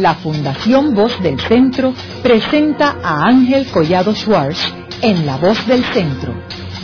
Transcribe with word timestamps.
la 0.00 0.14
Fundación 0.14 0.94
Voz 0.94 1.20
del 1.22 1.38
Centro 1.40 1.92
presenta 2.22 2.96
a 3.02 3.26
Ángel 3.26 3.66
Collado 3.70 4.14
Schwartz 4.14 4.72
en 5.02 5.26
La 5.26 5.36
Voz 5.36 5.66
del 5.66 5.84
Centro, 5.84 6.32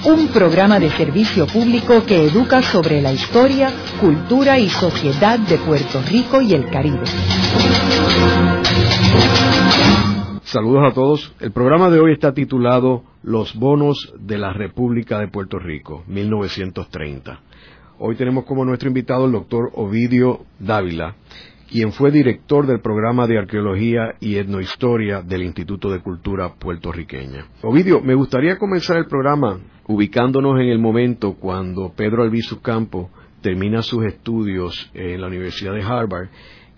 un 0.05 0.29
programa 0.29 0.79
de 0.79 0.91
servicio 0.91 1.47
público 1.47 2.05
que 2.05 2.27
educa 2.27 2.63
sobre 2.63 3.01
la 3.01 3.13
historia, 3.13 3.73
cultura 4.01 4.59
y 4.59 4.69
sociedad 4.69 5.39
de 5.39 5.57
Puerto 5.59 6.03
Rico 6.03 6.43
y 6.43 6.53
el 6.53 6.67
Caribe. 6.67 7.05
Saludos 10.45 10.91
a 10.91 10.95
todos. 10.95 11.33
El 11.41 11.53
programa 11.53 11.91
de 11.91 12.01
hoy 12.01 12.13
está 12.13 12.33
titulado 12.33 13.03
Los 13.23 13.55
bonos 13.55 14.13
de 14.19 14.39
la 14.39 14.53
República 14.53 15.19
de 15.19 15.29
Puerto 15.29 15.59
Rico, 15.59 16.05
1930. 16.07 17.41
Hoy 17.99 18.15
tenemos 18.15 18.45
como 18.45 18.65
nuestro 18.65 18.89
invitado 18.89 19.25
el 19.25 19.33
doctor 19.33 19.71
Ovidio 19.75 20.41
Dávila, 20.59 21.17
quien 21.71 21.93
fue 21.93 22.11
director 22.11 22.67
del 22.67 22.81
programa 22.81 23.27
de 23.27 23.39
arqueología 23.39 24.15
y 24.21 24.37
etnohistoria 24.37 25.23
del 25.23 25.43
Instituto 25.43 25.91
de 25.91 26.01
Cultura 26.01 26.55
puertorriqueña. 26.55 27.47
Ovidio, 27.63 28.01
me 28.01 28.15
gustaría 28.15 28.57
comenzar 28.57 28.97
el 28.99 29.07
programa 29.07 29.59
ubicándonos 29.89 30.61
en 30.61 30.69
el 30.69 30.79
momento 30.79 31.35
cuando 31.35 31.93
Pedro 31.95 32.23
Albizu 32.23 32.61
Campo 32.61 33.11
termina 33.41 33.83
sus 33.83 34.05
estudios 34.05 34.91
en 34.95 35.21
la 35.21 35.27
Universidad 35.27 35.75
de 35.75 35.83
Harvard 35.83 36.29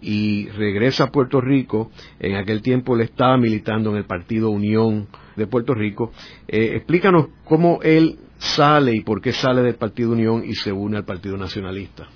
y 0.00 0.48
regresa 0.50 1.05
a 1.05 1.10
Puerto 1.10 1.41
Rico. 1.41 1.91
En 2.18 2.36
aquel 2.36 2.62
tiempo 2.62 2.94
él 2.94 3.02
estaba 3.02 3.36
militando 3.36 3.91
en 3.91 3.96
el 3.96 4.05
Partido 4.05 4.50
Unión 4.50 5.08
de 5.36 5.46
Puerto 5.46 5.74
Rico. 5.74 6.12
Eh, 6.46 6.77
explícanos 6.77 7.28
cómo 7.44 7.80
él 7.82 8.18
sale 8.38 8.92
y 8.94 9.00
por 9.00 9.20
qué 9.20 9.32
sale 9.32 9.62
del 9.62 9.74
Partido 9.74 10.12
Unión 10.12 10.44
y 10.44 10.55
se 10.55 10.72
une 10.72 10.96
al 10.96 11.05
Partido 11.05 11.36
Nacionalista. 11.36 12.06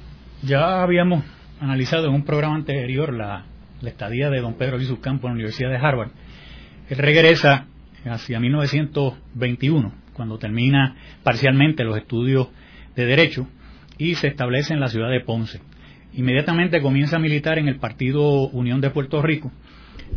Ya 0.43 0.83
habíamos 0.83 1.25
analizado 1.63 2.09
en 2.09 2.15
un 2.15 2.25
programa 2.25 2.57
anterior 2.57 3.15
la, 3.15 3.45
estadía 3.83 4.31
de 4.31 4.41
don 4.41 4.55
Pedro 4.55 4.79
Luis 4.79 4.93
Campo 5.01 5.29
en 5.29 5.33
la 5.33 5.35
Universidad 5.35 5.71
de 5.71 5.77
Harvard. 5.77 6.11
Él 6.89 6.99
regresa 6.99 7.67
hacia 8.05 8.41
1921, 8.41 9.93
cuando 10.13 10.39
termina 10.39 10.97
parcialmente 11.23 11.85
los 11.85 11.97
estudios 11.97 12.49
de 12.97 13.07
Derecho 13.07 13.47
y 13.97 14.17
se 14.17 14.27
establece 14.27 14.75
en 14.75 14.81
la 14.81 14.89
ciudad 14.89 15.09
de 15.09 15.21
Ponce. 15.21 15.61
Inmediatamente 16.15 16.83
comienza 16.83 17.17
a 17.17 17.21
militar 17.21 17.59
en 17.59 17.69
el 17.69 17.77
Partido 17.77 18.49
Unión 18.49 18.81
de 18.81 18.91
Puerto 18.91 19.23
Rico, 19.23 19.53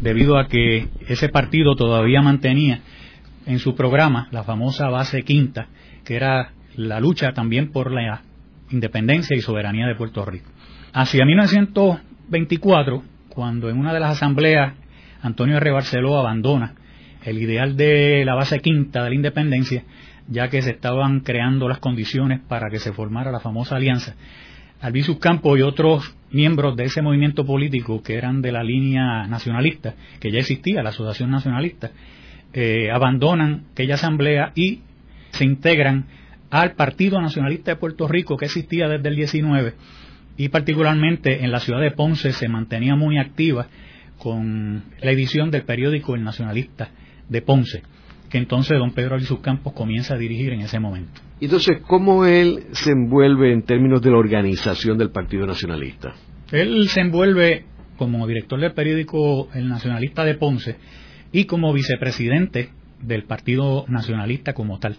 debido 0.01 0.39
a 0.39 0.47
que 0.47 0.87
ese 1.07 1.29
partido 1.29 1.75
todavía 1.75 2.21
mantenía 2.21 2.81
en 3.45 3.59
su 3.59 3.75
programa 3.75 4.27
la 4.31 4.43
famosa 4.43 4.89
base 4.89 5.21
quinta, 5.21 5.67
que 6.03 6.15
era 6.15 6.53
la 6.75 6.99
lucha 6.99 7.33
también 7.33 7.71
por 7.71 7.91
la 7.91 8.23
independencia 8.71 9.37
y 9.37 9.41
soberanía 9.41 9.85
de 9.85 9.95
Puerto 9.95 10.25
Rico. 10.25 10.54
Hacia 10.97 11.25
1924, 11.25 13.03
cuando 13.27 13.69
en 13.69 13.77
una 13.77 13.93
de 13.93 13.99
las 13.99 14.11
asambleas 14.11 14.75
Antonio 15.21 15.57
R. 15.57 15.71
Barceló 15.71 16.17
abandona 16.17 16.75
el 17.25 17.37
ideal 17.37 17.75
de 17.75 18.23
la 18.23 18.33
base 18.33 18.61
quinta 18.61 19.03
de 19.03 19.09
la 19.09 19.15
independencia, 19.15 19.83
ya 20.29 20.47
que 20.47 20.61
se 20.61 20.69
estaban 20.69 21.19
creando 21.19 21.67
las 21.67 21.79
condiciones 21.79 22.39
para 22.47 22.69
que 22.69 22.79
se 22.79 22.93
formara 22.93 23.29
la 23.29 23.41
famosa 23.41 23.75
alianza. 23.75 24.15
Albizus 24.79 25.19
Campo 25.19 25.57
y 25.57 25.63
otros 25.63 26.15
miembros 26.31 26.77
de 26.77 26.85
ese 26.85 27.01
movimiento 27.01 27.45
político 27.45 28.01
que 28.01 28.15
eran 28.15 28.41
de 28.41 28.53
la 28.53 28.63
línea 28.63 29.27
nacionalista, 29.27 29.95
que 30.21 30.31
ya 30.31 30.39
existía, 30.39 30.81
la 30.81 30.91
Asociación 30.91 31.29
Nacionalista, 31.29 31.91
eh, 32.53 32.89
abandonan 32.89 33.65
aquella 33.73 33.95
asamblea 33.95 34.53
y 34.55 34.79
se 35.31 35.43
integran 35.43 36.05
al 36.51 36.71
Partido 36.71 37.19
Nacionalista 37.19 37.71
de 37.71 37.75
Puerto 37.75 38.07
Rico 38.07 38.37
que 38.37 38.45
existía 38.45 38.87
desde 38.87 39.09
el 39.09 39.17
19 39.17 39.73
y 40.37 40.49
particularmente 40.49 41.43
en 41.43 41.51
la 41.51 41.59
ciudad 41.59 41.81
de 41.81 41.91
Ponce 41.91 42.31
se 42.31 42.47
mantenía 42.47 42.95
muy 42.95 43.17
activa 43.17 43.67
con 44.17 44.83
la 45.01 45.11
edición 45.11 45.51
del 45.51 45.63
periódico 45.63 46.15
El 46.15 46.23
Nacionalista 46.23 46.89
de 47.29 47.41
Ponce, 47.41 47.83
que 48.29 48.37
entonces 48.37 48.77
don 48.77 48.93
Pedro 48.93 49.15
Albizu 49.15 49.41
Campos 49.41 49.73
comienza 49.73 50.15
a 50.15 50.17
dirigir 50.17 50.53
en 50.53 50.61
ese 50.61 50.79
momento. 50.79 51.21
Entonces, 51.39 51.79
¿cómo 51.85 52.25
él 52.25 52.63
se 52.71 52.91
envuelve 52.91 53.51
en 53.51 53.63
términos 53.63 54.01
de 54.01 54.11
la 54.11 54.17
organización 54.17 54.97
del 54.97 55.11
Partido 55.11 55.45
Nacionalista? 55.45 56.13
Él 56.51 56.87
se 56.89 57.01
envuelve 57.01 57.65
como 57.97 58.25
director 58.27 58.59
del 58.59 58.73
periódico 58.73 59.49
El 59.53 59.67
Nacionalista 59.67 60.23
de 60.23 60.35
Ponce 60.35 60.75
y 61.31 61.45
como 61.45 61.73
vicepresidente 61.73 62.69
del 63.01 63.23
Partido 63.23 63.85
Nacionalista 63.87 64.53
como 64.53 64.79
tal. 64.79 64.97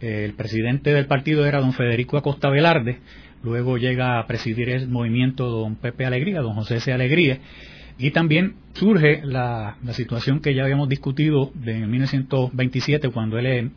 El 0.00 0.34
presidente 0.34 0.92
del 0.92 1.06
partido 1.06 1.46
era 1.46 1.60
don 1.60 1.72
Federico 1.72 2.16
Acosta 2.16 2.50
Velarde, 2.50 2.98
Luego 3.42 3.76
llega 3.76 4.18
a 4.18 4.26
presidir 4.26 4.70
el 4.70 4.88
movimiento 4.88 5.48
don 5.48 5.76
Pepe 5.76 6.06
Alegría, 6.06 6.40
don 6.40 6.54
José 6.54 6.80
C. 6.80 6.92
Alegría, 6.92 7.40
y 7.98 8.10
también 8.10 8.54
surge 8.74 9.20
la, 9.24 9.76
situación 9.92 10.40
que 10.40 10.54
ya 10.54 10.62
habíamos 10.62 10.88
discutido 10.88 11.50
de 11.54 11.86
1927, 11.86 13.08
cuando 13.10 13.38
él 13.38 13.46
eh, 13.46 13.70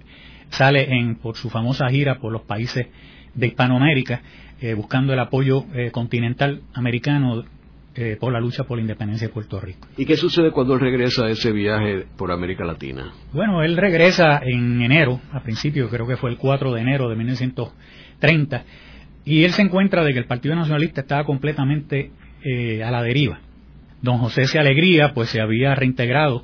sale 0.50 0.96
en, 0.96 1.16
por 1.16 1.36
su 1.36 1.50
famosa 1.50 1.88
gira 1.90 2.20
por 2.20 2.32
los 2.32 2.44
países 2.44 2.88
de 3.34 3.48
Hispanoamérica, 3.48 4.22
eh, 4.62 4.74
buscando 4.74 5.14
el 5.14 5.20
apoyo 5.20 5.66
eh, 5.74 5.92
continental 5.92 6.62
americano 6.74 7.44
por 8.20 8.34
la 8.34 8.42
lucha 8.42 8.66
por 8.66 8.78
la 8.78 8.82
independencia 8.82 9.30
de 9.30 9.34
Puerto 9.34 9.58
Rico. 9.58 9.88
¿Y 9.96 10.06
qué 10.06 10.18
sucede 10.18 10.52
cuando 10.52 10.74
él 10.74 10.82
regresa 10.82 11.28
de 11.28 11.32
ese 11.32 11.54
viaje 11.54 12.06
por 12.18 12.30
América 12.30 12.66
Latina? 12.66 13.14
Bueno, 13.32 13.64
él 13.64 13.78
regresa 13.78 14.42
en 14.44 14.82
enero, 14.82 15.22
a 15.32 15.40
principio 15.40 15.88
creo 15.88 16.06
que 16.06 16.18
fue 16.18 16.30
el 16.30 16.36
4 16.36 16.74
de 16.74 16.82
enero 16.82 17.08
de 17.08 17.16
1930, 17.16 18.66
y 19.26 19.44
él 19.44 19.54
se 19.54 19.64
encuentra 19.64 20.04
de 20.04 20.14
que 20.14 20.20
el 20.20 20.26
Partido 20.26 20.56
Nacionalista 20.56 21.02
estaba 21.02 21.24
completamente 21.26 22.12
eh, 22.44 22.84
a 22.84 22.92
la 22.92 23.02
deriva. 23.02 23.40
Don 24.02 24.20
José 24.20 24.46
C. 24.46 24.60
Alegría, 24.60 25.14
pues 25.16 25.30
se 25.30 25.42
había 25.42 25.74
reintegrado 25.74 26.44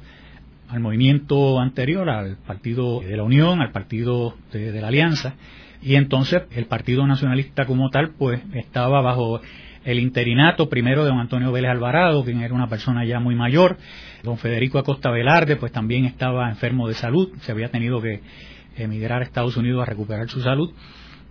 al 0.68 0.80
movimiento 0.80 1.60
anterior, 1.60 2.10
al 2.10 2.38
Partido 2.38 3.02
de 3.02 3.16
la 3.16 3.24
Unión, 3.24 3.62
al 3.62 3.72
Partido 3.72 4.36
de, 4.52 4.82
la 4.82 4.88
Alianza, 4.88 5.36
y 5.82 5.96
entonces 5.96 6.44
el 6.52 6.66
Partido 6.66 7.06
Nacionalista 7.06 7.66
como 7.66 7.90
tal, 7.90 8.14
pues 8.18 8.42
estaba 8.54 9.02
bajo 9.02 9.42
el 9.84 10.00
interinato 10.00 10.70
primero 10.70 11.04
de 11.04 11.10
don 11.10 11.20
Antonio 11.20 11.52
Vélez 11.52 11.72
Alvarado, 11.72 12.24
quien 12.24 12.42
era 12.42 12.54
una 12.54 12.70
persona 12.70 13.04
ya 13.06 13.20
muy 13.20 13.36
mayor, 13.36 13.78
don 14.24 14.38
Federico 14.38 14.80
Acosta 14.80 15.12
Velarde, 15.12 15.56
pues 15.56 15.72
también 15.72 16.06
estaba 16.06 16.50
enfermo 16.50 16.88
de 16.88 16.94
salud, 16.94 17.30
se 17.42 17.52
había 17.52 17.70
tenido 17.70 18.02
que 18.02 18.22
emigrar 18.78 19.22
a 19.22 19.26
Estados 19.26 19.58
Unidos 19.58 19.82
a 19.82 19.86
recuperar 19.86 20.30
su 20.30 20.42
salud, 20.42 20.72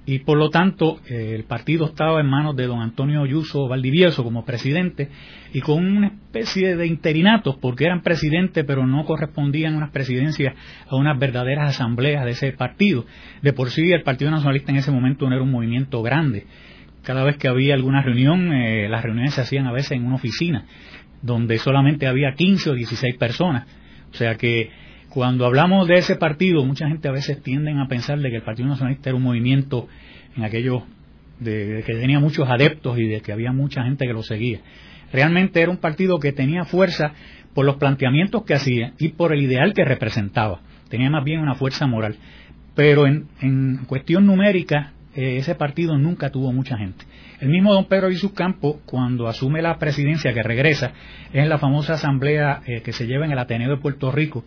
y 0.07 0.21
por 0.21 0.39
lo 0.39 0.51
tanto 0.51 0.99
eh, 1.09 1.35
el 1.35 1.45
partido 1.45 1.87
estaba 1.87 2.21
en 2.21 2.27
manos 2.27 2.57
de 2.57 2.67
don 2.67 2.81
Antonio 2.81 3.23
Ayuso 3.23 3.69
Valdivieso 3.69 4.25
como 4.25 4.45
presidente 4.45 5.09
y 5.53 5.61
con 5.61 5.85
una 5.85 6.09
especie 6.09 6.75
de 6.77 6.87
interinatos 6.87 7.57
porque 7.57 7.85
eran 7.85 8.03
presidentes 8.03 8.65
pero 8.65 8.87
no 8.87 9.05
correspondían 9.05 9.77
unas 9.77 9.91
presidencias 9.91 10.55
a 10.89 10.97
unas 10.97 11.19
verdaderas 11.19 11.77
asambleas 11.77 12.25
de 12.25 12.31
ese 12.33 12.53
partido. 12.53 13.05
De 13.43 13.53
por 13.53 13.71
sí 13.71 13.93
el 13.93 14.03
Partido 14.03 14.31
Nacionalista 14.31 14.73
en 14.73 14.79
ese 14.79 14.91
momento 14.91 15.29
no 15.29 15.35
era 15.35 15.45
un 15.45 15.51
movimiento 15.51 16.03
grande. 16.03 16.47
Cada 17.03 17.25
vez 17.25 17.37
que 17.37 17.49
había 17.49 17.75
alguna 17.75 18.03
reunión, 18.03 18.53
eh, 18.53 18.89
las 18.89 19.03
reuniones 19.03 19.35
se 19.35 19.43
hacían 19.43 19.67
a 19.67 19.73
veces 19.73 19.93
en 19.93 20.05
una 20.05 20.17
oficina 20.17 20.65
donde 21.23 21.59
solamente 21.59 22.07
había 22.07 22.33
15 22.35 22.71
o 22.71 22.75
16 22.75 23.17
personas. 23.17 23.67
O 24.13 24.15
sea 24.15 24.37
que 24.37 24.71
cuando 25.11 25.45
hablamos 25.45 25.89
de 25.89 25.95
ese 25.95 26.15
partido, 26.17 26.65
mucha 26.65 26.89
gente 26.89 27.09
a 27.09 27.13
veces 27.13 27.43
tienden 27.43 27.79
a 27.79 27.89
pensar 27.89 28.19
de 28.21 28.31
que 28.31 28.37
el 28.37 28.43
Partido 28.43 28.69
Nacionalista 28.69 29.11
era 29.11 29.17
un 29.17 29.25
movimiento 29.25 29.89
en 30.37 30.45
aquello 30.45 30.85
de, 31.41 31.83
que 31.85 31.95
tenía 31.95 32.21
muchos 32.21 32.49
adeptos 32.49 32.97
y 32.99 33.09
de 33.09 33.21
que 33.21 33.33
había 33.33 33.53
mucha 33.53 33.83
gente 33.83 34.07
que 34.07 34.13
lo 34.13 34.23
seguía. 34.23 34.61
Realmente 35.13 35.61
era 35.61 35.71
un 35.71 35.79
partido 35.79 36.19
que 36.21 36.33
tenía 36.33 36.65
fuerza 36.65 37.13
por 37.55 37.67
los 37.67 37.77
planteamientos 37.77 38.45
que 38.45 38.55
hacía 38.55 38.93
y 38.99 39.09
por 39.09 39.33
el 39.33 39.43
ideal 39.43 39.75
que 39.75 39.85
representaba. 39.85 40.61
Tenía 40.89 41.11
más 41.11 41.25
bien 41.25 41.41
una 41.41 41.57
fuerza 41.57 41.89
moral. 41.89 42.17
Pero 42.77 43.07
en, 43.07 43.85
cuestión 43.89 44.27
numérica, 44.27 44.93
eh, 45.17 45.39
ese 45.39 45.57
partido 45.57 45.99
nunca 45.99 46.31
tuvo 46.31 46.53
mucha 46.53 46.77
gente. 46.79 47.05
El 47.41 47.49
mismo 47.49 47.75
don 47.75 47.87
Pedro 47.87 48.11
Jesús 48.11 48.33
Campo, 48.33 48.81
cuando 48.87 49.27
asume 49.27 49.61
la 49.61 49.77
presidencia 49.79 50.33
que 50.33 50.43
regresa, 50.43 50.93
es 51.33 51.49
la 51.49 51.59
famosa 51.59 51.95
asamblea 51.95 52.61
eh, 52.67 52.83
que 52.83 52.93
se 52.93 53.09
lleva 53.09 53.25
en 53.25 53.33
el 53.33 53.39
Ateneo 53.39 53.71
de 53.71 53.77
Puerto 53.79 54.13
Rico, 54.13 54.45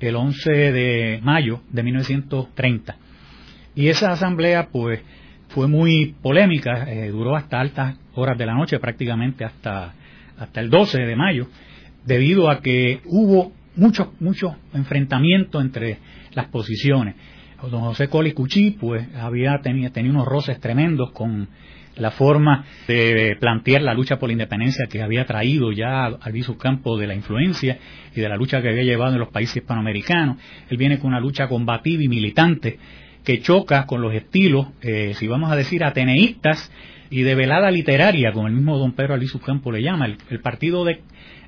el 0.00 0.16
11 0.16 0.50
de 0.50 1.20
mayo 1.22 1.60
de 1.70 1.82
1930. 1.82 2.96
Y 3.74 3.88
esa 3.88 4.12
asamblea, 4.12 4.68
pues, 4.70 5.00
fue 5.48 5.68
muy 5.68 6.14
polémica, 6.22 6.90
eh, 6.90 7.10
duró 7.10 7.36
hasta 7.36 7.60
altas 7.60 7.96
horas 8.14 8.36
de 8.38 8.46
la 8.46 8.54
noche, 8.54 8.78
prácticamente 8.78 9.44
hasta, 9.44 9.94
hasta 10.38 10.60
el 10.60 10.70
12 10.70 10.98
de 11.00 11.16
mayo, 11.16 11.48
debido 12.04 12.50
a 12.50 12.60
que 12.60 13.00
hubo 13.04 13.52
muchos, 13.76 14.08
muchos 14.20 14.54
enfrentamientos 14.74 15.62
entre 15.62 15.98
las 16.32 16.46
posiciones. 16.48 17.14
Don 17.70 17.80
José 17.80 18.08
Coli 18.08 18.32
Cuchí, 18.32 18.72
pues, 18.72 19.06
había 19.14 19.58
tenía, 19.62 19.90
tenía 19.90 20.10
unos 20.10 20.26
roces 20.26 20.60
tremendos 20.60 21.10
con 21.12 21.48
la 21.96 22.10
forma 22.10 22.64
de 22.86 23.36
plantear 23.40 23.82
la 23.82 23.94
lucha 23.94 24.18
por 24.18 24.28
la 24.28 24.34
independencia 24.34 24.86
que 24.86 25.02
había 25.02 25.24
traído 25.24 25.72
ya 25.72 26.06
al 26.06 26.42
su 26.42 26.56
campo 26.58 26.98
de 26.98 27.06
la 27.06 27.14
influencia 27.14 27.78
y 28.14 28.20
de 28.20 28.28
la 28.28 28.36
lucha 28.36 28.60
que 28.60 28.68
había 28.68 28.82
llevado 28.82 29.14
en 29.14 29.18
los 29.18 29.30
países 29.30 29.56
hispanoamericanos. 29.56 30.36
Él 30.68 30.76
viene 30.76 30.98
con 30.98 31.08
una 31.08 31.20
lucha 31.20 31.48
combativa 31.48 32.02
y 32.02 32.08
militante 32.08 32.78
que 33.24 33.40
choca 33.40 33.86
con 33.86 34.02
los 34.02 34.14
estilos, 34.14 34.68
eh, 34.82 35.14
si 35.14 35.26
vamos 35.26 35.50
a 35.50 35.56
decir, 35.56 35.82
ateneístas 35.82 36.70
y 37.10 37.22
de 37.22 37.34
velada 37.34 37.70
literaria, 37.70 38.32
como 38.32 38.46
el 38.46 38.54
mismo 38.54 38.78
don 38.78 38.92
Pedro 38.92 39.14
Albizu 39.14 39.40
Campo 39.40 39.72
le 39.72 39.82
llama, 39.82 40.06
el, 40.06 40.40
partido 40.40 40.84
de, 40.84 41.00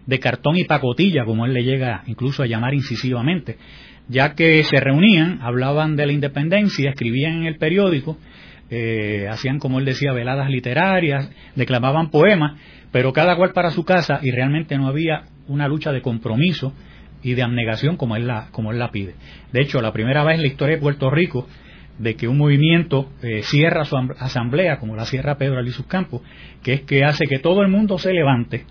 de, 0.06 0.18
cartón 0.18 0.56
y 0.56 0.64
pacotilla, 0.64 1.24
como 1.24 1.46
él 1.46 1.52
le 1.52 1.62
llega 1.62 2.02
incluso 2.06 2.42
a 2.42 2.46
llamar 2.46 2.74
incisivamente, 2.74 3.58
ya 4.08 4.34
que 4.34 4.64
se 4.64 4.80
reunían, 4.80 5.40
hablaban 5.42 5.94
de 5.94 6.06
la 6.06 6.12
independencia, 6.12 6.90
escribían 6.90 7.42
en 7.42 7.46
el 7.46 7.58
periódico, 7.58 8.18
eh, 8.70 9.26
hacían, 9.30 9.58
como 9.58 9.78
él 9.78 9.84
decía, 9.84 10.12
veladas 10.12 10.50
literarias, 10.50 11.30
declamaban 11.54 12.10
poemas, 12.10 12.60
pero 12.92 13.12
cada 13.12 13.36
cual 13.36 13.52
para 13.52 13.70
su 13.70 13.84
casa 13.84 14.20
y 14.22 14.30
realmente 14.30 14.76
no 14.76 14.88
había 14.88 15.24
una 15.46 15.68
lucha 15.68 15.92
de 15.92 16.02
compromiso 16.02 16.72
y 17.22 17.34
de 17.34 17.42
abnegación 17.42 17.96
como 17.96 18.16
él 18.16 18.26
la, 18.26 18.90
pide. 18.92 19.14
De 19.52 19.62
hecho, 19.62 19.80
la 19.80 19.92
primera 19.92 20.24
vez 20.24 20.36
en 20.36 20.42
la 20.42 20.48
historia 20.48 20.76
de 20.76 20.82
Puerto 20.82 21.10
Rico 21.10 21.46
de 21.98 22.14
que 22.14 22.28
un 22.28 22.38
movimiento 22.38 23.10
eh, 23.22 23.42
cierra 23.42 23.84
su 23.84 23.96
asamblea, 23.96 24.78
como 24.78 24.94
la 24.94 25.04
cierra 25.04 25.36
Pedro 25.36 25.58
Albizu 25.58 25.86
Campos, 25.86 26.22
que 26.62 26.74
es 26.74 26.80
que 26.82 27.04
hace 27.04 27.26
que 27.26 27.40
todo 27.40 27.62
el 27.62 27.68
mundo 27.68 27.98
se 27.98 28.12
levante 28.12 28.64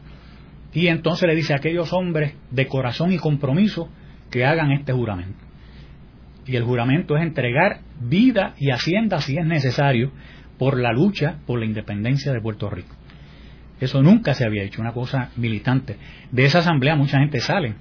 y 0.73 0.87
entonces 0.87 1.27
le 1.27 1.35
dice 1.35 1.53
a 1.53 1.57
aquellos 1.57 1.91
hombres 1.91 2.35
de 2.51 2.67
corazón 2.67 3.11
y 3.11 3.17
compromiso 3.17 3.89
que 4.29 4.45
hagan 4.45 4.71
este 4.71 4.93
juramento. 4.93 5.46
Y 6.47 6.55
el 6.55 6.63
juramento 6.63 7.17
es 7.17 7.23
entregar 7.23 7.81
vida 7.99 8.53
y 8.57 8.71
hacienda, 8.71 9.19
si 9.19 9.37
es 9.37 9.45
necesario, 9.45 10.11
por 10.57 10.79
la 10.79 10.91
lucha 10.91 11.39
por 11.45 11.59
la 11.59 11.65
independencia 11.65 12.31
de 12.31 12.41
Puerto 12.41 12.69
Rico. 12.69 12.95
Eso 13.79 14.01
nunca 14.01 14.33
se 14.33 14.45
había 14.45 14.63
hecho, 14.63 14.81
una 14.81 14.93
cosa 14.93 15.29
militante. 15.35 15.97
De 16.31 16.45
esa 16.45 16.59
asamblea 16.59 16.95
mucha 16.95 17.19
gente 17.19 17.39
sale 17.39 17.75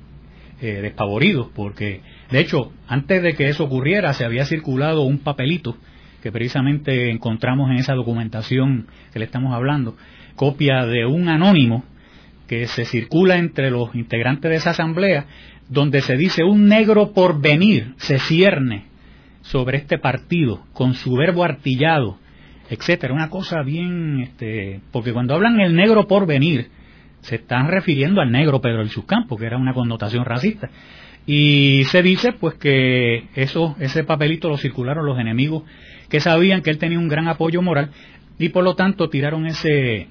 eh, 0.61 0.81
despavoridos, 0.83 1.49
porque 1.55 2.03
de 2.31 2.41
hecho, 2.41 2.73
antes 2.87 3.23
de 3.23 3.35
que 3.35 3.49
eso 3.49 3.65
ocurriera, 3.65 4.13
se 4.13 4.25
había 4.25 4.45
circulado 4.45 5.03
un 5.03 5.19
papelito 5.19 5.77
que 6.23 6.33
precisamente 6.33 7.11
encontramos 7.11 7.71
en 7.71 7.77
esa 7.77 7.95
documentación 7.95 8.89
que 9.13 9.19
le 9.19 9.27
estamos 9.27 9.55
hablando, 9.55 9.97
copia 10.35 10.85
de 10.85 11.07
un 11.07 11.29
anónimo 11.29 11.85
que 12.47 12.67
se 12.67 12.85
circula 12.85 13.37
entre 13.37 13.71
los 13.71 13.95
integrantes 13.95 14.51
de 14.51 14.57
esa 14.57 14.71
asamblea, 14.71 15.27
donde 15.69 16.01
se 16.01 16.17
dice 16.17 16.45
un 16.45 16.69
negro 16.69 17.13
por 17.13 17.41
venir 17.41 17.95
se 17.97 18.19
cierne 18.19 18.85
sobre 19.43 19.79
este 19.79 19.99
partido 19.99 20.65
con 20.73 20.95
su 20.95 21.15
verbo 21.15 21.45
artillado, 21.45 22.19
etcétera, 22.69 23.15
una 23.15 23.31
cosa 23.31 23.63
bien, 23.63 24.21
este, 24.21 24.81
porque 24.93 25.13
cuando 25.13 25.35
hablan 25.35 25.61
el 25.61 25.75
negro 25.75 26.07
por 26.07 26.27
venir, 26.27 26.69
se 27.21 27.37
están 27.37 27.69
refiriendo 27.69 28.21
al 28.21 28.31
negro 28.31 28.61
Pedro 28.61 28.79
del 28.79 28.91
Subcampo, 28.91 29.37
que 29.37 29.47
era 29.47 29.57
una 29.57 29.75
connotación 29.75 30.25
racista. 30.25 30.71
Y 31.27 31.83
se 31.87 32.03
dice 32.03 32.33
pues 32.33 32.55
que 32.55 33.25
eso, 33.35 33.75
ese 33.81 34.05
papelito 34.05 34.49
lo 34.49 34.57
circularon 34.57 35.05
los 35.05 35.19
enemigos 35.19 35.65
que 36.09 36.21
sabían 36.21 36.63
que 36.63 36.71
él 36.71 36.79
tenía 36.79 37.01
un 37.01 37.09
gran 37.09 37.27
apoyo 37.27 37.63
moral 37.63 37.91
y 38.39 38.51
por 38.51 38.63
lo 38.63 38.77
tanto 38.77 39.09
tiraron 39.09 39.47
ese, 39.47 40.07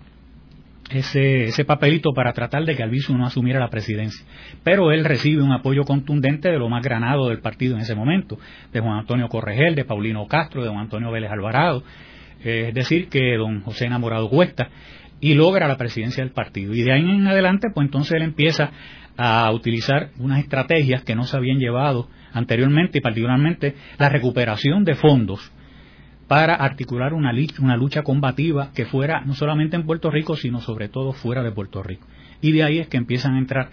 ese, 0.90 1.46
ese 1.46 1.66
papelito 1.66 2.12
para 2.14 2.34
tratar 2.34 2.64
de 2.64 2.76
que 2.76 2.84
Albizu 2.84 3.18
no 3.18 3.26
asumiera 3.26 3.60
la 3.60 3.70
presidencia. 3.70 4.26
Pero 4.64 4.92
él 4.92 5.04
recibe 5.06 5.42
un 5.42 5.52
apoyo 5.52 5.84
contundente 5.84 6.50
de 6.50 6.60
lo 6.60 6.70
más 6.70 6.84
granado 6.84 7.30
del 7.30 7.40
partido 7.40 7.76
en 7.76 7.82
ese 7.82 7.96
momento, 7.96 8.38
de 8.72 8.80
Juan 8.80 9.00
Antonio 9.00 9.28
Corregel, 9.28 9.76
de 9.76 9.86
Paulino 9.86 10.28
Castro, 10.28 10.64
de 10.64 10.70
Juan 10.70 10.82
Antonio 10.82 11.12
Vélez 11.12 11.32
Alvarado, 11.32 11.84
es 12.44 12.74
decir, 12.74 13.10
que 13.10 13.36
don 13.38 13.62
José 13.62 13.86
Enamorado 13.86 14.30
Cuesta, 14.30 14.70
y 15.20 15.34
logra 15.34 15.68
la 15.68 15.78
presidencia 15.78 16.24
del 16.24 16.34
partido. 16.34 16.74
Y 16.74 16.84
de 16.84 16.92
ahí 16.92 17.02
en 17.02 17.28
adelante, 17.28 17.70
pues 17.74 17.86
entonces 17.86 18.14
él 18.16 18.22
empieza 18.22 18.72
a 19.18 19.50
utilizar 19.52 20.10
unas 20.20 20.40
estrategias 20.40 21.04
que 21.04 21.16
no 21.16 21.24
se 21.24 21.38
habían 21.38 21.58
llevado 21.58 22.10
anteriormente 22.34 22.98
y 22.98 23.02
particularmente 23.02 23.76
la 23.98 24.10
recuperación 24.10 24.84
de 24.84 24.96
fondos 24.96 25.52
para 26.28 26.56
articular 26.56 27.14
una, 27.14 27.32
lucha 27.78 28.04
combativa 28.04 28.72
que 28.74 28.86
fuera 28.86 29.22
no 29.22 29.34
solamente 29.34 29.76
en 29.76 29.86
Puerto 29.86 30.10
Rico, 30.10 30.36
sino 30.36 30.60
sobre 30.60 30.90
todo 30.90 31.14
fuera 31.14 31.44
de 31.44 31.52
Puerto 31.52 31.84
Rico. 31.84 32.08
Y 32.42 32.52
de 32.52 32.64
ahí 32.64 32.80
es 32.80 32.88
que 32.88 32.98
empiezan 32.98 33.36
a 33.36 33.40
entrar 33.40 33.70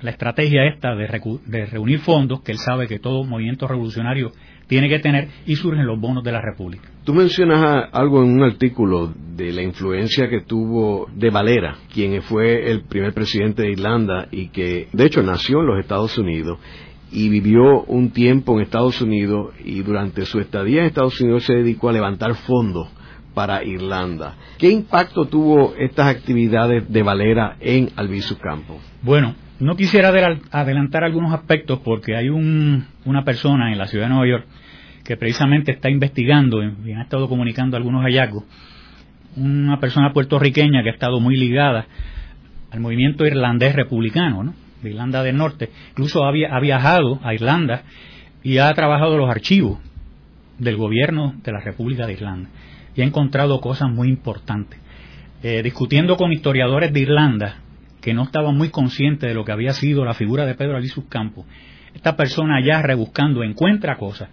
la 0.00 0.10
estrategia 0.10 0.66
esta 0.66 0.94
de, 0.94 1.08
de 1.46 1.66
reunir 1.66 2.00
fondos, 2.00 2.42
que 2.42 2.52
él 2.52 2.58
sabe 2.58 2.86
que 2.86 2.98
todo 2.98 3.24
movimiento 3.24 3.66
revolucionario 3.66 4.32
tiene 4.66 4.88
que 4.88 4.98
tener, 4.98 5.28
y 5.46 5.56
surgen 5.56 5.86
los 5.86 6.00
bonos 6.00 6.24
de 6.24 6.32
la 6.32 6.40
República. 6.40 6.88
Tú 7.04 7.12
mencionas 7.12 7.88
algo 7.92 8.22
en 8.22 8.30
un 8.30 8.42
artículo 8.42 9.12
de 9.36 9.52
la 9.52 9.62
influencia 9.62 10.28
que 10.28 10.40
tuvo 10.40 11.06
de 11.14 11.30
Valera, 11.30 11.76
quien 11.92 12.22
fue 12.22 12.70
el 12.70 12.82
primer 12.84 13.12
presidente 13.12 13.62
de 13.62 13.72
Irlanda 13.72 14.28
y 14.30 14.48
que 14.48 14.88
de 14.90 15.04
hecho 15.04 15.22
nació 15.22 15.60
en 15.60 15.66
los 15.66 15.80
Estados 15.80 16.16
Unidos 16.16 16.58
y 17.14 17.28
vivió 17.28 17.84
un 17.84 18.10
tiempo 18.10 18.54
en 18.54 18.62
Estados 18.64 19.00
Unidos 19.00 19.54
y 19.64 19.82
durante 19.82 20.26
su 20.26 20.40
estadía 20.40 20.80
en 20.80 20.86
Estados 20.86 21.20
Unidos 21.20 21.44
se 21.44 21.54
dedicó 21.54 21.88
a 21.88 21.92
levantar 21.92 22.34
fondos 22.34 22.88
para 23.34 23.62
Irlanda. 23.62 24.34
¿Qué 24.58 24.68
impacto 24.68 25.26
tuvo 25.26 25.74
estas 25.78 26.08
actividades 26.08 26.92
de 26.92 27.02
Valera 27.04 27.56
en 27.60 27.90
Albizu 27.94 28.36
Campo? 28.38 28.80
Bueno, 29.00 29.36
no 29.60 29.76
quisiera 29.76 30.08
adelantar 30.50 31.04
algunos 31.04 31.32
aspectos 31.32 31.78
porque 31.84 32.16
hay 32.16 32.28
una 32.30 33.24
persona 33.24 33.70
en 33.70 33.78
la 33.78 33.86
ciudad 33.86 34.06
de 34.06 34.10
Nueva 34.10 34.28
York 34.28 34.46
que 35.04 35.16
precisamente 35.16 35.70
está 35.70 35.90
investigando 35.90 36.64
y 36.64 36.92
ha 36.92 37.02
estado 37.02 37.28
comunicando 37.28 37.76
algunos 37.76 38.02
hallazgos, 38.02 38.42
una 39.36 39.78
persona 39.78 40.12
puertorriqueña 40.12 40.82
que 40.82 40.90
ha 40.90 40.94
estado 40.94 41.20
muy 41.20 41.36
ligada 41.36 41.86
al 42.72 42.80
movimiento 42.80 43.24
irlandés 43.24 43.76
republicano, 43.76 44.42
¿no? 44.42 44.63
De 44.84 44.90
Irlanda 44.90 45.22
del 45.22 45.36
Norte, 45.36 45.70
incluso 45.90 46.24
ha, 46.24 46.60
viajado 46.60 47.18
a 47.22 47.34
Irlanda 47.34 47.82
y 48.42 48.58
ha 48.58 48.72
trabajado 48.74 49.18
los 49.18 49.28
archivos 49.28 49.78
del 50.58 50.76
gobierno 50.76 51.34
de 51.42 51.52
la 51.52 51.60
República 51.60 52.06
de 52.06 52.12
Irlanda 52.12 52.50
y 52.94 53.00
ha 53.02 53.04
encontrado 53.04 53.60
cosas 53.60 53.90
muy 53.90 54.08
importantes. 54.08 54.78
Eh, 55.42 55.62
discutiendo 55.62 56.16
con 56.16 56.32
historiadores 56.32 56.92
de 56.92 57.00
Irlanda 57.00 57.56
que 58.00 58.14
no 58.14 58.22
estaban 58.22 58.56
muy 58.56 58.70
conscientes 58.70 59.28
de 59.28 59.34
lo 59.34 59.44
que 59.44 59.52
había 59.52 59.72
sido 59.72 60.04
la 60.04 60.14
figura 60.14 60.46
de 60.46 60.54
Pedro 60.54 60.76
Alisus 60.76 61.04
Campos, 61.06 61.44
esta 61.94 62.16
persona 62.16 62.60
ya 62.64 62.82
rebuscando 62.82 63.42
encuentra 63.42 63.96
cosas 63.96 64.28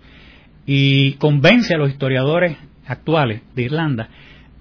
y 0.66 1.14
convence 1.14 1.74
a 1.74 1.78
los 1.78 1.90
historiadores 1.90 2.58
actuales 2.86 3.42
de 3.56 3.64
Irlanda 3.64 4.10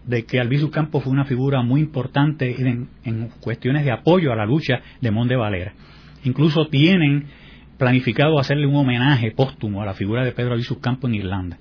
de 0.04 0.24
que 0.24 0.40
Albizu 0.40 0.70
Campos 0.70 1.04
fue 1.04 1.12
una 1.12 1.24
figura 1.24 1.62
muy 1.62 1.80
importante 1.80 2.56
en, 3.04 3.28
cuestiones 3.40 3.84
de 3.84 3.92
apoyo 3.92 4.32
a 4.32 4.36
la 4.36 4.46
lucha 4.46 4.80
de 5.00 5.10
Monde 5.10 5.36
Valera. 5.36 5.72
Incluso 6.24 6.66
tienen 6.68 7.26
planificado 7.78 8.38
hacerle 8.38 8.66
un 8.66 8.76
homenaje 8.76 9.30
póstumo 9.30 9.82
a 9.82 9.86
la 9.86 9.94
figura 9.94 10.24
de 10.24 10.32
Pedro 10.32 10.52
Albizu 10.52 10.80
Campos 10.80 11.08
en 11.10 11.16
Irlanda, 11.16 11.58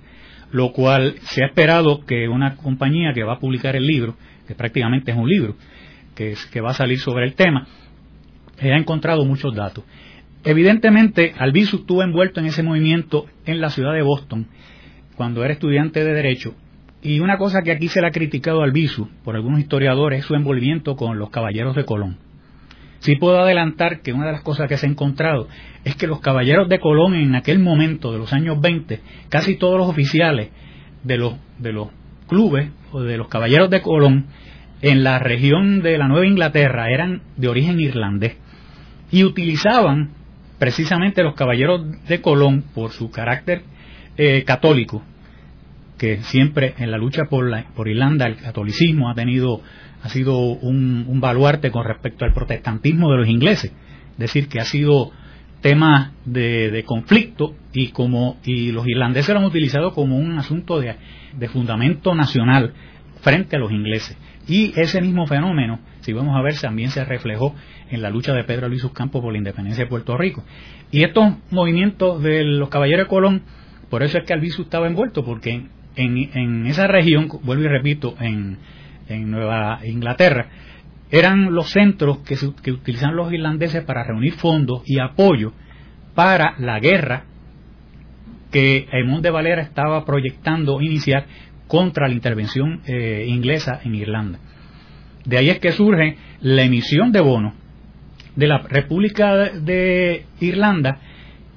lo 0.52 0.72
cual 0.72 1.14
se 1.20 1.42
ha 1.42 1.46
esperado 1.46 2.04
que 2.04 2.28
una 2.28 2.56
compañía 2.56 3.12
que 3.14 3.24
va 3.24 3.34
a 3.34 3.38
publicar 3.38 3.76
el 3.76 3.86
libro, 3.86 4.16
que 4.46 4.54
prácticamente 4.54 5.12
es 5.12 5.16
un 5.16 5.28
libro, 5.28 5.56
que, 6.14 6.34
que 6.52 6.60
va 6.60 6.70
a 6.70 6.74
salir 6.74 6.98
sobre 6.98 7.26
el 7.26 7.34
tema, 7.34 7.66
haya 8.60 8.76
encontrado 8.76 9.24
muchos 9.24 9.54
datos. 9.54 9.84
Evidentemente, 10.44 11.34
Albizu 11.38 11.78
estuvo 11.78 12.02
envuelto 12.02 12.40
en 12.40 12.46
ese 12.46 12.62
movimiento 12.62 13.26
en 13.44 13.60
la 13.60 13.70
ciudad 13.70 13.92
de 13.92 14.02
Boston 14.02 14.46
cuando 15.14 15.44
era 15.44 15.52
estudiante 15.52 16.02
de 16.02 16.14
Derecho. 16.14 16.54
Y 17.02 17.20
una 17.20 17.38
cosa 17.38 17.62
que 17.62 17.72
aquí 17.72 17.88
se 17.88 18.00
le 18.00 18.08
ha 18.08 18.12
criticado 18.12 18.60
a 18.60 18.64
Albizu 18.64 19.08
por 19.24 19.34
algunos 19.34 19.60
historiadores 19.60 20.20
es 20.20 20.26
su 20.26 20.34
envolvimiento 20.34 20.96
con 20.96 21.18
los 21.18 21.30
caballeros 21.30 21.74
de 21.74 21.84
Colón. 21.84 22.18
Sí 22.98 23.16
puedo 23.16 23.40
adelantar 23.40 24.02
que 24.02 24.12
una 24.12 24.26
de 24.26 24.32
las 24.32 24.42
cosas 24.42 24.68
que 24.68 24.76
se 24.76 24.86
ha 24.86 24.90
encontrado 24.90 25.48
es 25.84 25.96
que 25.96 26.06
los 26.06 26.20
caballeros 26.20 26.68
de 26.68 26.78
Colón 26.78 27.14
en 27.14 27.34
aquel 27.34 27.58
momento 27.58 28.12
de 28.12 28.18
los 28.18 28.34
años 28.34 28.60
20, 28.60 29.00
casi 29.30 29.56
todos 29.56 29.78
los 29.78 29.88
oficiales 29.88 30.50
de 31.02 31.16
los, 31.16 31.34
de 31.58 31.72
los 31.72 31.88
clubes 32.28 32.70
o 32.92 33.00
de 33.00 33.16
los 33.16 33.28
caballeros 33.28 33.70
de 33.70 33.80
Colón 33.80 34.26
en 34.82 35.02
la 35.02 35.18
región 35.18 35.80
de 35.80 35.96
la 35.96 36.08
Nueva 36.08 36.26
Inglaterra 36.26 36.90
eran 36.90 37.22
de 37.38 37.48
origen 37.48 37.80
irlandés 37.80 38.36
y 39.10 39.24
utilizaban 39.24 40.10
precisamente 40.58 41.22
los 41.22 41.34
caballeros 41.34 41.82
de 42.06 42.20
Colón, 42.20 42.64
por 42.74 42.90
su 42.90 43.10
carácter 43.10 43.62
eh, 44.18 44.44
católico, 44.44 45.02
que 46.00 46.22
siempre 46.22 46.72
en 46.78 46.90
la 46.90 46.96
lucha 46.96 47.26
por, 47.26 47.46
la, 47.46 47.66
por 47.76 47.86
Irlanda 47.86 48.24
el 48.24 48.36
catolicismo 48.36 49.10
ha 49.10 49.14
tenido 49.14 49.60
ha 50.02 50.08
sido 50.08 50.38
un, 50.38 51.20
baluarte 51.20 51.70
con 51.70 51.84
respecto 51.84 52.24
al 52.24 52.32
protestantismo 52.32 53.10
de 53.10 53.18
los 53.18 53.28
ingleses, 53.28 53.70
es 54.12 54.18
decir, 54.18 54.48
que 54.48 54.60
ha 54.60 54.64
sido 54.64 55.12
tema 55.60 56.12
de, 56.24 56.82
conflicto 56.86 57.54
y 57.74 57.88
como 57.88 58.38
y 58.46 58.72
los 58.72 58.88
irlandeses 58.88 59.34
lo 59.34 59.40
han 59.40 59.46
utilizado 59.46 59.92
como 59.92 60.16
un 60.16 60.38
asunto 60.38 60.80
de, 60.80 60.96
de 61.36 61.48
fundamento 61.48 62.14
nacional 62.14 62.72
frente 63.20 63.56
a 63.56 63.58
los 63.58 63.70
ingleses. 63.70 64.16
Y 64.48 64.72
ese 64.80 65.02
mismo 65.02 65.26
fenómeno, 65.26 65.80
si 66.00 66.14
vamos 66.14 66.34
a 66.34 66.40
ver, 66.40 66.58
también 66.58 66.88
se 66.88 67.04
reflejó 67.04 67.54
en 67.90 68.00
la 68.00 68.08
lucha 68.08 68.32
de 68.32 68.44
Pedro 68.44 68.70
Luis 68.70 68.86
Campos 68.94 69.20
por 69.20 69.32
la 69.32 69.38
independencia 69.38 69.84
de 69.84 69.90
Puerto 69.90 70.16
Rico. 70.16 70.44
Y 70.90 71.04
estos 71.04 71.34
movimientos 71.50 72.22
de 72.22 72.42
los 72.42 72.70
caballeros 72.70 73.04
de 73.04 73.10
Colón, 73.10 73.42
por 73.90 74.02
eso 74.02 74.16
es 74.16 74.24
que 74.24 74.32
Albizu 74.32 74.62
estaba 74.62 74.86
envuelto, 74.86 75.26
porque 75.26 75.66
en, 76.00 76.66
esa 76.66 76.86
región, 76.86 77.28
vuelvo 77.42 77.64
y 77.64 77.68
repito, 77.68 78.14
en, 78.20 78.58
Nueva 79.08 79.80
Inglaterra, 79.84 80.46
eran 81.10 81.52
los 81.52 81.70
centros 81.70 82.18
que, 82.18 82.36
se, 82.36 82.52
que 82.62 82.70
utilizaban 82.70 83.16
los 83.16 83.32
irlandeses 83.32 83.82
para 83.84 84.04
reunir 84.04 84.34
fondos 84.34 84.82
y 84.86 85.00
apoyo 85.00 85.52
para 86.14 86.54
la 86.58 86.78
guerra 86.78 87.24
que 88.52 88.86
Edmond 88.92 89.24
de 89.24 89.30
Valera 89.30 89.62
estaba 89.62 90.04
proyectando 90.04 90.80
iniciar 90.80 91.26
contra 91.66 92.06
la 92.06 92.14
intervención 92.14 92.82
eh, 92.86 93.24
inglesa 93.26 93.80
en 93.84 93.96
Irlanda. 93.96 94.38
De 95.24 95.38
ahí 95.38 95.50
es 95.50 95.58
que 95.58 95.72
surge 95.72 96.16
la 96.40 96.62
emisión 96.62 97.10
de 97.10 97.20
bonos 97.20 97.54
de 98.36 98.46
la 98.46 98.58
República 98.58 99.34
de 99.34 100.24
Irlanda 100.40 101.00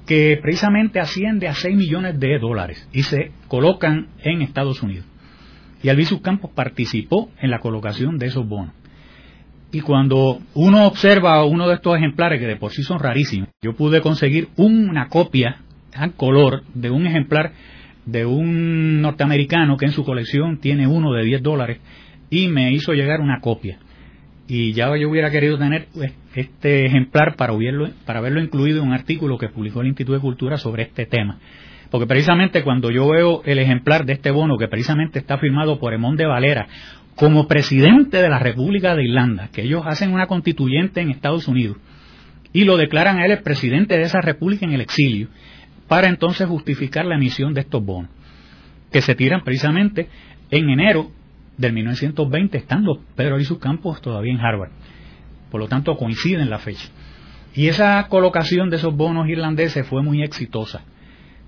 que 0.06 0.38
precisamente 0.42 1.00
asciende 1.00 1.48
a 1.48 1.54
6 1.54 1.76
millones 1.76 2.18
de 2.18 2.38
dólares 2.38 2.88
y 2.92 3.02
se 3.02 3.32
colocan 3.48 4.08
en 4.22 4.42
Estados 4.42 4.82
Unidos. 4.82 5.06
Y 5.82 5.88
Albizu 5.88 6.20
Campos 6.20 6.50
participó 6.54 7.30
en 7.40 7.50
la 7.50 7.58
colocación 7.58 8.18
de 8.18 8.26
esos 8.26 8.46
bonos. 8.46 8.74
Y 9.72 9.80
cuando 9.80 10.40
uno 10.54 10.86
observa 10.86 11.44
uno 11.44 11.68
de 11.68 11.74
estos 11.74 11.96
ejemplares, 11.96 12.40
que 12.40 12.46
de 12.46 12.56
por 12.56 12.70
sí 12.70 12.82
son 12.82 13.00
rarísimos, 13.00 13.48
yo 13.60 13.74
pude 13.74 14.00
conseguir 14.00 14.48
una 14.56 15.08
copia 15.08 15.62
a 15.94 16.08
color 16.10 16.62
de 16.74 16.90
un 16.90 17.06
ejemplar 17.06 17.52
de 18.06 18.24
un 18.26 19.00
norteamericano 19.00 19.76
que 19.76 19.86
en 19.86 19.92
su 19.92 20.04
colección 20.04 20.58
tiene 20.58 20.86
uno 20.86 21.12
de 21.12 21.24
10 21.24 21.42
dólares 21.42 21.80
y 22.30 22.48
me 22.48 22.72
hizo 22.72 22.92
llegar 22.92 23.20
una 23.20 23.40
copia. 23.40 23.78
Y 24.46 24.72
ya 24.72 24.94
yo 24.96 25.08
hubiera 25.08 25.30
querido 25.30 25.58
tener 25.58 25.88
este 26.34 26.86
ejemplar 26.86 27.36
para, 27.36 27.54
para 28.04 28.20
verlo 28.20 28.40
incluido 28.40 28.82
en 28.82 28.88
un 28.88 28.92
artículo 28.92 29.38
que 29.38 29.48
publicó 29.48 29.80
el 29.80 29.88
Instituto 29.88 30.14
de 30.14 30.20
Cultura 30.20 30.58
sobre 30.58 30.82
este 30.82 31.06
tema. 31.06 31.38
Porque 31.90 32.06
precisamente 32.06 32.62
cuando 32.62 32.90
yo 32.90 33.08
veo 33.08 33.42
el 33.44 33.58
ejemplar 33.58 34.04
de 34.04 34.14
este 34.14 34.30
bono, 34.30 34.58
que 34.58 34.68
precisamente 34.68 35.18
está 35.18 35.38
firmado 35.38 35.78
por 35.78 35.94
Emón 35.94 36.16
de 36.16 36.26
Valera, 36.26 36.66
como 37.14 37.46
presidente 37.46 38.20
de 38.20 38.28
la 38.28 38.38
República 38.38 38.94
de 38.94 39.04
Irlanda, 39.04 39.48
que 39.52 39.62
ellos 39.62 39.84
hacen 39.86 40.12
una 40.12 40.26
constituyente 40.26 41.00
en 41.00 41.10
Estados 41.10 41.46
Unidos, 41.48 41.76
y 42.52 42.64
lo 42.64 42.76
declaran 42.76 43.18
a 43.18 43.24
él 43.24 43.32
el 43.32 43.42
presidente 43.42 43.96
de 43.96 44.02
esa 44.02 44.20
república 44.20 44.66
en 44.66 44.72
el 44.72 44.80
exilio, 44.80 45.28
para 45.88 46.08
entonces 46.08 46.48
justificar 46.48 47.04
la 47.04 47.14
emisión 47.14 47.54
de 47.54 47.60
estos 47.60 47.84
bonos, 47.84 48.10
que 48.90 49.00
se 49.00 49.14
tiran 49.14 49.42
precisamente 49.42 50.08
en 50.50 50.68
enero 50.70 51.10
del 51.56 51.72
1920, 51.72 52.58
estando 52.58 53.00
Pedro 53.14 53.42
sus 53.44 53.58
campos 53.58 54.00
todavía 54.00 54.32
en 54.32 54.40
Harvard. 54.40 54.70
Por 55.50 55.60
lo 55.60 55.68
tanto, 55.68 55.96
coinciden 55.96 56.50
la 56.50 56.58
fecha. 56.58 56.88
Y 57.54 57.68
esa 57.68 58.08
colocación 58.08 58.70
de 58.70 58.76
esos 58.76 58.96
bonos 58.96 59.28
irlandeses 59.28 59.86
fue 59.86 60.02
muy 60.02 60.22
exitosa, 60.22 60.82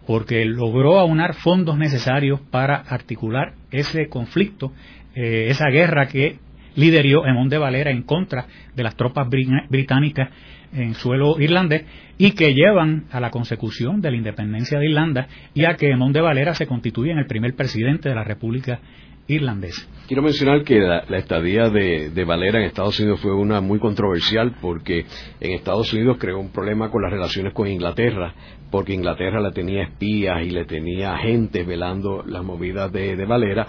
porque 0.07 0.45
logró 0.45 1.01
aunar 1.01 1.35
fondos 1.35 1.77
necesarios 1.77 2.41
para 2.51 2.77
articular 2.77 3.55
ese 3.73 4.09
conflicto, 4.09 4.73
eh, 5.15 5.47
esa 5.49 5.69
guerra 5.69 6.07
que 6.07 6.39
lideró 6.77 7.27
Emón 7.27 7.49
de 7.49 7.59
Valera 7.59 7.91
en 7.91 8.03
contra 8.03 8.47
de 8.75 8.83
las 8.83 8.95
tropas 8.95 9.27
británicas 9.69 10.31
en 10.73 10.95
suelo 10.95 11.41
irlandés 11.41 11.85
y 12.19 12.33
que 12.33 12.55
llevan 12.55 13.05
a 13.11 13.19
la 13.19 13.31
consecución 13.31 14.01
de 14.01 14.11
la 14.11 14.17
independencia 14.17 14.79
de 14.79 14.87
Irlanda 14.87 15.27
y 15.55 15.65
a 15.65 15.75
que 15.75 15.91
Emón 15.91 16.13
de 16.13 16.21
Valera 16.21 16.55
se 16.55 16.67
constituye 16.67 17.11
en 17.13 17.19
el 17.19 17.27
primer 17.27 17.55
presidente 17.55 18.09
de 18.09 18.15
la 18.15 18.25
República 18.25 18.81
Quiero 20.07 20.23
mencionar 20.23 20.63
que 20.63 20.79
la, 20.79 21.01
estadía 21.19 21.69
de, 21.69 22.25
Valera 22.25 22.61
en 22.61 22.67
Estados 22.67 23.01
Unidos 23.01 23.19
fue 23.21 23.35
una 23.35 23.61
muy 23.61 23.81
controversial 23.81 24.55
porque 24.61 25.05
en 25.41 25.53
Estados 25.53 25.93
Unidos 25.93 26.19
creó 26.21 26.39
un 26.39 26.53
problema 26.53 26.91
con 26.93 27.03
las 27.03 27.11
relaciones 27.11 27.53
con 27.53 27.67
Inglaterra, 27.67 28.33
porque 28.71 28.95
Inglaterra 28.95 29.41
le 29.41 29.51
tenía 29.51 29.83
espías 29.83 30.47
y 30.47 30.51
le 30.51 30.65
tenía 30.65 31.15
agentes 31.15 31.67
velando 31.67 32.23
las 32.25 32.45
movidas 32.45 32.93
de 32.93 33.25
Valera 33.27 33.67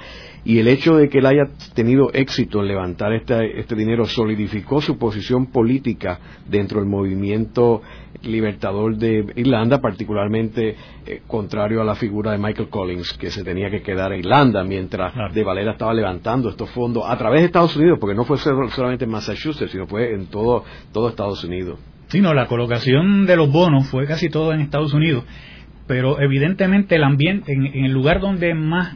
y 0.48 0.60
el 0.60 0.70
hecho 0.70 0.96
de 0.96 1.10
que 1.10 1.18
él 1.18 1.26
haya 1.26 1.50
tenido 1.74 2.10
éxito 2.14 2.62
en 2.62 2.70
levantar 2.70 3.12
este, 3.12 3.60
este 3.60 3.76
dinero 3.76 4.06
solidificó 4.06 4.80
su 4.80 4.98
posición 4.98 5.48
política 5.48 6.22
dentro 6.48 6.80
del 6.80 6.88
movimiento 6.88 7.82
libertador 8.24 8.96
de 8.96 9.26
Irlanda, 9.36 9.82
particularmente 9.82 10.78
eh, 11.06 11.22
contrario 11.28 11.82
a 11.82 11.84
la 11.84 11.96
figura 11.96 12.32
de 12.32 12.38
Michael 12.38 12.70
Collins, 12.70 13.12
que 13.18 13.30
se 13.30 13.44
tenía 13.44 13.70
que 13.70 13.82
quedar 13.82 14.14
en 14.14 14.20
Irlanda 14.20 14.64
mientras 14.64 15.14
De 15.34 15.44
Valera 15.44 15.74
estaba 15.74 15.94
levantando 15.94 16.50
estos 16.50 16.70
fondos 16.70 17.04
a 17.06 17.18
través 17.18 17.42
de 17.42 17.48
Estados 17.48 17.76
Unidos, 17.76 17.98
porque 18.00 18.16
no 18.16 18.24
fue 18.24 18.38
solamente 18.38 19.04
en 19.04 19.12
Massachusetts, 19.12 19.70
sino 19.70 19.86
fue 19.86 20.14
en 20.14 20.28
todo, 20.28 20.64
todo 20.94 21.10
Estados 21.10 21.44
Unidos. 21.44 21.78
Sí, 22.08 22.22
no, 22.22 22.34
la 22.34 22.48
colocación 22.48 23.26
de 23.26 23.36
los 23.36 23.52
bonos 23.52 23.90
fue 23.90 24.08
casi 24.08 24.30
todo 24.30 24.54
en 24.54 24.62
Estados 24.62 24.94
Unidos, 24.94 25.26
pero 25.88 26.22
evidentemente 26.22 26.96
el 26.96 27.04
ambiente, 27.04 27.52
en 27.52 27.84
el 27.84 27.92
lugar 27.92 28.22
donde 28.22 28.54
más 28.54 28.96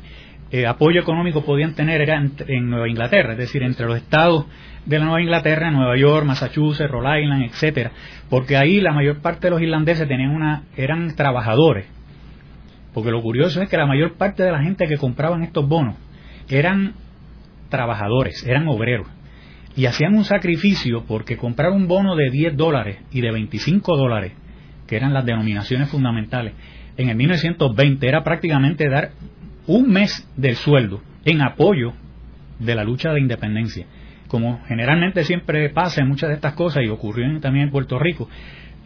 eh, 0.52 0.68
apoyo 0.68 1.00
económico 1.00 1.46
podían 1.46 1.76
tener 1.76 2.02
era 2.02 2.22
en, 2.48 2.70
Nueva 2.70 2.90
Inglaterra, 2.90 3.32
es 3.34 3.38
decir, 3.38 3.64
entre 3.64 3.86
los 3.86 3.96
estados 3.98 4.46
de 4.86 5.00
la 5.00 5.06
Nueva 5.06 5.22
Inglaterra, 5.22 5.72
Nueva 5.72 5.96
York, 5.96 6.26
Massachusetts, 6.26 6.92
Rhode 6.92 7.22
Island, 7.22 7.44
etcétera, 7.46 7.92
porque 8.30 8.58
ahí 8.58 8.82
la 8.82 8.92
mayor 8.92 9.22
parte 9.22 9.48
de 9.48 9.52
los 9.52 9.62
irlandeses 9.62 10.08
tenían 10.10 10.32
una, 10.32 10.64
eran 10.76 11.16
trabajadores, 11.16 11.88
porque 12.94 13.12
lo 13.12 13.22
curioso 13.22 13.62
es 13.62 13.70
que 13.70 13.78
la 13.78 13.86
mayor 13.86 14.18
parte 14.18 14.44
de 14.44 14.52
la 14.52 14.62
gente 14.62 14.88
que 14.88 14.98
compraban 14.98 15.44
estos 15.44 15.66
bonos 15.66 15.96
eran 16.50 16.96
trabajadores, 17.70 18.46
eran 18.46 18.68
obreros, 18.68 19.08
y 19.78 19.86
hacían 19.86 20.16
un 20.16 20.26
sacrificio 20.26 21.06
porque 21.08 21.38
comprar 21.38 21.72
un 21.72 21.88
bono 21.88 22.18
de 22.18 22.30
10 22.30 22.58
dólares 22.58 22.98
y 23.12 23.22
de 23.22 23.32
25 23.32 23.96
dólares, 23.96 24.34
que 24.86 24.98
eran 24.98 25.14
las 25.14 25.26
denominaciones 25.26 25.90
fundamentales, 25.90 26.54
en 26.98 27.08
el 27.08 27.16
1920 27.16 28.06
era 28.06 28.22
prácticamente 28.22 28.90
dar 28.90 29.12
un 29.68 29.90
mes 29.90 30.28
del 30.36 30.56
sueldo 30.56 31.02
en 31.26 31.42
apoyo 31.42 31.94
de 32.60 32.76
la 32.76 32.84
lucha 32.84 33.12
de 33.12 33.20
independencia. 33.20 33.86
Como 34.28 34.62
generalmente 34.68 35.24
siempre 35.24 35.70
pasa 35.70 36.02
en 36.02 36.08
muchas 36.08 36.30
de 36.30 36.36
estas 36.36 36.54
cosas 36.54 36.84
y 36.84 36.90
ocurrió 36.90 37.40
también 37.40 37.66
en 37.66 37.72
Puerto 37.72 38.00
Rico, 38.00 38.30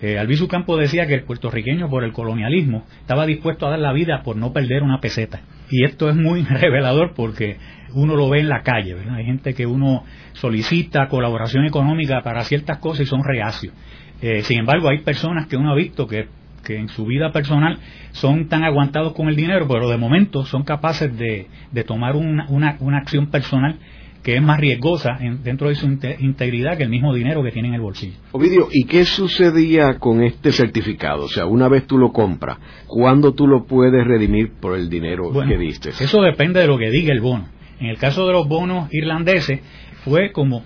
eh, 0.02 0.20
Albizu 0.20 0.48
Campo 0.48 0.76
decía 0.76 1.08
que 1.08 1.14
el 1.14 1.24
puertorriqueño 1.24 1.90
por 1.90 2.04
el 2.04 2.12
colonialismo 2.12 2.86
estaba 3.00 3.26
dispuesto 3.26 3.66
a 3.66 3.72
dar 3.72 3.80
la 3.80 3.94
vida 3.94 4.24
por 4.24 4.36
no 4.36 4.52
perder 4.52 4.84
una 4.84 5.00
peseta. 5.00 5.42
Y 5.70 5.86
esto 5.86 6.10
es 6.10 6.16
muy 6.16 6.44
revelador 6.50 7.14
porque 7.16 7.58
uno 7.94 8.16
lo 8.16 8.30
ve 8.30 8.40
en 8.40 8.50
la 8.50 8.62
calle, 8.62 8.96
Hay 9.10 9.26
gente 9.26 9.54
que 9.54 9.66
uno 9.66 10.04
solicita 10.34 11.08
colaboración 11.08 11.66
económica 11.66 12.22
para 12.24 12.44
ciertas 12.44 12.80
cosas 12.80 13.02
y 13.02 13.06
son 13.06 13.24
reacios. 13.24 13.74
Eh, 14.22 14.42
sin 14.42 14.60
embargo, 14.60 14.90
hay 14.90 15.00
personas 15.00 15.48
que 15.48 15.56
uno 15.56 15.72
ha 15.72 15.76
visto 15.76 16.06
que 16.08 16.28
que 16.66 16.78
en 16.78 16.90
su 16.90 17.06
vida 17.06 17.32
personal 17.32 17.80
son 18.12 18.50
tan 18.50 18.64
aguantados 18.64 19.14
con 19.14 19.30
el 19.30 19.38
dinero, 19.38 19.68
pero 19.70 19.90
de 19.90 19.98
momento 19.98 20.44
son 20.46 20.64
capaces 20.64 21.18
de, 21.18 21.48
tomar 21.86 22.18
una, 22.18 22.48
una, 22.50 22.98
acción 22.98 23.28
personal 23.28 23.80
que 24.24 24.36
es 24.36 24.42
más 24.42 24.60
riesgosa 24.60 25.20
dentro 25.44 25.70
de 25.70 25.76
su 25.76 25.86
integridad 25.86 26.78
que 26.78 26.84
el 26.84 26.90
mismo 26.90 27.14
dinero 27.14 27.44
que 27.44 27.52
tiene 27.52 27.68
en 27.68 27.76
el 27.76 27.82
bolsillo. 27.82 28.16
Ovidio, 28.32 28.70
¿y 28.72 28.86
qué 28.86 29.06
sucedía 29.06 30.00
con 30.00 30.24
este 30.24 30.52
certificado? 30.52 31.26
O 31.26 31.30
sea, 31.30 31.46
una 31.46 31.70
vez 31.70 31.86
tú 31.86 32.00
lo 32.00 32.12
compras, 32.12 32.58
¿cuándo 32.88 33.34
tú 33.34 33.48
lo 33.48 33.66
puedes 33.66 34.04
redimir 34.04 34.54
por 34.60 34.76
el 34.76 34.90
dinero 34.90 35.32
que 35.48 35.58
diste? 35.58 35.90
Eso 35.90 36.22
depende 36.24 36.60
de 36.60 36.68
lo 36.68 36.80
que 36.80 36.90
diga 36.90 37.14
el 37.14 37.22
bono. 37.22 37.48
En 37.80 37.88
el 37.88 37.98
caso 37.98 38.26
de 38.26 38.34
los 38.34 38.48
bonos 38.48 38.90
irlandeses, 38.92 39.60
fue 40.04 40.32
como 40.32 40.64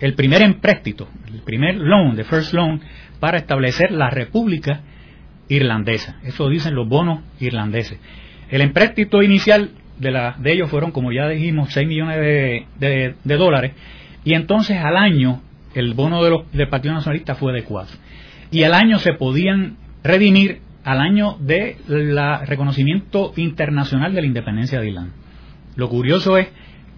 el 0.00 0.14
primer 0.14 0.42
empréstito, 0.42 1.08
el 1.32 1.42
primer 1.42 1.76
loan, 1.76 2.16
the 2.16 2.24
first 2.24 2.52
loan, 2.52 2.80
para 3.20 3.38
establecer 3.38 3.90
la 3.90 4.10
república 4.10 4.82
irlandesa. 5.48 6.16
Eso 6.24 6.48
dicen 6.48 6.74
los 6.74 6.88
bonos 6.88 7.20
irlandeses. 7.40 7.98
El 8.50 8.60
empréstito 8.60 9.22
inicial 9.22 9.70
de, 9.98 10.10
la, 10.10 10.36
de 10.38 10.52
ellos 10.52 10.70
fueron, 10.70 10.92
como 10.92 11.12
ya 11.12 11.28
dijimos, 11.28 11.72
6 11.72 11.86
millones 11.86 12.18
de, 12.78 13.14
dólares. 13.36 13.72
Y 14.24 14.34
entonces 14.34 14.78
al 14.78 14.96
año 14.96 15.42
el 15.74 15.94
bono 15.94 16.22
de 16.24 16.30
los, 16.30 16.52
del 16.52 16.68
Partido 16.68 16.94
Nacionalista 16.94 17.34
fue 17.34 17.52
de 17.52 17.64
4. 17.64 17.96
Y 18.50 18.62
al 18.62 18.74
año 18.74 18.98
se 18.98 19.12
podían 19.12 19.76
redimir 20.02 20.60
al 20.84 21.00
año 21.00 21.36
de 21.40 21.76
la 21.86 22.44
reconocimiento 22.46 23.32
internacional 23.36 24.14
de 24.14 24.22
la 24.22 24.26
independencia 24.26 24.80
de 24.80 24.88
Irlanda. 24.88 25.14
Lo 25.76 25.88
curioso 25.88 26.38
es 26.38 26.48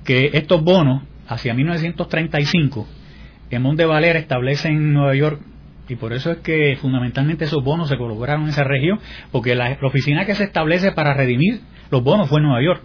que 0.05 0.31
estos 0.35 0.63
bonos, 0.63 1.03
hacia 1.27 1.55
1935, 1.55 2.87
Emón 3.51 3.77
de 3.77 3.85
Valera 3.85 4.19
establece 4.19 4.69
en 4.69 4.93
Nueva 4.93 5.15
York 5.15 5.41
y 5.91 5.97
por 5.97 6.13
eso 6.13 6.31
es 6.31 6.39
que 6.39 6.77
fundamentalmente 6.81 7.45
esos 7.45 7.65
bonos 7.65 7.89
se 7.89 7.97
colocaron 7.97 8.45
en 8.45 8.51
esa 8.51 8.63
región, 8.63 9.01
porque 9.33 9.57
la, 9.57 9.77
oficina 9.83 10.25
que 10.25 10.37
se 10.37 10.45
establece 10.45 10.93
para 10.93 11.15
redimir 11.15 11.61
los 11.91 12.05
bonos 12.05 12.29
fue 12.29 12.39
en 12.39 12.47
Nueva 12.47 12.63
York, 12.63 12.83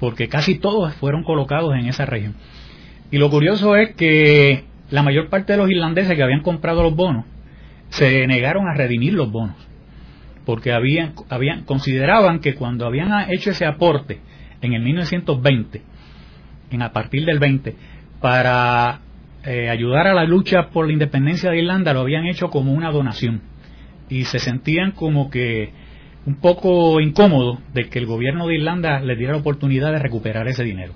porque 0.00 0.28
casi 0.28 0.58
todos 0.58 0.92
fueron 0.96 1.22
colocados 1.22 1.74
en 1.74 1.86
esa 1.86 2.06
región. 2.06 2.34
Y 3.12 3.18
lo 3.18 3.30
curioso 3.30 3.76
es 3.76 3.94
que 3.94 4.64
la 4.90 5.02
mayor 5.02 5.28
parte 5.28 5.52
de 5.52 5.58
los 5.58 5.70
irlandeses 5.70 6.16
que 6.16 6.22
habían 6.22 6.42
comprado 6.42 6.82
los 6.82 6.96
bonos 6.96 7.24
se 7.90 8.26
negaron 8.26 8.66
a 8.66 8.74
redimir 8.74 9.14
los 9.14 9.30
bonos, 9.30 9.56
porque 10.44 10.72
habían, 10.72 11.12
habían, 11.28 11.62
consideraban 11.64 12.40
que 12.40 12.56
cuando 12.56 12.86
habían 12.86 13.30
hecho 13.30 13.50
ese 13.50 13.64
aporte 13.64 14.18
en 14.60 14.72
el 14.72 14.82
1920, 14.82 15.82
en 16.70 16.82
a 16.82 16.92
partir 16.92 17.24
del 17.24 17.38
20, 17.38 17.76
para 18.20 19.00
eh, 19.46 19.68
ayudar 19.68 20.06
a 20.06 20.14
la 20.14 20.24
lucha 20.24 20.68
por 20.70 20.86
la 20.86 20.92
independencia 20.92 21.50
de 21.50 21.58
Irlanda 21.58 21.92
lo 21.92 22.00
habían 22.00 22.26
hecho 22.26 22.48
como 22.48 22.72
una 22.72 22.90
donación 22.90 23.42
y 24.08 24.24
se 24.24 24.38
sentían 24.38 24.92
como 24.92 25.30
que 25.30 25.70
un 26.26 26.36
poco 26.36 27.00
incómodos 27.00 27.58
de 27.74 27.88
que 27.88 27.98
el 27.98 28.06
gobierno 28.06 28.46
de 28.46 28.54
Irlanda 28.54 29.00
les 29.00 29.18
diera 29.18 29.34
la 29.34 29.40
oportunidad 29.40 29.92
de 29.92 29.98
recuperar 29.98 30.48
ese 30.48 30.64
dinero. 30.64 30.94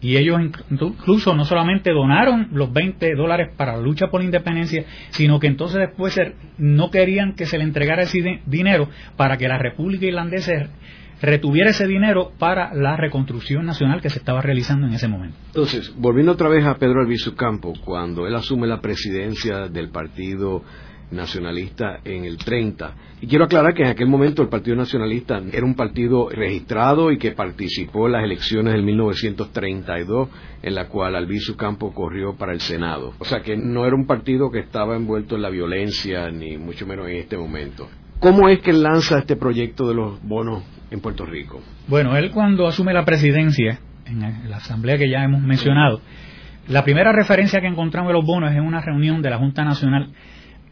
y 0.00 0.16
ellos 0.16 0.38
incluso 0.70 1.34
no 1.34 1.44
solamente 1.44 1.92
donaron 1.92 2.48
los 2.52 2.72
20 2.72 3.14
dólares 3.14 3.50
para 3.56 3.76
la 3.76 3.80
lucha 3.80 4.08
por 4.08 4.20
la 4.20 4.26
independencia, 4.26 4.84
sino 5.10 5.38
que 5.38 5.46
entonces 5.46 5.78
después 5.78 6.20
no 6.58 6.90
querían 6.90 7.34
que 7.34 7.46
se 7.46 7.56
le 7.56 7.64
entregara 7.64 8.02
ese 8.02 8.40
dinero 8.44 8.88
para 9.16 9.38
que 9.38 9.48
la 9.48 9.56
República 9.56 10.04
Irlandesa 10.04 10.68
retuviera 11.20 11.70
ese 11.70 11.86
dinero 11.86 12.32
para 12.38 12.74
la 12.74 12.96
reconstrucción 12.96 13.66
nacional 13.66 14.00
que 14.00 14.10
se 14.10 14.18
estaba 14.18 14.42
realizando 14.42 14.86
en 14.86 14.94
ese 14.94 15.08
momento. 15.08 15.36
Entonces, 15.46 15.92
volviendo 15.96 16.32
otra 16.32 16.48
vez 16.48 16.64
a 16.64 16.76
Pedro 16.76 17.00
Albizu 17.00 17.34
Campo, 17.34 17.72
cuando 17.84 18.26
él 18.26 18.34
asume 18.34 18.66
la 18.66 18.80
presidencia 18.80 19.68
del 19.68 19.90
Partido 19.90 20.62
Nacionalista 21.10 22.00
en 22.04 22.24
el 22.24 22.38
30, 22.38 22.94
y 23.20 23.26
quiero 23.26 23.44
aclarar 23.44 23.74
que 23.74 23.82
en 23.82 23.88
aquel 23.88 24.08
momento 24.08 24.42
el 24.42 24.48
Partido 24.48 24.76
Nacionalista 24.76 25.40
era 25.52 25.64
un 25.64 25.74
partido 25.74 26.28
registrado 26.28 27.10
y 27.10 27.18
que 27.18 27.32
participó 27.32 28.06
en 28.06 28.12
las 28.12 28.24
elecciones 28.24 28.74
del 28.74 28.82
1932, 28.82 30.28
en 30.62 30.74
la 30.74 30.88
cual 30.88 31.14
Albizu 31.14 31.56
Campo 31.56 31.94
corrió 31.94 32.34
para 32.34 32.52
el 32.52 32.60
Senado. 32.60 33.14
O 33.18 33.24
sea 33.24 33.40
que 33.40 33.56
no 33.56 33.86
era 33.86 33.94
un 33.94 34.06
partido 34.06 34.50
que 34.50 34.58
estaba 34.58 34.96
envuelto 34.96 35.36
en 35.36 35.42
la 35.42 35.50
violencia, 35.50 36.30
ni 36.30 36.58
mucho 36.58 36.86
menos 36.86 37.08
en 37.08 37.16
este 37.16 37.36
momento. 37.36 37.88
¿Cómo 38.24 38.48
es 38.48 38.60
que 38.60 38.70
él 38.70 38.82
lanza 38.82 39.18
este 39.18 39.36
proyecto 39.36 39.86
de 39.86 39.94
los 39.94 40.18
bonos 40.22 40.64
en 40.90 41.00
Puerto 41.00 41.26
Rico? 41.26 41.60
Bueno, 41.88 42.16
él 42.16 42.30
cuando 42.30 42.66
asume 42.66 42.94
la 42.94 43.04
presidencia, 43.04 43.80
en 44.06 44.48
la 44.48 44.56
asamblea 44.56 44.96
que 44.96 45.10
ya 45.10 45.22
hemos 45.22 45.42
mencionado, 45.42 46.00
la 46.68 46.84
primera 46.84 47.12
referencia 47.12 47.60
que 47.60 47.66
encontramos 47.66 48.08
de 48.08 48.14
los 48.14 48.24
bonos 48.24 48.50
es 48.50 48.56
en 48.56 48.62
una 48.62 48.80
reunión 48.80 49.20
de 49.20 49.28
la 49.28 49.36
Junta 49.36 49.62
Nacional 49.62 50.08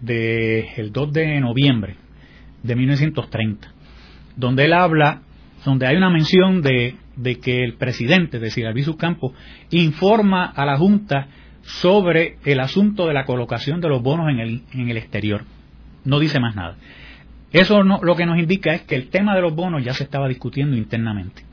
del 0.00 0.92
2 0.92 1.12
de 1.12 1.40
noviembre 1.40 1.96
de 2.62 2.74
1930, 2.74 3.68
donde 4.34 4.64
él 4.64 4.72
habla, 4.72 5.20
donde 5.66 5.86
hay 5.86 5.96
una 5.96 6.08
mención 6.08 6.62
de, 6.62 6.96
que 7.42 7.64
el 7.64 7.74
presidente, 7.74 8.38
es 8.38 8.42
decir, 8.42 8.66
Albizu 8.66 8.96
Campos, 8.96 9.32
informa 9.70 10.46
a 10.46 10.64
la 10.64 10.78
Junta 10.78 11.26
sobre 11.60 12.38
el 12.46 12.60
asunto 12.60 13.06
de 13.06 13.12
la 13.12 13.26
colocación 13.26 13.82
de 13.82 13.90
los 13.90 14.02
bonos 14.02 14.30
en 14.30 14.38
el, 14.38 14.62
en 14.72 14.88
el 14.88 14.96
exterior. 14.96 15.44
No 16.06 16.18
dice 16.18 16.40
más 16.40 16.56
nada. 16.56 16.78
Eso 17.52 17.82
lo 17.82 18.16
que 18.16 18.26
nos 18.26 18.38
indica 18.38 18.72
es 18.72 18.82
que 18.82 18.94
el 18.94 19.08
tema 19.08 19.34
de 19.34 19.42
los 19.42 19.54
bonos 19.54 19.84
ya 19.84 19.92
se 19.92 20.04
estaba 20.04 20.28
discutiendo 20.28 20.76
internamente 20.76 21.44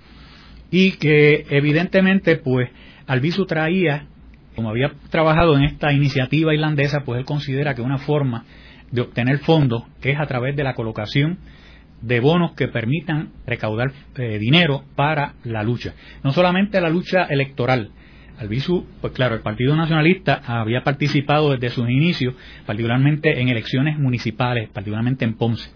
y 0.71 0.93
que 0.93 1.45
evidentemente 1.49 2.37
pues 2.37 2.69
Albizu 3.07 3.45
traía, 3.45 4.07
como 4.55 4.69
había 4.69 4.91
trabajado 5.09 5.57
en 5.57 5.63
esta 5.63 5.91
iniciativa 5.91 6.53
irlandesa, 6.53 7.01
pues 7.01 7.19
él 7.19 7.25
considera 7.25 7.73
que 7.73 7.81
una 7.81 7.97
forma 7.97 8.45
de 8.91 9.01
obtener 9.01 9.39
fondos 9.39 9.83
es 10.01 10.19
a 10.19 10.25
través 10.25 10.55
de 10.55 10.63
la 10.63 10.73
colocación 10.73 11.39
de 12.01 12.19
bonos 12.19 12.53
que 12.53 12.67
permitan 12.67 13.29
recaudar 13.45 13.91
eh, 14.15 14.39
dinero 14.39 14.83
para 14.95 15.33
la 15.43 15.63
lucha. 15.63 15.93
No 16.23 16.31
solamente 16.31 16.79
la 16.79 16.89
lucha 16.89 17.23
electoral. 17.23 17.91
Albizu, 18.37 18.85
pues 19.01 19.11
claro, 19.11 19.35
el 19.35 19.41
Partido 19.41 19.75
Nacionalista 19.75 20.41
había 20.45 20.81
participado 20.81 21.51
desde 21.51 21.75
sus 21.75 21.89
inicios, 21.89 22.35
particularmente 22.65 23.41
en 23.41 23.49
elecciones 23.49 23.99
municipales, 23.99 24.69
particularmente 24.69 25.25
en 25.25 25.33
Ponce. 25.33 25.69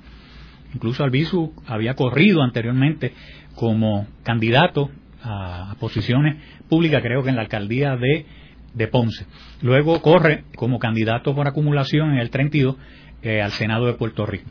Incluso 0.73 1.03
Albizu 1.03 1.53
había 1.67 1.95
corrido 1.95 2.41
anteriormente 2.41 3.13
como 3.55 4.07
candidato 4.23 4.89
a, 5.21 5.75
posiciones 5.79 6.37
públicas, 6.69 7.01
creo 7.01 7.23
que 7.23 7.29
en 7.29 7.35
la 7.35 7.43
alcaldía 7.43 7.95
de, 7.95 8.25
de, 8.73 8.87
Ponce. 8.87 9.25
Luego 9.61 10.01
corre 10.01 10.43
como 10.55 10.79
candidato 10.79 11.35
por 11.35 11.47
acumulación 11.47 12.13
en 12.13 12.19
el 12.19 12.29
32 12.29 12.75
eh, 13.21 13.41
al 13.41 13.51
Senado 13.51 13.85
de 13.85 13.93
Puerto 13.93 14.25
Rico. 14.25 14.49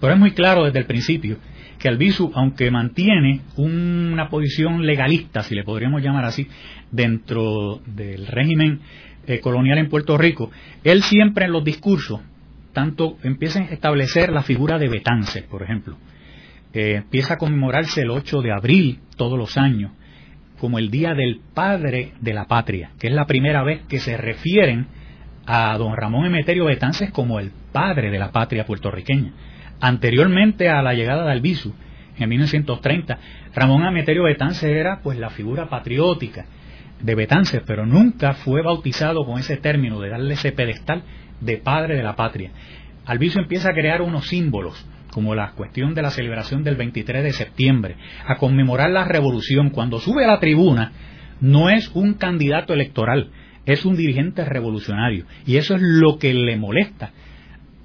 Pero 0.00 0.12
es 0.12 0.18
muy 0.18 0.32
claro 0.32 0.64
desde 0.64 0.78
el 0.78 0.86
principio 0.86 1.38
que 1.78 1.88
Albizu, 1.88 2.32
aunque 2.34 2.70
mantiene 2.70 3.42
una 3.56 4.28
posición 4.28 4.86
legalista, 4.86 5.42
si 5.42 5.54
le 5.54 5.62
podríamos 5.62 6.02
llamar 6.02 6.24
así, 6.24 6.48
dentro 6.90 7.80
del 7.86 8.26
régimen 8.26 8.80
eh, 9.26 9.40
colonial 9.40 9.78
en 9.78 9.88
Puerto 9.88 10.16
Rico, 10.16 10.50
él 10.84 11.02
siempre 11.02 11.44
en 11.44 11.52
los 11.52 11.64
discursos 11.64 12.20
tanto 12.76 13.16
empieza 13.22 13.60
a 13.60 13.62
establecer 13.62 14.30
la 14.30 14.42
figura 14.42 14.78
de 14.78 14.90
Betances, 14.90 15.44
por 15.44 15.62
ejemplo. 15.62 15.96
Eh, 16.74 16.96
empieza 16.96 17.34
a 17.34 17.38
conmemorarse 17.38 18.02
el 18.02 18.10
8 18.10 18.42
de 18.42 18.52
abril 18.52 19.00
todos 19.16 19.38
los 19.38 19.56
años 19.56 19.92
como 20.60 20.78
el 20.78 20.90
Día 20.90 21.14
del 21.14 21.40
Padre 21.54 22.12
de 22.20 22.34
la 22.34 22.44
Patria, 22.44 22.90
que 22.98 23.06
es 23.06 23.14
la 23.14 23.24
primera 23.24 23.62
vez 23.62 23.80
que 23.88 23.98
se 23.98 24.18
refieren 24.18 24.88
a 25.46 25.74
don 25.78 25.96
Ramón 25.96 26.26
Emeterio 26.26 26.66
Betances 26.66 27.10
como 27.12 27.40
el 27.40 27.50
padre 27.72 28.10
de 28.10 28.18
la 28.18 28.30
patria 28.30 28.66
puertorriqueña. 28.66 29.32
Anteriormente 29.80 30.68
a 30.68 30.82
la 30.82 30.92
llegada 30.92 31.24
de 31.24 31.32
Albizu, 31.32 31.72
en 32.18 32.28
1930, 32.28 33.18
Ramón 33.54 33.86
Emeterio 33.86 34.24
Betances 34.24 34.70
era 34.70 35.00
pues 35.00 35.18
la 35.18 35.30
figura 35.30 35.70
patriótica 35.70 36.44
de 37.00 37.14
Betances, 37.14 37.62
pero 37.66 37.86
nunca 37.86 38.34
fue 38.34 38.60
bautizado 38.60 39.24
con 39.24 39.38
ese 39.38 39.56
término 39.56 39.98
de 39.98 40.10
darle 40.10 40.34
ese 40.34 40.52
pedestal 40.52 41.04
de 41.40 41.58
padre 41.58 41.96
de 41.96 42.02
la 42.02 42.16
patria. 42.16 42.50
Alviso 43.04 43.38
empieza 43.38 43.70
a 43.70 43.74
crear 43.74 44.02
unos 44.02 44.26
símbolos, 44.26 44.84
como 45.10 45.34
la 45.34 45.52
cuestión 45.52 45.94
de 45.94 46.02
la 46.02 46.10
celebración 46.10 46.62
del 46.64 46.76
23 46.76 47.22
de 47.22 47.32
septiembre, 47.32 47.96
a 48.26 48.36
conmemorar 48.36 48.90
la 48.90 49.04
revolución. 49.04 49.70
Cuando 49.70 50.00
sube 50.00 50.24
a 50.24 50.28
la 50.28 50.40
tribuna, 50.40 50.92
no 51.40 51.70
es 51.70 51.90
un 51.94 52.14
candidato 52.14 52.74
electoral, 52.74 53.30
es 53.64 53.84
un 53.84 53.96
dirigente 53.96 54.44
revolucionario. 54.44 55.24
Y 55.46 55.56
eso 55.56 55.74
es 55.74 55.82
lo 55.82 56.18
que 56.18 56.34
le 56.34 56.56
molesta 56.56 57.12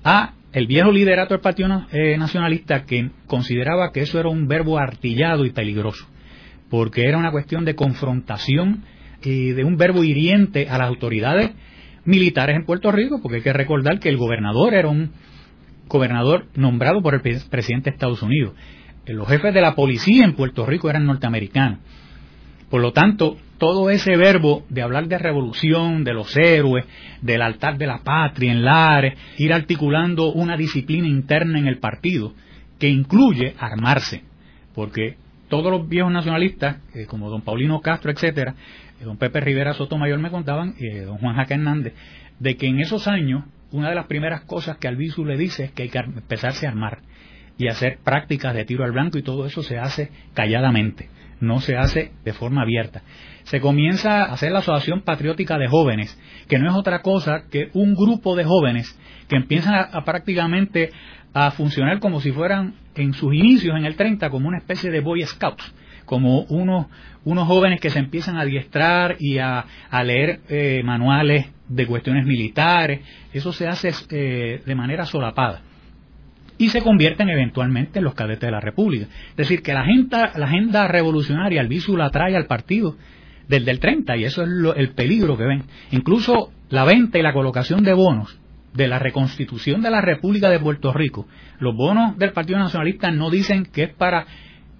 a 0.03 0.33
el 0.53 0.67
viejo 0.67 0.91
liderato 0.91 1.33
del 1.33 1.41
Partido 1.41 1.85
eh, 1.91 2.17
Nacionalista 2.17 2.83
que 2.83 3.09
consideraba 3.27 3.91
que 3.91 4.01
eso 4.01 4.19
era 4.19 4.29
un 4.29 4.47
verbo 4.47 4.77
artillado 4.77 5.45
y 5.45 5.51
peligroso, 5.51 6.07
porque 6.69 7.05
era 7.05 7.17
una 7.17 7.31
cuestión 7.31 7.63
de 7.63 7.75
confrontación 7.75 8.83
y 9.23 9.51
de 9.51 9.63
un 9.63 9.77
verbo 9.77 10.03
hiriente 10.03 10.67
a 10.69 10.77
las 10.77 10.87
autoridades 10.87 11.51
militares 12.05 12.55
en 12.55 12.65
Puerto 12.65 12.91
Rico, 12.91 13.19
porque 13.21 13.37
hay 13.37 13.43
que 13.43 13.53
recordar 13.53 13.99
que 13.99 14.09
el 14.09 14.17
gobernador 14.17 14.73
era 14.73 14.87
un 14.87 15.11
gobernador 15.87 16.45
nombrado 16.55 17.01
por 17.01 17.13
el 17.13 17.21
presidente 17.21 17.89
de 17.89 17.95
Estados 17.95 18.21
Unidos. 18.21 18.53
Eh, 19.05 19.13
los 19.13 19.27
jefes 19.27 19.53
de 19.53 19.61
la 19.61 19.75
policía 19.75 20.25
en 20.25 20.33
Puerto 20.33 20.65
Rico 20.65 20.89
eran 20.89 21.05
norteamericanos. 21.05 21.79
Por 22.69 22.81
lo 22.81 22.93
tanto, 22.93 23.37
todo 23.57 23.89
ese 23.89 24.15
verbo 24.15 24.63
de 24.69 24.81
hablar 24.81 25.07
de 25.07 25.17
revolución, 25.17 26.03
de 26.03 26.13
los 26.13 26.35
héroes, 26.37 26.85
del 27.21 27.41
altar 27.41 27.77
de 27.77 27.85
la 27.85 27.99
patria 27.99 28.51
en 28.51 28.63
Lares, 28.63 29.19
ir 29.37 29.53
articulando 29.53 30.31
una 30.31 30.55
disciplina 30.55 31.07
interna 31.07 31.59
en 31.59 31.67
el 31.67 31.79
partido 31.79 32.33
que 32.79 32.87
incluye 32.87 33.53
armarse, 33.59 34.23
porque 34.73 35.17
todos 35.49 35.69
los 35.69 35.87
viejos 35.87 36.11
nacionalistas, 36.13 36.77
eh, 36.95 37.05
como 37.05 37.29
don 37.29 37.41
Paulino 37.41 37.81
Castro, 37.81 38.09
etcétera, 38.09 38.55
don 39.03 39.17
Pepe 39.17 39.39
Rivera 39.39 39.73
Sotomayor 39.73 40.19
me 40.19 40.31
contaban, 40.31 40.75
y 40.77 40.89
don 40.99 41.17
Juan 41.17 41.35
Jaque 41.35 41.55
Hernández, 41.55 41.93
de 42.39 42.55
que 42.57 42.67
en 42.67 42.79
esos 42.79 43.07
años 43.07 43.43
una 43.71 43.89
de 43.89 43.95
las 43.95 44.07
primeras 44.07 44.41
cosas 44.41 44.77
que 44.77 44.87
Albizu 44.87 45.25
le 45.25 45.37
dice 45.37 45.65
es 45.65 45.71
que 45.71 45.83
hay 45.83 45.89
que 45.89 45.99
empezarse 45.99 46.65
a 46.65 46.69
armar 46.69 46.99
y 47.57 47.67
hacer 47.67 47.99
prácticas 48.03 48.53
de 48.53 48.65
tiro 48.65 48.83
al 48.83 48.91
blanco 48.91 49.17
y 49.17 49.23
todo 49.23 49.45
eso 49.45 49.63
se 49.63 49.77
hace 49.77 50.09
calladamente, 50.33 51.09
no 51.39 51.59
se 51.59 51.77
hace 51.77 52.11
de 52.23 52.33
forma 52.33 52.63
abierta. 52.63 53.03
Se 53.43 53.59
comienza 53.59 54.23
a 54.23 54.33
hacer 54.33 54.51
la 54.51 54.59
Asociación 54.59 55.01
Patriótica 55.01 55.57
de 55.57 55.67
Jóvenes, 55.67 56.19
que 56.47 56.59
no 56.59 56.69
es 56.69 56.75
otra 56.75 57.01
cosa 57.01 57.43
que 57.49 57.69
un 57.73 57.95
grupo 57.95 58.35
de 58.35 58.43
jóvenes 58.43 58.97
que 59.27 59.35
empiezan 59.35 59.75
a, 59.75 60.03
prácticamente 60.03 60.91
a 61.33 61.51
funcionar 61.51 61.99
como 61.99 62.19
si 62.19 62.31
fueran 62.31 62.75
en 62.95 63.13
sus 63.13 63.33
inicios 63.33 63.77
en 63.77 63.85
el 63.85 63.95
30 63.95 64.29
como 64.29 64.47
una 64.47 64.57
especie 64.57 64.91
de 64.91 64.99
Boy 64.99 65.21
Scouts 65.23 65.73
como 66.11 66.41
unos, 66.49 66.87
unos 67.23 67.47
jóvenes 67.47 67.79
que 67.79 67.89
se 67.89 67.97
empiezan 67.97 68.35
a 68.35 68.41
adiestrar 68.41 69.15
y 69.17 69.37
a, 69.37 69.63
leer 70.03 70.41
eh, 70.49 70.81
manuales 70.83 71.45
de 71.69 71.87
cuestiones 71.87 72.25
militares, 72.25 72.99
eso 73.31 73.53
se 73.53 73.65
hace 73.65 73.93
eh, 74.09 74.61
de 74.65 74.75
manera 74.75 75.05
solapada 75.05 75.61
y 76.57 76.67
se 76.67 76.81
convierten 76.81 77.29
eventualmente 77.29 77.99
en 77.99 78.03
los 78.03 78.13
cadetes 78.13 78.41
de 78.41 78.51
la 78.51 78.59
República. 78.59 79.07
Es 79.29 79.37
decir, 79.37 79.61
que 79.61 79.71
la 79.71 79.83
agenda, 79.83 80.33
la 80.35 80.47
agenda 80.47 80.85
revolucionaria, 80.89 81.61
el 81.61 81.69
visu 81.69 81.95
la 81.95 82.09
trae 82.09 82.35
al 82.35 82.45
partido 82.45 82.97
desde 83.47 83.71
el 83.71 83.79
30 83.79 84.17
y 84.17 84.25
eso 84.25 84.43
es 84.43 84.49
el 84.75 84.89
peligro 84.89 85.37
que 85.37 85.45
ven. 85.45 85.63
Incluso 85.91 86.51
la 86.67 86.83
venta 86.83 87.19
y 87.19 87.21
la 87.21 87.31
colocación 87.31 87.83
de 87.83 87.93
bonos 87.93 88.37
de 88.73 88.89
la 88.89 88.99
reconstitución 88.99 89.81
de 89.81 89.91
la 89.91 90.01
República 90.01 90.49
de 90.49 90.59
Puerto 90.59 90.91
Rico, 90.91 91.25
los 91.59 91.73
bonos 91.73 92.17
del 92.17 92.33
Partido 92.33 92.59
Nacionalista 92.59 93.11
no 93.11 93.29
dicen 93.29 93.63
que 93.63 93.83
es 93.83 93.93
para 93.93 94.25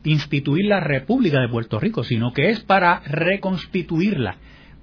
instituir 0.03 0.65
la 0.65 0.79
República 0.79 1.39
de 1.39 1.49
Puerto 1.49 1.79
Rico, 1.79 2.03
sino 2.03 2.33
que 2.33 2.49
es 2.49 2.61
para 2.61 3.01
reconstituirla, 3.01 4.37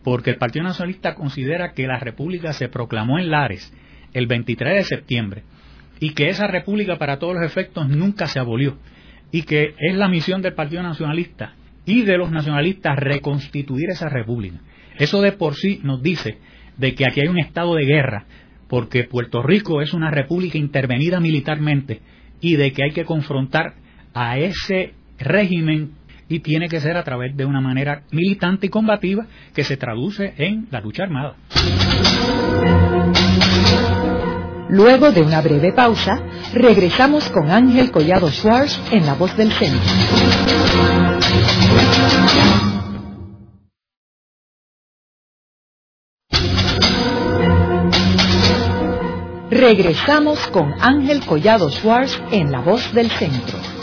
porque 0.05 0.31
el 0.31 0.37
Partido 0.37 0.65
Nacionalista 0.65 1.15
considera 1.15 1.73
que 1.73 1.87
la 1.87 1.99
República 1.99 2.53
se 2.53 2.69
proclamó 2.69 3.19
en 3.19 3.31
Lares 3.31 3.73
el 4.13 4.27
23 4.27 4.77
de 4.77 4.85
septiembre 4.85 5.43
y 6.01 6.11
que 6.11 6.29
esa 6.29 6.47
República 6.47 6.97
para 6.97 7.19
todos 7.19 7.35
los 7.35 7.45
efectos 7.45 7.89
nunca 7.89 8.27
se 8.27 8.39
abolió 8.39 8.79
y 9.33 9.43
que 9.43 9.75
es 9.79 9.95
la 9.97 10.09
misión 10.09 10.43
del 10.43 10.55
Partido 10.55 10.83
Nacionalista 10.83 11.55
y 11.85 12.03
de 12.03 12.19
los 12.19 12.31
nacionalistas 12.31 12.97
reconstituir 12.97 13.91
esa 13.91 14.09
República. 14.09 14.61
Eso 14.97 15.21
de 15.21 15.33
por 15.33 15.55
sí 15.55 15.81
nos 15.83 16.03
dice 16.03 16.39
de 16.77 16.95
que 16.95 17.07
aquí 17.07 17.21
hay 17.21 17.29
un 17.29 17.39
estado 17.39 17.75
de 17.75 17.85
guerra, 17.85 18.27
porque 18.69 19.05
Puerto 19.05 19.43
Rico 19.43 19.81
es 19.81 19.95
una 19.95 20.11
república 20.11 20.59
intervenida 20.59 21.21
militarmente 21.21 22.01
y 22.41 22.57
de 22.57 22.73
que 22.73 22.85
hay 22.85 22.91
que 22.93 23.05
confrontar 23.05 23.75
a 24.15 24.39
ese 24.39 24.95
régimen 25.19 25.93
y 26.29 26.41
tiene 26.41 26.69
que 26.69 26.81
ser 26.81 26.97
a 26.97 27.05
través 27.05 27.37
de 27.37 27.45
una 27.45 27.61
manera 27.61 28.03
militante 28.11 28.67
y 28.67 28.71
combativa 28.71 29.27
que 29.55 29.65
se 29.65 29.77
traduce 29.77 30.35
en 30.37 30.69
la 30.71 30.81
lucha 30.81 31.05
armada. 31.05 31.37
Luego 34.71 35.11
de 35.13 35.23
una 35.23 35.41
breve 35.41 35.73
pausa, 35.73 36.21
regresamos 36.53 37.31
con 37.31 37.51
Ángel 37.51 37.91
Collado 37.91 38.31
Schwartz 38.31 38.79
en 38.93 39.07
La 39.07 39.15
Voz 39.15 39.35
del 39.37 39.51
Centro. 39.53 39.81
Regresamos 49.51 50.47
con 50.49 50.75
Ángel 50.79 51.25
Collado 51.25 51.71
Schwartz 51.71 52.21
en 52.31 52.53
La 52.53 52.61
Voz 52.61 52.93
del 52.93 53.11
Centro. 53.11 53.78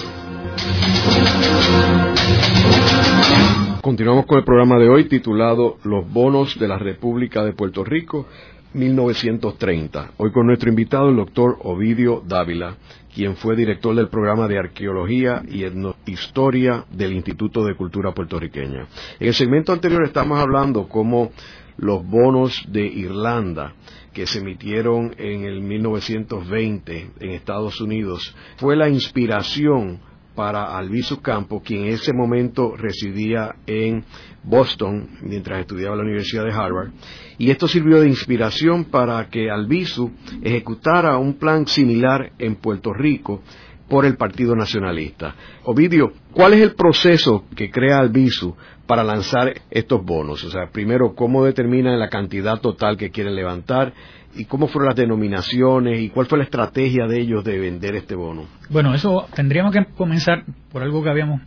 Continuamos 3.82 4.26
con 4.26 4.40
el 4.40 4.44
programa 4.44 4.80
de 4.80 4.90
hoy 4.90 5.08
titulado 5.08 5.78
Los 5.84 6.12
bonos 6.12 6.58
de 6.58 6.68
la 6.68 6.80
República 6.80 7.44
de 7.44 7.54
Puerto 7.54 7.84
Rico 7.84 8.26
1930. 8.74 10.12
Hoy 10.18 10.32
con 10.32 10.48
nuestro 10.48 10.70
invitado 10.70 11.10
el 11.10 11.16
doctor 11.16 11.58
Ovidio 11.62 12.22
Dávila, 12.26 12.76
quien 13.14 13.36
fue 13.36 13.56
director 13.56 13.96
del 13.96 14.10
programa 14.10 14.48
de 14.48 14.58
Arqueología 14.58 15.44
y 15.50 15.64
Etnohistoria 15.64 16.84
del 16.92 17.14
Instituto 17.14 17.64
de 17.64 17.76
Cultura 17.76 18.12
Puertorriqueña. 18.12 18.88
En 19.20 19.28
el 19.28 19.34
segmento 19.34 19.72
anterior 19.72 20.04
estamos 20.04 20.40
hablando 20.40 20.90
cómo 20.90 21.32
los 21.78 22.06
bonos 22.06 22.66
de 22.68 22.86
Irlanda 22.86 23.74
que 24.14 24.26
se 24.26 24.40
emitieron 24.40 25.14
en 25.18 25.46
el 25.46 25.62
1920 25.62 27.12
en 27.20 27.30
Estados 27.32 27.80
Unidos 27.80 28.36
fue 28.58 28.76
la 28.76 28.90
inspiración 28.90 30.00
para 30.36 30.78
Albizu 30.78 31.22
Campo, 31.22 31.62
quien 31.64 31.86
en 31.86 31.94
ese 31.94 32.14
momento 32.14 32.76
residía 32.76 33.56
en 33.66 34.04
Boston 34.44 35.10
mientras 35.22 35.62
estudiaba 35.62 35.94
en 35.94 36.00
la 36.00 36.06
Universidad 36.06 36.44
de 36.44 36.52
Harvard. 36.52 36.92
Y 37.38 37.50
esto 37.50 37.68
sirvió 37.68 38.02
de 38.02 38.10
inspiración 38.10 38.86
para 38.86 39.28
que 39.30 39.50
Albizu 39.50 40.12
ejecutara 40.44 41.18
un 41.18 41.36
plan 41.36 41.66
similar 41.68 42.34
en 42.38 42.56
Puerto 42.56 42.94
Rico 42.94 43.42
por 43.90 44.06
el 44.06 44.18
Partido 44.18 44.56
Nacionalista. 44.56 45.36
Ovidio, 45.64 46.14
¿cuál 46.32 46.54
es 46.54 46.62
el 46.62 46.74
proceso 46.74 47.46
que 47.56 47.70
crea 47.70 48.00
Albizu 48.00 48.56
para 48.88 49.04
lanzar 49.04 49.54
estos 49.70 50.04
bonos? 50.04 50.44
O 50.44 50.50
sea, 50.50 50.70
primero, 50.72 51.14
¿cómo 51.16 51.46
determinan 51.46 52.00
la 52.00 52.10
cantidad 52.10 52.60
total 52.60 52.98
que 52.98 53.12
quieren 53.12 53.36
levantar? 53.36 53.94
¿Y 54.36 54.46
cómo 54.46 54.68
fueron 54.68 54.88
las 54.88 54.96
denominaciones? 54.96 56.00
¿Y 56.00 56.10
cuál 56.10 56.28
fue 56.28 56.38
la 56.38 56.44
estrategia 56.44 57.08
de 57.08 57.22
ellos 57.22 57.44
de 57.44 57.58
vender 57.58 57.96
este 57.96 58.16
bono? 58.16 58.46
Bueno, 58.70 58.94
eso 58.94 59.28
tendríamos 59.36 59.74
que 59.74 59.86
comenzar 59.96 60.44
por 60.72 60.84
algo 60.84 61.04
que 61.04 61.10
habíamos 61.10 61.42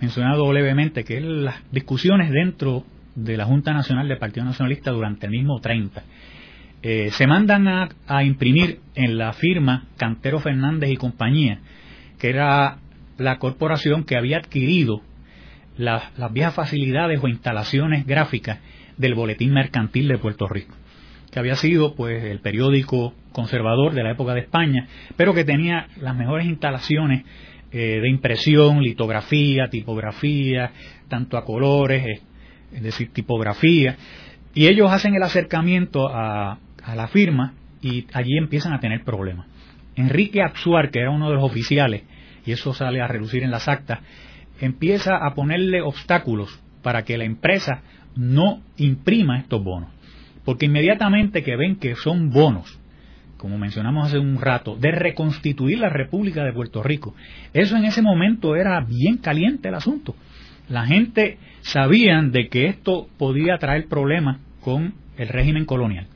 mencionado 0.00 0.52
levemente, 0.52 1.04
que 1.04 1.18
es 1.18 1.24
las 1.24 1.56
discusiones 1.70 2.30
dentro 2.30 2.84
de 3.14 3.36
la 3.36 3.44
Junta 3.44 3.72
Nacional 3.72 4.08
del 4.08 4.18
Partido 4.18 4.44
Nacionalista 4.44 4.90
durante 4.90 5.26
el 5.26 5.32
mismo 5.32 5.60
30 5.60 6.02
eh, 6.84 7.10
se 7.12 7.28
mandan 7.28 7.68
a, 7.68 8.24
imprimir 8.24 8.80
en 8.96 9.16
la 9.16 9.32
firma 9.32 9.84
Cantero 9.96 10.40
Fernández 10.40 10.90
y 10.90 10.96
compañía, 10.96 11.60
que 12.18 12.28
era 12.28 12.78
la 13.18 13.38
corporación 13.38 14.02
que 14.02 14.16
había 14.16 14.38
adquirido 14.38 15.00
las 15.76 16.02
viejas 16.32 16.54
facilidades 16.54 17.20
o 17.22 17.28
instalaciones 17.28 18.04
gráficas 18.04 18.58
del 18.96 19.14
Boletín 19.14 19.52
Mercantil 19.52 20.08
de 20.08 20.18
Puerto 20.18 20.48
Rico, 20.48 20.74
que 21.32 21.38
había 21.38 21.56
sido 21.56 21.94
pues 21.94 22.22
el 22.24 22.40
periódico 22.40 23.14
conservador 23.32 23.94
de 23.94 24.02
la 24.04 24.12
época 24.12 24.34
de 24.34 24.40
España, 24.40 24.86
pero 25.16 25.32
que 25.32 25.44
tenía 25.44 25.88
las 25.98 26.14
mejores 26.14 26.46
instalaciones 26.46 27.24
eh, 27.72 28.00
de 28.02 28.08
impresión, 28.10 28.82
litografía, 28.82 29.68
tipografía, 29.70 30.72
tanto 31.08 31.38
a 31.38 31.44
colores, 31.46 32.20
es 32.70 32.82
decir, 32.82 33.12
tipografía, 33.14 33.96
y 34.54 34.66
ellos 34.66 34.92
hacen 34.92 35.14
el 35.14 35.22
acercamiento 35.22 36.06
a, 36.08 36.58
a 36.84 36.94
la 36.94 37.08
firma 37.08 37.54
y 37.80 38.06
allí 38.12 38.36
empiezan 38.36 38.74
a 38.74 38.80
tener 38.80 39.02
problemas. 39.02 39.46
Enrique 39.96 40.42
Absuar, 40.42 40.90
que 40.90 41.00
era 41.00 41.10
uno 41.10 41.30
de 41.30 41.36
los 41.36 41.44
oficiales, 41.44 42.02
y 42.44 42.52
eso 42.52 42.74
sale 42.74 43.00
a 43.00 43.08
reducir 43.08 43.42
en 43.42 43.50
las 43.50 43.68
actas, 43.68 44.00
empieza 44.60 45.16
a 45.16 45.34
ponerle 45.34 45.80
obstáculos 45.80 46.62
para 46.82 47.04
que 47.04 47.16
la 47.16 47.24
empresa 47.24 47.80
no 48.16 48.60
imprima 48.76 49.38
estos 49.38 49.64
bonos. 49.64 50.01
Porque 50.44 50.66
inmediatamente 50.66 51.42
que 51.42 51.56
ven 51.56 51.76
que 51.76 51.94
son 51.94 52.30
bonos, 52.30 52.78
como 53.36 53.58
mencionamos 53.58 54.06
hace 54.06 54.18
un 54.18 54.40
rato, 54.40 54.76
de 54.76 54.92
reconstituir 54.92 55.78
la 55.78 55.88
República 55.88 56.44
de 56.44 56.52
Puerto 56.52 56.82
Rico, 56.82 57.14
eso 57.52 57.76
en 57.76 57.84
ese 57.84 58.02
momento 58.02 58.56
era 58.56 58.80
bien 58.80 59.18
caliente 59.18 59.68
el 59.68 59.74
asunto. 59.74 60.14
La 60.68 60.86
gente 60.86 61.38
sabía 61.60 62.20
de 62.22 62.48
que 62.48 62.66
esto 62.66 63.08
podía 63.18 63.58
traer 63.58 63.88
problemas 63.88 64.40
con 64.60 64.94
el 65.16 65.28
régimen 65.28 65.64
colonial 65.64 66.06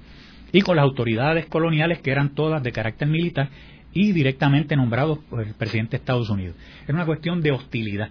y 0.52 0.60
con 0.60 0.76
las 0.76 0.84
autoridades 0.84 1.46
coloniales 1.46 2.00
que 2.00 2.10
eran 2.10 2.30
todas 2.30 2.62
de 2.62 2.72
carácter 2.72 3.08
militar 3.08 3.48
y 3.92 4.12
directamente 4.12 4.76
nombrados 4.76 5.18
por 5.30 5.42
el 5.42 5.54
presidente 5.54 5.92
de 5.92 5.96
Estados 5.98 6.30
Unidos. 6.30 6.56
Era 6.84 6.94
una 6.94 7.06
cuestión 7.06 7.40
de 7.40 7.50
hostilidad. 7.50 8.10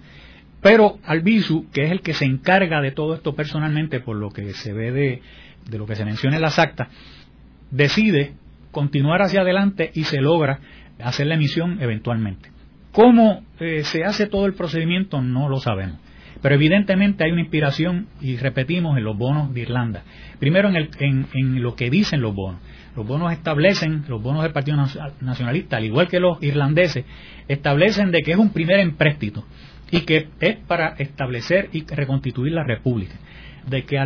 Pero 0.62 0.98
Albizu, 1.06 1.70
que 1.72 1.84
es 1.84 1.92
el 1.92 2.02
que 2.02 2.14
se 2.14 2.26
encarga 2.26 2.82
de 2.82 2.92
todo 2.92 3.14
esto 3.14 3.36
personalmente, 3.36 4.00
por 4.00 4.16
lo 4.16 4.32
que 4.32 4.54
se 4.54 4.74
ve 4.74 4.92
de, 4.92 5.22
lo 5.72 5.86
que 5.86 5.96
se 5.96 6.06
menciona 6.06 6.36
en 6.36 6.42
las 6.42 6.60
actas, 6.60 6.88
decide 7.72 8.34
continuar 8.72 9.22
hacia 9.22 9.42
adelante 9.42 9.92
y 9.94 10.04
se 10.04 10.22
logra 10.22 10.60
hacer 11.04 11.28
la 11.28 11.36
emisión 11.36 11.82
eventualmente. 11.82 12.50
¿Cómo 12.92 13.44
eh, 13.60 13.84
se 13.84 14.06
hace 14.06 14.28
todo 14.28 14.46
el 14.46 14.54
procedimiento? 14.54 15.22
No 15.22 15.50
lo 15.50 15.60
sabemos. 15.60 16.00
Pero 16.42 16.56
evidentemente 16.56 17.24
hay 17.24 17.32
una 17.32 17.42
inspiración, 17.42 18.08
y 18.22 18.38
repetimos, 18.38 18.98
en 18.98 19.04
los 19.04 19.18
bonos 19.18 19.54
de 19.54 19.62
Irlanda. 19.62 20.04
Primero 20.40 20.70
en, 20.70 21.62
lo 21.62 21.76
que 21.76 21.90
dicen 21.90 22.22
los 22.22 22.36
bonos. 22.36 22.62
Los 22.96 23.08
bonos 23.08 23.34
establecen, 23.34 24.06
los 24.08 24.22
bonos 24.22 24.44
del 24.44 24.54
Partido 24.54 24.78
Nacionalista, 25.22 25.78
al 25.78 25.86
igual 25.86 26.08
que 26.08 26.20
los 26.20 26.42
irlandeses, 26.42 27.04
establecen 27.48 28.12
de 28.12 28.22
que 28.22 28.32
es 28.32 28.38
un 28.38 28.52
primer 28.52 28.80
empréstito 28.80 29.44
y 29.92 30.02
que 30.02 30.30
es 30.40 30.58
para 30.68 30.90
establecer 30.98 31.70
y 31.74 31.86
reconstituir 31.86 32.54
la 32.54 32.64
República. 32.64 33.16
De 33.68 33.84
que 33.84 33.98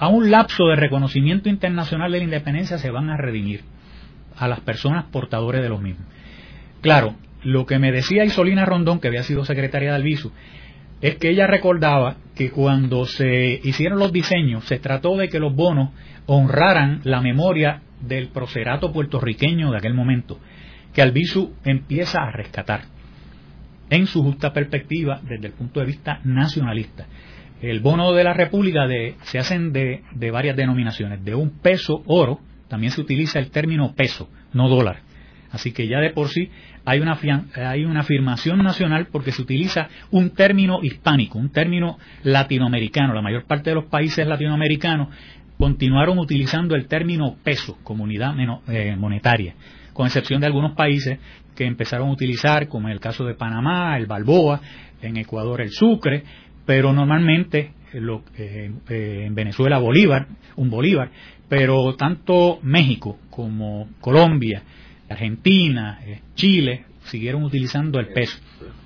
a 0.00 0.08
un 0.08 0.30
lapso 0.30 0.66
de 0.66 0.76
reconocimiento 0.76 1.50
internacional 1.50 2.10
de 2.10 2.18
la 2.18 2.24
independencia 2.24 2.78
se 2.78 2.90
van 2.90 3.10
a 3.10 3.18
redimir 3.18 3.60
a 4.34 4.48
las 4.48 4.60
personas 4.60 5.04
portadores 5.12 5.62
de 5.62 5.68
los 5.68 5.82
mismos. 5.82 6.08
Claro, 6.80 7.16
lo 7.42 7.66
que 7.66 7.78
me 7.78 7.92
decía 7.92 8.24
Isolina 8.24 8.64
Rondón, 8.64 8.98
que 8.98 9.08
había 9.08 9.24
sido 9.24 9.44
secretaria 9.44 9.90
de 9.90 9.96
Alviso, 9.96 10.32
es 11.02 11.16
que 11.16 11.28
ella 11.28 11.46
recordaba 11.46 12.16
que 12.34 12.50
cuando 12.50 13.04
se 13.04 13.60
hicieron 13.62 13.98
los 13.98 14.10
diseños 14.10 14.64
se 14.64 14.78
trató 14.78 15.18
de 15.18 15.28
que 15.28 15.38
los 15.38 15.54
bonos 15.54 15.90
honraran 16.24 17.02
la 17.04 17.20
memoria 17.20 17.82
del 18.00 18.28
procerato 18.28 18.92
puertorriqueño 18.92 19.70
de 19.70 19.76
aquel 19.76 19.92
momento, 19.92 20.38
que 20.94 21.02
Albizu 21.02 21.52
empieza 21.62 22.22
a 22.22 22.32
rescatar 22.32 22.84
en 23.90 24.06
su 24.06 24.22
justa 24.22 24.54
perspectiva 24.54 25.20
desde 25.22 25.48
el 25.48 25.52
punto 25.52 25.80
de 25.80 25.86
vista 25.86 26.20
nacionalista. 26.24 27.06
El 27.60 27.80
bono 27.80 28.12
de 28.12 28.24
la 28.24 28.32
República 28.32 28.86
se 29.22 29.38
hacen 29.38 29.72
de, 29.72 30.02
de 30.12 30.30
varias 30.30 30.56
denominaciones, 30.56 31.24
de 31.24 31.34
un 31.34 31.60
peso 31.60 32.02
oro, 32.06 32.40
también 32.68 32.92
se 32.92 33.00
utiliza 33.00 33.38
el 33.38 33.50
término 33.50 33.94
peso, 33.94 34.28
no 34.52 34.68
dólar. 34.68 35.00
Así 35.50 35.72
que 35.72 35.88
ya 35.88 35.98
de 35.98 36.10
por 36.10 36.28
sí 36.28 36.50
hay 36.84 37.00
una, 37.00 37.18
hay 37.56 37.84
una 37.84 38.00
afirmación 38.00 38.62
nacional 38.62 39.08
porque 39.10 39.32
se 39.32 39.42
utiliza 39.42 39.88
un 40.10 40.30
término 40.30 40.78
hispánico, 40.82 41.38
un 41.38 41.50
término 41.50 41.98
latinoamericano. 42.22 43.14
La 43.14 43.22
mayor 43.22 43.44
parte 43.44 43.70
de 43.70 43.76
los 43.76 43.86
países 43.86 44.26
latinoamericanos 44.26 45.08
continuaron 45.58 46.18
utilizando 46.18 46.74
el 46.74 46.86
término 46.86 47.36
peso 47.42 47.76
como 47.82 48.04
unidad 48.04 48.34
eh, 48.68 48.96
monetaria, 48.96 49.54
con 49.92 50.06
excepción 50.06 50.40
de 50.40 50.46
algunos 50.46 50.72
países 50.72 51.18
que 51.54 51.66
empezaron 51.66 52.08
a 52.08 52.12
utilizar, 52.12 52.68
como 52.68 52.88
en 52.88 52.94
el 52.94 53.00
caso 53.00 53.24
de 53.24 53.34
Panamá, 53.34 53.96
el 53.98 54.06
Balboa, 54.06 54.60
en 55.02 55.16
Ecuador 55.16 55.60
el 55.60 55.70
Sucre, 55.70 56.24
pero 56.70 56.92
normalmente 56.92 57.72
lo, 57.94 58.22
eh, 58.38 58.70
eh, 58.88 59.24
en 59.26 59.34
Venezuela 59.34 59.78
Bolívar, 59.78 60.28
un 60.54 60.70
Bolívar, 60.70 61.10
pero 61.48 61.96
tanto 61.96 62.60
México 62.62 63.18
como 63.28 63.88
Colombia, 64.00 64.62
Argentina, 65.08 65.98
eh, 66.06 66.20
Chile, 66.36 66.84
siguieron 67.06 67.42
utilizando 67.42 67.98
el 67.98 68.12
peso. 68.12 68.38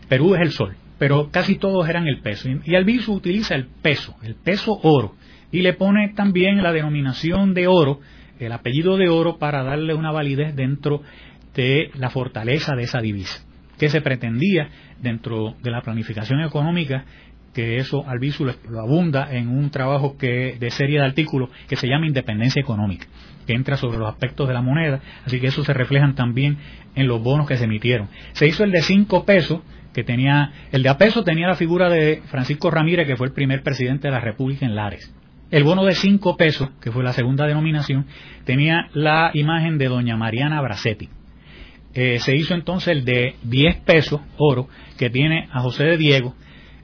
Perú 0.08 0.34
es 0.34 0.40
el 0.40 0.52
sol, 0.52 0.74
pero 0.98 1.28
casi 1.30 1.56
todos 1.56 1.86
eran 1.86 2.06
el 2.08 2.20
peso. 2.20 2.48
Y 2.64 2.74
Albizu 2.74 3.12
utiliza 3.12 3.54
el 3.54 3.66
peso, 3.66 4.16
el 4.22 4.34
peso 4.34 4.80
oro, 4.82 5.16
y 5.52 5.60
le 5.60 5.74
pone 5.74 6.14
también 6.14 6.62
la 6.62 6.72
denominación 6.72 7.52
de 7.52 7.66
oro, 7.66 8.00
el 8.38 8.52
apellido 8.52 8.96
de 8.96 9.10
oro, 9.10 9.36
para 9.36 9.62
darle 9.62 9.92
una 9.92 10.10
validez 10.10 10.56
dentro 10.56 11.02
de 11.54 11.90
la 11.98 12.08
fortaleza 12.08 12.74
de 12.76 12.84
esa 12.84 13.02
divisa, 13.02 13.44
que 13.78 13.90
se 13.90 14.00
pretendía 14.00 14.70
dentro 15.02 15.54
de 15.62 15.70
la 15.70 15.82
planificación 15.82 16.40
económica 16.40 17.04
que 17.54 17.76
eso 17.76 18.04
Albizu 18.06 18.44
lo 18.44 18.80
abunda 18.80 19.32
en 19.32 19.48
un 19.48 19.70
trabajo 19.70 20.18
que, 20.18 20.56
de 20.58 20.70
serie 20.70 20.98
de 20.98 21.06
artículos 21.06 21.50
que 21.68 21.76
se 21.76 21.86
llama 21.86 22.06
Independencia 22.06 22.60
Económica, 22.60 23.06
que 23.46 23.54
entra 23.54 23.76
sobre 23.76 23.98
los 23.98 24.08
aspectos 24.08 24.48
de 24.48 24.54
la 24.54 24.60
moneda, 24.60 25.00
así 25.24 25.40
que 25.40 25.46
eso 25.46 25.64
se 25.64 25.72
reflejan 25.72 26.14
también 26.14 26.58
en 26.94 27.06
los 27.06 27.22
bonos 27.22 27.46
que 27.46 27.56
se 27.56 27.64
emitieron. 27.64 28.08
Se 28.32 28.46
hizo 28.46 28.64
el 28.64 28.72
de 28.72 28.82
5 28.82 29.24
pesos, 29.24 29.60
que 29.94 30.02
tenía, 30.02 30.52
el 30.72 30.82
de 30.82 30.88
a 30.88 30.98
peso 30.98 31.22
tenía 31.22 31.46
la 31.46 31.54
figura 31.54 31.88
de 31.88 32.22
Francisco 32.26 32.70
Ramírez, 32.70 33.06
que 33.06 33.16
fue 33.16 33.28
el 33.28 33.32
primer 33.32 33.62
presidente 33.62 34.08
de 34.08 34.12
la 34.12 34.20
República 34.20 34.66
en 34.66 34.74
Lares. 34.74 35.14
El 35.50 35.62
bono 35.62 35.84
de 35.84 35.94
5 35.94 36.36
pesos, 36.36 36.70
que 36.80 36.90
fue 36.90 37.04
la 37.04 37.12
segunda 37.12 37.46
denominación, 37.46 38.06
tenía 38.44 38.88
la 38.92 39.30
imagen 39.34 39.78
de 39.78 39.86
doña 39.86 40.16
Mariana 40.16 40.60
Bracetti. 40.60 41.08
Eh, 41.94 42.18
se 42.18 42.34
hizo 42.34 42.54
entonces 42.54 42.88
el 42.88 43.04
de 43.04 43.36
10 43.44 43.76
pesos, 43.82 44.20
oro, 44.36 44.68
que 44.98 45.10
tiene 45.10 45.48
a 45.52 45.60
José 45.60 45.84
de 45.84 45.96
Diego, 45.96 46.34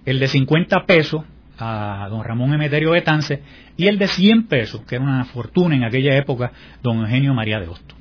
el 0.05 0.19
de 0.19 0.29
50 0.29 0.87
pesos 0.87 1.25
a 1.59 2.09
don 2.09 2.25
Ramón 2.25 2.55
Emeterio 2.55 2.93
Betance 2.93 3.43
y 3.77 3.87
el 3.87 3.99
de 3.99 4.09
100 4.09 4.47
pesos, 4.47 4.83
que 4.87 4.97
era 4.97 5.05
una 5.05 5.25
fortuna 5.27 5.77
en 5.77 5.85
aquella 5.85 6.17
época, 6.17 6.53
don 6.83 7.01
Eugenio 7.01 7.35
María 7.35 7.61
de 7.61 7.69
Hosto. 7.69 7.95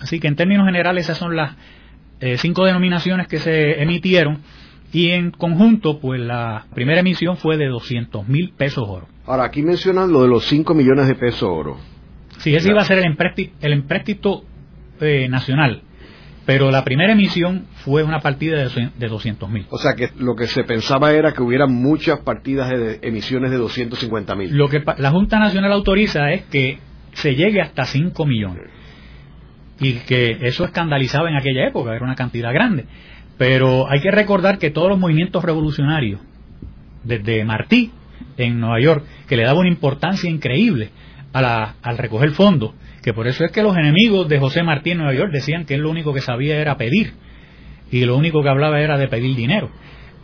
Así 0.00 0.18
que 0.18 0.28
en 0.28 0.36
términos 0.36 0.66
generales 0.66 1.04
esas 1.04 1.18
son 1.18 1.36
las 1.36 1.56
eh, 2.20 2.36
cinco 2.38 2.64
denominaciones 2.64 3.28
que 3.28 3.38
se 3.38 3.82
emitieron 3.82 4.40
y 4.92 5.10
en 5.10 5.30
conjunto, 5.30 5.98
pues 6.00 6.20
la 6.20 6.66
primera 6.74 7.00
emisión 7.00 7.36
fue 7.36 7.56
de 7.56 7.66
200 7.66 8.28
mil 8.28 8.52
pesos 8.56 8.84
oro. 8.86 9.08
Ahora, 9.26 9.44
aquí 9.44 9.62
mencionan 9.62 10.12
lo 10.12 10.22
de 10.22 10.28
los 10.28 10.44
5 10.44 10.74
millones 10.74 11.08
de 11.08 11.14
pesos 11.14 11.48
oro. 11.50 11.78
Sí, 12.38 12.54
ese 12.54 12.70
iba 12.70 12.82
a 12.82 12.84
ser 12.84 12.98
el 12.98 13.06
empréstito, 13.06 13.54
el 13.60 13.72
empréstito 13.72 14.44
eh, 15.00 15.28
nacional 15.28 15.82
pero 16.46 16.70
la 16.70 16.84
primera 16.84 17.12
emisión 17.12 17.66
fue 17.84 18.02
una 18.02 18.20
partida 18.20 18.68
de 18.68 19.08
200 19.08 19.48
mil. 19.50 19.66
O 19.70 19.78
sea 19.78 19.94
que 19.94 20.10
lo 20.18 20.34
que 20.34 20.46
se 20.46 20.62
pensaba 20.64 21.12
era 21.12 21.32
que 21.32 21.42
hubiera 21.42 21.66
muchas 21.66 22.20
partidas 22.20 22.68
de 22.70 22.98
emisiones 23.02 23.50
de 23.50 23.56
250 23.56 24.34
mil. 24.34 24.54
Lo 24.54 24.68
que 24.68 24.82
la 24.98 25.10
Junta 25.10 25.38
Nacional 25.38 25.72
autoriza 25.72 26.30
es 26.32 26.42
que 26.44 26.78
se 27.12 27.34
llegue 27.34 27.62
hasta 27.62 27.84
5 27.84 28.26
millones. 28.26 28.64
Y 29.80 29.94
que 30.00 30.38
eso 30.42 30.64
escandalizaba 30.64 31.30
en 31.30 31.36
aquella 31.36 31.66
época, 31.66 31.94
era 31.94 32.04
una 32.04 32.14
cantidad 32.14 32.52
grande. 32.52 32.84
Pero 33.38 33.90
hay 33.90 34.00
que 34.00 34.10
recordar 34.10 34.58
que 34.58 34.70
todos 34.70 34.88
los 34.88 34.98
movimientos 34.98 35.42
revolucionarios, 35.42 36.20
desde 37.02 37.44
Martí 37.44 37.90
en 38.36 38.60
Nueva 38.60 38.80
York, 38.80 39.04
que 39.26 39.36
le 39.36 39.44
daba 39.44 39.60
una 39.60 39.70
importancia 39.70 40.30
increíble 40.30 40.90
al 41.32 41.98
recoger 41.98 42.30
fondos, 42.30 42.72
que 43.04 43.12
por 43.12 43.28
eso 43.28 43.44
es 43.44 43.52
que 43.52 43.62
los 43.62 43.76
enemigos 43.76 44.26
de 44.30 44.38
José 44.38 44.62
Martí 44.62 44.92
en 44.92 44.98
Nueva 44.98 45.12
York 45.12 45.30
decían 45.30 45.66
que 45.66 45.74
él 45.74 45.82
lo 45.82 45.90
único 45.90 46.14
que 46.14 46.22
sabía 46.22 46.56
era 46.56 46.78
pedir. 46.78 47.12
Y 47.90 48.06
lo 48.06 48.16
único 48.16 48.42
que 48.42 48.48
hablaba 48.48 48.80
era 48.80 48.96
de 48.96 49.08
pedir 49.08 49.36
dinero. 49.36 49.70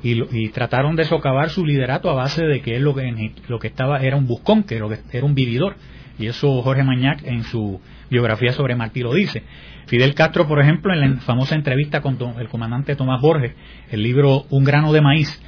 Y, 0.03 0.49
trataron 0.49 0.97
de 0.97 1.05
socavar 1.05 1.51
su 1.51 1.67
liderato 1.67 2.09
a 2.09 2.15
base 2.15 2.43
de 2.43 2.63
que 2.63 2.77
él 2.77 2.85
lo 2.85 2.95
que, 2.95 3.35
lo 3.49 3.59
que 3.59 3.67
estaba 3.67 3.99
era 3.99 4.17
un 4.17 4.27
buscón, 4.27 4.63
que, 4.63 4.77
era 4.77 5.27
un 5.27 5.35
vividor. 5.35 5.77
Y 6.19 6.29
eso 6.29 6.63
Jorge 6.63 6.83
Mañac 6.83 7.23
en 7.23 7.43
su 7.43 7.83
biografía 8.09 8.53
sobre 8.53 8.75
Martí 8.77 9.03
lo 9.03 9.13
dice. 9.13 9.43
Fidel 9.85 10.15
Castro, 10.15 10.49
por 10.49 10.59
ejemplo, 10.59 10.95
en 10.95 11.01
la 11.01 11.21
famosa 11.21 11.57
entrevista 11.57 12.01
con 12.01 12.17
el 12.39 12.49
comandante 12.49 12.97
Tomás 12.97 13.21
Borges, 13.21 13.53
el 13.91 14.03
libro 14.03 14.47
Un 14.49 14.65
grano 14.65 14.91
de 14.95 15.03
maíz, 15.03 15.39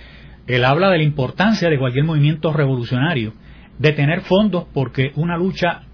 él 0.46 0.66
habla 0.66 0.90
de 0.90 0.98
la 0.98 1.04
importancia 1.04 1.70
de 1.70 1.78
cualquier 1.78 2.04
movimiento 2.04 2.52
revolucionario 2.52 3.32
de 3.78 3.92
tener 3.92 4.20
fondos 4.20 4.66
porque 4.74 5.12
una 5.16 5.38
lucha 5.38 5.84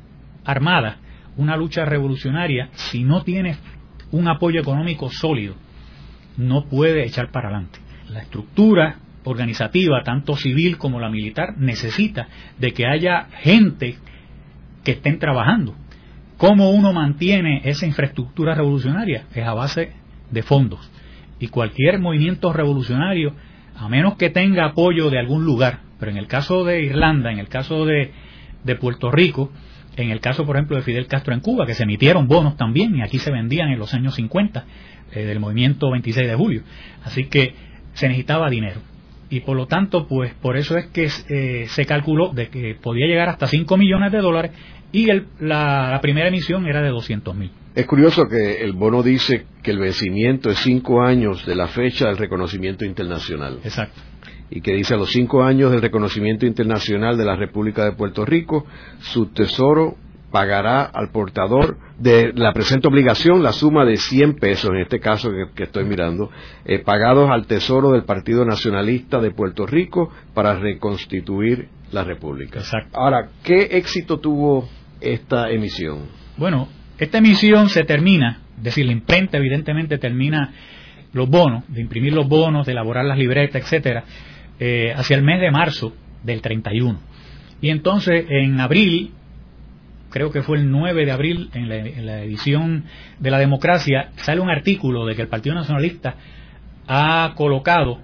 armada 0.44 0.98
una 1.38 1.56
lucha 1.56 1.84
revolucionaria, 1.84 2.68
si 2.72 3.04
no 3.04 3.22
tiene 3.22 3.56
un 4.10 4.28
apoyo 4.28 4.60
económico 4.60 5.08
sólido, 5.08 5.54
no 6.36 6.66
puede 6.66 7.04
echar 7.06 7.30
para 7.30 7.48
adelante. 7.48 7.78
La 8.10 8.20
estructura 8.20 8.98
organizativa, 9.24 10.02
tanto 10.02 10.36
civil 10.36 10.78
como 10.78 11.00
la 11.00 11.10
militar, 11.10 11.56
necesita 11.56 12.28
de 12.58 12.72
que 12.72 12.86
haya 12.86 13.28
gente 13.40 13.96
que 14.84 14.92
estén 14.92 15.18
trabajando. 15.18 15.74
¿Cómo 16.36 16.70
uno 16.70 16.92
mantiene 16.92 17.62
esa 17.64 17.86
infraestructura 17.86 18.54
revolucionaria? 18.54 19.26
Es 19.34 19.46
a 19.46 19.54
base 19.54 19.92
de 20.30 20.42
fondos. 20.42 20.90
Y 21.40 21.48
cualquier 21.48 22.00
movimiento 22.00 22.52
revolucionario, 22.52 23.34
a 23.76 23.88
menos 23.88 24.16
que 24.16 24.30
tenga 24.30 24.66
apoyo 24.66 25.10
de 25.10 25.18
algún 25.18 25.44
lugar, 25.44 25.80
pero 26.00 26.10
en 26.10 26.16
el 26.16 26.26
caso 26.26 26.64
de 26.64 26.82
Irlanda, 26.82 27.30
en 27.30 27.38
el 27.38 27.48
caso 27.48 27.84
de, 27.84 28.12
de 28.64 28.74
Puerto 28.76 29.10
Rico, 29.10 29.52
en 30.02 30.10
el 30.10 30.20
caso, 30.20 30.44
por 30.44 30.56
ejemplo, 30.56 30.76
de 30.76 30.82
Fidel 30.82 31.06
Castro 31.06 31.34
en 31.34 31.40
Cuba, 31.40 31.66
que 31.66 31.74
se 31.74 31.82
emitieron 31.82 32.28
bonos 32.28 32.56
también 32.56 32.96
y 32.96 33.02
aquí 33.02 33.18
se 33.18 33.30
vendían 33.30 33.70
en 33.70 33.78
los 33.78 33.94
años 33.94 34.14
50 34.14 34.64
eh, 35.12 35.24
del 35.24 35.40
movimiento 35.40 35.90
26 35.90 36.28
de 36.28 36.34
julio. 36.34 36.62
Así 37.04 37.24
que 37.24 37.54
se 37.94 38.08
necesitaba 38.08 38.48
dinero. 38.48 38.80
Y 39.30 39.40
por 39.40 39.56
lo 39.56 39.66
tanto, 39.66 40.06
pues 40.06 40.32
por 40.34 40.56
eso 40.56 40.76
es 40.76 40.86
que 40.86 41.08
eh, 41.28 41.66
se 41.68 41.84
calculó 41.84 42.32
de 42.32 42.48
que 42.48 42.76
podía 42.80 43.06
llegar 43.06 43.28
hasta 43.28 43.46
5 43.46 43.76
millones 43.76 44.12
de 44.12 44.18
dólares 44.18 44.52
y 44.90 45.10
el, 45.10 45.26
la, 45.40 45.98
primera 46.00 46.28
emisión 46.28 46.66
era 46.66 46.80
de 46.80 46.88
200 46.88 47.34
mil. 47.34 47.50
Es 47.74 47.86
curioso 47.86 48.26
que 48.26 48.62
el 48.62 48.72
bono 48.72 49.02
dice 49.02 49.44
que 49.62 49.70
el 49.70 49.78
vencimiento 49.78 50.50
es 50.50 50.58
5 50.60 51.02
años 51.02 51.44
de 51.44 51.54
la 51.54 51.66
fecha 51.68 52.06
del 52.06 52.16
reconocimiento 52.16 52.86
internacional. 52.86 53.58
Exacto 53.64 54.00
y 54.50 54.60
que 54.60 54.74
dice 54.74 54.94
a 54.94 54.96
los 54.96 55.10
cinco 55.10 55.42
años 55.42 55.70
del 55.70 55.82
reconocimiento 55.82 56.46
internacional 56.46 57.16
de 57.16 57.24
la 57.24 57.36
República 57.36 57.84
de 57.84 57.92
Puerto 57.92 58.24
Rico, 58.24 58.66
su 59.00 59.26
tesoro 59.26 59.96
pagará 60.30 60.82
al 60.82 61.10
portador 61.10 61.78
de 61.98 62.32
la 62.34 62.52
presente 62.52 62.88
obligación 62.88 63.42
la 63.42 63.52
suma 63.52 63.84
de 63.84 63.96
100 63.96 64.36
pesos, 64.36 64.70
en 64.70 64.82
este 64.82 65.00
caso 65.00 65.30
que, 65.54 65.62
estoy 65.62 65.84
mirando, 65.84 66.30
eh, 66.64 66.80
pagados 66.80 67.30
al 67.30 67.46
tesoro 67.46 67.92
del 67.92 68.04
Partido 68.04 68.44
Nacionalista 68.44 69.20
de 69.20 69.30
Puerto 69.30 69.66
Rico 69.66 70.12
para 70.34 70.54
reconstituir 70.54 71.68
la 71.92 72.04
República. 72.04 72.60
Ahora, 72.92 73.28
¿qué 73.42 73.68
éxito 73.72 74.18
tuvo 74.18 74.68
esta 75.00 75.50
emisión? 75.50 76.06
Bueno, 76.36 76.68
esta 76.98 77.18
emisión 77.18 77.68
se 77.68 77.84
termina, 77.84 78.42
es 78.58 78.64
decir, 78.64 78.86
la 78.86 78.92
imprenta 78.92 79.38
evidentemente 79.38 79.98
termina 79.98 80.52
los 81.12 81.28
bonos, 81.28 81.64
de 81.68 81.80
imprimir 81.80 82.12
los 82.12 82.28
bonos, 82.28 82.66
de 82.66 82.72
elaborar 82.72 83.06
las 83.06 83.16
libretas, 83.16 83.62
etcétera, 83.62 84.04
eh, 84.60 84.92
hacia 84.96 85.16
el 85.16 85.22
mes 85.22 85.40
de 85.40 85.50
marzo 85.50 85.92
del 86.24 86.42
31. 86.42 86.98
Y 87.60 87.70
entonces 87.70 88.26
en 88.28 88.60
abril, 88.60 89.12
creo 90.10 90.30
que 90.30 90.42
fue 90.42 90.58
el 90.58 90.70
9 90.70 91.04
de 91.04 91.12
abril, 91.12 91.50
en 91.54 91.68
la, 91.68 92.22
edición 92.22 92.84
de 93.18 93.30
la 93.30 93.38
democracia, 93.38 94.10
sale 94.16 94.40
un 94.40 94.50
artículo 94.50 95.06
de 95.06 95.14
que 95.14 95.22
el 95.22 95.28
Partido 95.28 95.54
Nacionalista 95.54 96.16
ha 96.86 97.34
colocado 97.36 98.00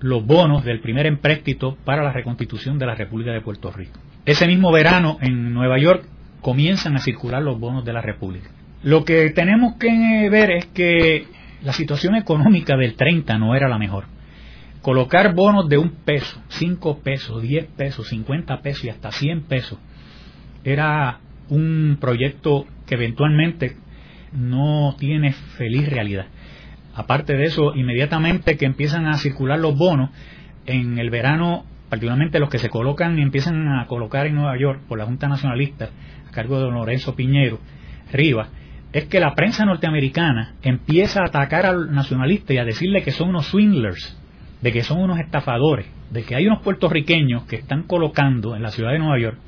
los 0.00 0.24
bonos 0.24 0.64
del 0.64 0.80
primer 0.80 1.06
empréstito 1.06 1.76
para 1.84 2.02
la 2.02 2.12
reconstitución 2.12 2.78
de 2.78 2.86
la 2.86 2.94
República 2.94 3.32
de 3.32 3.40
Puerto 3.40 3.70
Rico. 3.70 3.98
Ese 4.24 4.46
mismo 4.46 4.70
verano 4.72 5.18
en 5.20 5.52
Nueva 5.52 5.78
York 5.78 6.04
comienzan 6.40 6.96
a 6.96 7.00
circular 7.00 7.42
los 7.42 7.58
bonos 7.58 7.84
de 7.84 7.92
la 7.92 8.00
República. 8.00 8.50
Lo 8.82 9.04
que 9.04 9.30
tenemos 9.30 9.74
que 9.74 10.28
ver 10.30 10.50
es 10.52 10.66
que 10.66 11.26
la 11.62 11.72
situación 11.72 12.14
económica 12.14 12.76
del 12.76 12.94
30 12.94 13.38
no 13.38 13.54
era 13.54 13.68
la 13.68 13.76
mejor 13.76 14.04
colocar 14.82 15.34
bonos 15.34 15.68
de 15.68 15.78
un 15.78 15.90
peso, 16.04 16.42
cinco 16.48 17.00
pesos, 17.00 17.42
diez 17.42 17.66
pesos, 17.76 18.08
cincuenta 18.08 18.60
pesos 18.62 18.84
y 18.84 18.88
hasta 18.90 19.12
cien 19.12 19.42
pesos 19.42 19.78
era 20.64 21.20
un 21.48 21.98
proyecto 22.00 22.66
que 22.86 22.94
eventualmente 22.94 23.76
no 24.32 24.94
tiene 24.98 25.32
feliz 25.32 25.88
realidad. 25.88 26.26
Aparte 26.94 27.34
de 27.34 27.44
eso, 27.44 27.74
inmediatamente 27.74 28.56
que 28.56 28.66
empiezan 28.66 29.06
a 29.06 29.14
circular 29.14 29.58
los 29.58 29.76
bonos, 29.76 30.10
en 30.66 30.98
el 30.98 31.10
verano, 31.10 31.64
particularmente 31.88 32.38
los 32.38 32.50
que 32.50 32.58
se 32.58 32.68
colocan 32.68 33.18
y 33.18 33.22
empiezan 33.22 33.68
a 33.68 33.86
colocar 33.86 34.26
en 34.26 34.34
Nueva 34.34 34.58
York 34.58 34.82
por 34.88 34.98
la 34.98 35.06
Junta 35.06 35.28
Nacionalista, 35.28 35.90
a 36.28 36.30
cargo 36.30 36.56
de 36.56 36.64
don 36.64 36.74
Lorenzo 36.74 37.16
Piñero, 37.16 37.58
Rivas, 38.12 38.48
es 38.92 39.06
que 39.06 39.20
la 39.20 39.34
prensa 39.34 39.64
norteamericana 39.64 40.54
empieza 40.62 41.20
a 41.20 41.26
atacar 41.26 41.64
al 41.64 41.92
nacionalista 41.92 42.52
y 42.52 42.58
a 42.58 42.64
decirle 42.64 43.02
que 43.02 43.12
son 43.12 43.30
unos 43.30 43.46
swindlers, 43.46 44.19
de 44.60 44.72
que 44.72 44.82
son 44.82 45.00
unos 45.00 45.18
estafadores, 45.18 45.86
de 46.10 46.22
que 46.22 46.34
hay 46.34 46.46
unos 46.46 46.62
puertorriqueños 46.62 47.44
que 47.44 47.56
están 47.56 47.84
colocando 47.84 48.56
en 48.56 48.62
la 48.62 48.70
ciudad 48.70 48.92
de 48.92 48.98
Nueva 48.98 49.18
York 49.18 49.38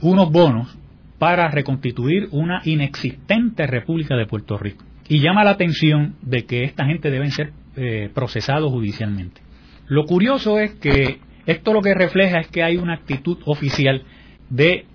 unos 0.00 0.30
bonos 0.30 0.76
para 1.18 1.48
reconstituir 1.48 2.28
una 2.32 2.62
inexistente 2.64 3.66
República 3.66 4.16
de 4.16 4.26
Puerto 4.26 4.58
Rico. 4.58 4.84
Y 5.08 5.20
llama 5.20 5.44
la 5.44 5.50
atención 5.50 6.16
de 6.22 6.44
que 6.46 6.64
esta 6.64 6.86
gente 6.86 7.10
deben 7.10 7.30
ser 7.30 7.52
eh, 7.76 8.10
procesados 8.12 8.72
judicialmente. 8.72 9.40
Lo 9.86 10.04
curioso 10.04 10.58
es 10.58 10.72
que 10.72 11.20
esto 11.46 11.72
lo 11.72 11.80
que 11.80 11.94
refleja 11.94 12.40
es 12.40 12.48
que 12.48 12.62
hay 12.62 12.76
una 12.76 12.94
actitud 12.94 13.38
oficial 13.44 14.02
de 14.50 14.86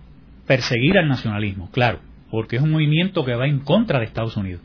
perseguir 0.45 0.97
al 0.97 1.07
nacionalismo, 1.07 1.69
claro, 1.71 1.99
porque 2.29 2.57
es 2.57 2.61
un 2.61 2.71
movimiento 2.71 3.23
que 3.23 3.35
va 3.35 3.47
en 3.47 3.59
contra 3.59 3.99
de 3.99 4.05
Estados 4.05 4.35
Unidos 4.35 4.61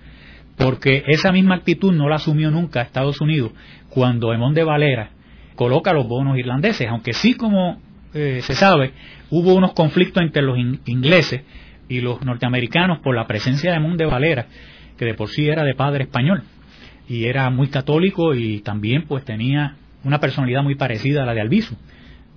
porque 0.56 1.04
esa 1.06 1.32
misma 1.32 1.56
actitud 1.56 1.92
no 1.92 2.08
la 2.08 2.16
asumió 2.16 2.50
nunca 2.50 2.82
Estados 2.82 3.20
Unidos 3.20 3.52
cuando 3.94 4.32
Emón 4.32 4.54
de 4.54 4.64
Valera 4.64 5.10
coloca 5.54 5.92
los 5.92 6.08
bonos 6.08 6.38
irlandeses, 6.38 6.88
aunque 6.88 7.12
sí 7.12 7.34
como 7.34 7.80
eh, 8.14 8.40
se 8.42 8.54
sabe, 8.54 8.92
hubo 9.30 9.54
unos 9.54 9.72
conflictos 9.74 10.22
entre 10.22 10.42
los 10.42 10.56
ingleses 10.86 11.42
y 11.88 12.00
los 12.00 12.22
norteamericanos 12.22 13.00
por 13.00 13.14
la 13.14 13.26
presencia 13.26 13.70
de 13.70 13.76
Emón 13.76 13.98
de 13.98 14.06
Valera, 14.06 14.46
que 14.96 15.04
de 15.04 15.14
por 15.14 15.28
sí 15.28 15.46
era 15.46 15.62
de 15.62 15.74
padre 15.74 16.04
español 16.04 16.42
y 17.08 17.26
era 17.26 17.50
muy 17.50 17.68
católico 17.68 18.34
y 18.34 18.60
también 18.60 19.04
pues 19.06 19.24
tenía 19.24 19.76
una 20.04 20.20
personalidad 20.20 20.62
muy 20.62 20.74
parecida 20.74 21.22
a 21.22 21.26
la 21.26 21.34
de 21.34 21.42
Albizu. 21.42 21.76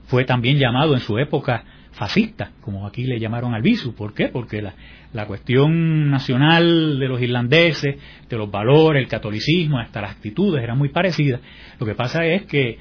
fue 0.07 0.25
también 0.25 0.57
llamado 0.57 0.93
en 0.93 0.99
su 0.99 1.17
época 1.17 1.63
fascista, 1.95 2.51
como 2.61 2.85
aquí 2.85 3.05
le 3.05 3.19
llamaron 3.19 3.53
al 3.53 3.61
visu. 3.61 3.95
¿Por 3.95 4.13
qué? 4.13 4.27
Porque 4.27 4.61
la, 4.61 4.73
la, 5.13 5.25
cuestión 5.25 6.11
nacional 6.11 6.99
de 6.99 7.07
los 7.07 7.21
irlandeses, 7.21 7.95
de 8.29 8.37
los 8.37 8.51
valores, 8.51 9.01
el 9.01 9.07
catolicismo, 9.07 9.79
hasta 9.79 10.01
las 10.01 10.11
actitudes 10.11 10.61
eran 10.61 10.77
muy 10.77 10.89
parecidas. 10.89 11.39
Lo 11.79 11.85
que 11.85 11.95
pasa 11.95 12.25
es 12.25 12.43
que 12.43 12.77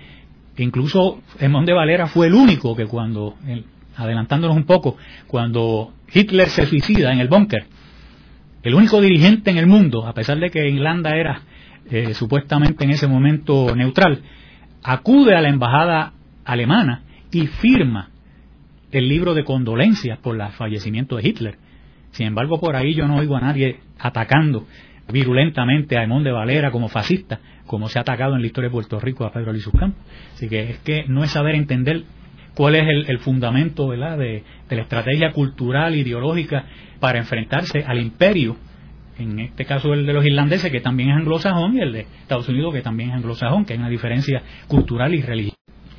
incluso 0.59 1.23
Edmond 1.39 1.67
de 1.67 1.73
Valera 1.73 2.07
fue 2.07 2.27
el 2.27 2.35
único 2.35 2.75
que 2.75 2.87
cuando, 2.87 3.37
adelantándonos 3.97 4.57
un 4.57 4.65
poco, 4.65 4.97
cuando 5.29 5.95
Hitler 6.13 6.49
se 6.49 6.67
suicida 6.67 7.13
en 7.13 7.21
el 7.21 7.29
búnker, 7.29 7.67
el 8.65 8.75
único 8.75 9.01
dirigente 9.01 9.53
en 9.53 9.59
el 9.59 9.69
mundo, 9.69 10.07
a 10.07 10.13
pesar 10.13 10.41
de 10.41 10.51
que 10.51 10.69
Irlanda 10.69 11.17
era 11.17 11.43
eh, 11.89 12.15
supuestamente 12.15 12.83
en 12.83 12.91
ese 12.91 13.07
momento 13.07 13.77
neutral, 13.77 14.23
acude 14.83 15.37
a 15.37 15.41
la 15.41 15.51
embajada 15.51 16.15
alemana 16.45 17.03
y 17.31 17.47
firma 17.47 18.11
el 18.99 19.09
libro 19.09 19.35
de 19.35 19.45
condolencias 19.45 20.19
por 20.19 20.41
el 20.41 20.49
fallecimiento 20.53 21.17
de 21.17 21.29
Hitler. 21.29 21.59
Sin 22.13 22.27
embargo, 22.27 22.61
por 22.61 22.77
ahí 22.77 22.95
yo 22.95 23.07
no 23.09 23.17
oigo 23.17 23.37
a 23.37 23.41
nadie 23.41 23.81
atacando 23.99 24.67
virulentamente 25.13 25.99
a 25.99 26.05
Edmond 26.05 26.25
de 26.25 26.33
Valera 26.33 26.71
como 26.71 26.89
fascista, 26.89 27.41
como 27.67 27.89
se 27.89 27.99
ha 27.99 28.03
atacado 28.03 28.35
en 28.37 28.41
la 28.41 28.47
historia 28.47 28.69
de 28.69 28.73
Puerto 28.73 29.01
Rico 29.01 29.25
a 29.25 29.33
Pedro 29.33 29.53
Luis 29.53 29.69
Campos. 29.69 30.01
Así 30.35 30.49
que 30.49 30.71
es 30.71 30.79
que 30.79 31.05
no 31.09 31.25
es 31.25 31.31
saber 31.31 31.55
entender 31.55 32.05
cuál 32.55 32.77
es 32.77 33.09
el, 33.09 33.19
fundamento 33.19 33.91
De, 33.91 33.97
de, 34.69 34.77
la 34.77 34.83
estrategia 34.83 35.33
cultural, 35.33 35.95
ideológica, 35.97 36.65
para 37.01 37.19
enfrentarse 37.19 37.85
al 37.85 38.01
imperio, 38.01 38.57
en 39.19 39.41
este 39.41 39.65
caso 39.65 39.93
el 39.93 40.07
de 40.07 40.13
los 40.13 40.25
irlandeses, 40.25 40.71
que 40.71 40.81
también 40.81 41.11
es 41.11 41.17
anglosajón, 41.17 41.77
y 41.77 41.81
el 41.81 41.93
de 41.93 42.01
Estados 42.23 42.49
Unidos, 42.49 42.73
que 42.73 42.83
también 42.83 43.11
es 43.11 43.17
anglosajón, 43.17 43.65
que 43.65 43.75
hay 43.75 43.79
una 43.79 43.89
diferencia 43.89 44.43
cultural 44.69 45.15
y 45.15 45.23
religiosa. 45.23 45.54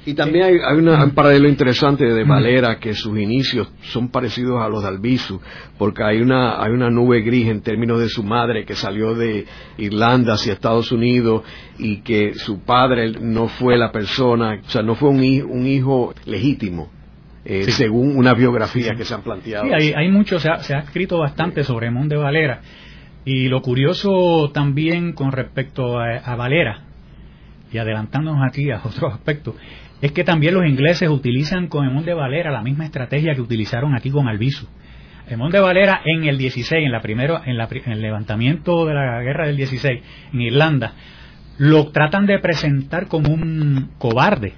Y 0.06 0.14
también 0.14 0.46
hay, 0.46 0.78
un 0.78 1.12
paralelo 1.16 1.50
interesante 1.50 2.06
de 2.06 2.24
Valera, 2.24 2.78
que 2.78 2.94
sus 2.94 3.18
inicios 3.18 3.72
son 3.82 4.10
parecidos 4.10 4.62
a 4.62 4.70
los 4.70 4.84
de 4.84 4.90
Albizu, 4.90 5.42
porque 5.80 6.04
hay 6.04 6.22
una, 6.22 6.62
hay 6.62 6.72
una 6.72 6.92
nube 6.92 7.22
gris 7.22 7.48
en 7.48 7.62
términos 7.62 8.00
de 8.00 8.10
su 8.10 8.22
madre 8.22 8.66
que 8.66 8.76
salió 8.76 9.16
de 9.16 9.48
Irlanda 9.80 10.34
hacia 10.34 10.54
Estados 10.54 10.92
Unidos 10.92 11.44
y 11.80 12.02
que 12.02 12.36
su 12.36 12.60
padre 12.60 13.14
no 13.20 13.48
fue 13.48 13.78
la 13.78 13.92
persona, 13.92 14.60
o 14.64 14.70
sea, 14.70 14.84
no 14.84 14.94
fue 14.94 15.10
un, 15.10 15.24
hijo, 15.24 16.14
legítimo. 16.26 16.92
Eh, 17.44 17.72
según 17.72 18.16
una 18.18 18.34
biografía 18.34 18.96
que 18.96 19.06
se 19.06 19.14
han 19.14 19.22
planteado. 19.22 19.66
Sí, 19.66 19.74
hay, 19.74 19.94
hay 19.96 20.10
mucho, 20.10 20.40
se 20.40 20.50
ha, 20.50 20.60
se 20.60 20.74
ha, 20.74 20.80
escrito 20.80 21.20
bastante 21.20 21.64
sobre 21.64 21.92
Monde 21.92 22.16
Valera. 22.16 22.62
Y 23.24 23.50
lo 23.50 23.62
curioso 23.62 24.52
también 24.52 25.14
con 25.14 25.32
respecto 25.32 26.00
a, 26.00 26.18
a 26.18 26.36
Valera, 26.36 26.86
y 27.72 27.78
adelantándonos 27.78 28.48
aquí 28.48 28.72
a 28.72 28.78
otros 28.84 29.14
aspectos, 29.14 29.56
es 30.02 30.12
que 30.12 30.24
también 30.24 30.54
los 30.54 30.66
ingleses 30.66 31.10
utilizan 31.10 31.68
con 31.68 31.86
Emón 31.86 32.06
de 32.06 32.14
Valera 32.14 32.52
la 32.52 32.62
misma 32.62 32.86
estrategia 32.86 33.34
que 33.34 33.42
utilizaron 33.42 33.96
aquí 33.96 34.12
con 34.12 34.28
Albizu. 34.28 34.68
Emón 35.28 35.52
de 35.52 35.60
Valera 35.60 36.02
en 36.06 36.26
el 36.26 36.38
16, 36.38 36.86
en, 36.86 36.92
la 36.92 37.02
primero, 37.02 37.42
en, 37.46 37.58
el 37.92 38.02
levantamiento 38.02 38.86
de 38.86 38.94
la 38.94 39.22
guerra 39.22 39.48
del 39.48 39.58
16 39.58 40.02
en 40.34 40.42
Irlanda, 40.42 40.94
lo 41.58 41.92
tratan 41.92 42.26
de 42.26 42.38
presentar 42.40 43.08
como 43.08 43.34
un 43.34 43.92
cobarde, 43.98 44.54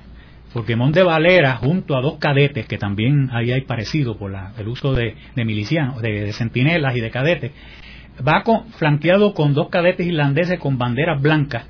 porque 0.53 0.73
Emón 0.73 0.91
de 0.91 1.03
Valera, 1.03 1.55
junto 1.55 1.95
a 1.95 2.01
dos 2.01 2.17
cadetes, 2.17 2.67
que 2.67 2.77
también 2.77 3.29
ahí 3.31 3.51
hay 3.51 3.61
parecido 3.61 4.17
por 4.17 4.33
el 4.57 4.67
uso 4.67 4.93
de, 4.93 5.15
milicianos, 5.35 6.01
de, 6.01 6.25
de, 6.25 6.33
centinelas 6.33 6.95
y 6.97 6.99
de 6.99 7.11
cadetes, 7.11 7.51
va 8.27 8.43
flanqueado 8.77 9.33
con 9.33 9.53
dos 9.53 9.69
cadetes 9.69 10.05
irlandeses 10.07 10.59
con 10.59 10.77
banderas 10.77 11.21
blancas 11.21 11.65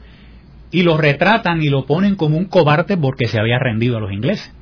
y 0.71 0.83
lo 0.83 0.97
retratan 0.97 1.61
y 1.61 1.69
lo 1.69 1.85
ponen 1.85 2.15
como 2.15 2.37
un 2.37 2.45
cobarde 2.45 2.97
porque 2.97 3.27
se 3.27 3.39
había 3.39 3.59
rendido 3.59 3.97
a 3.97 3.99
los 3.99 4.11
ingleses. 4.11 4.53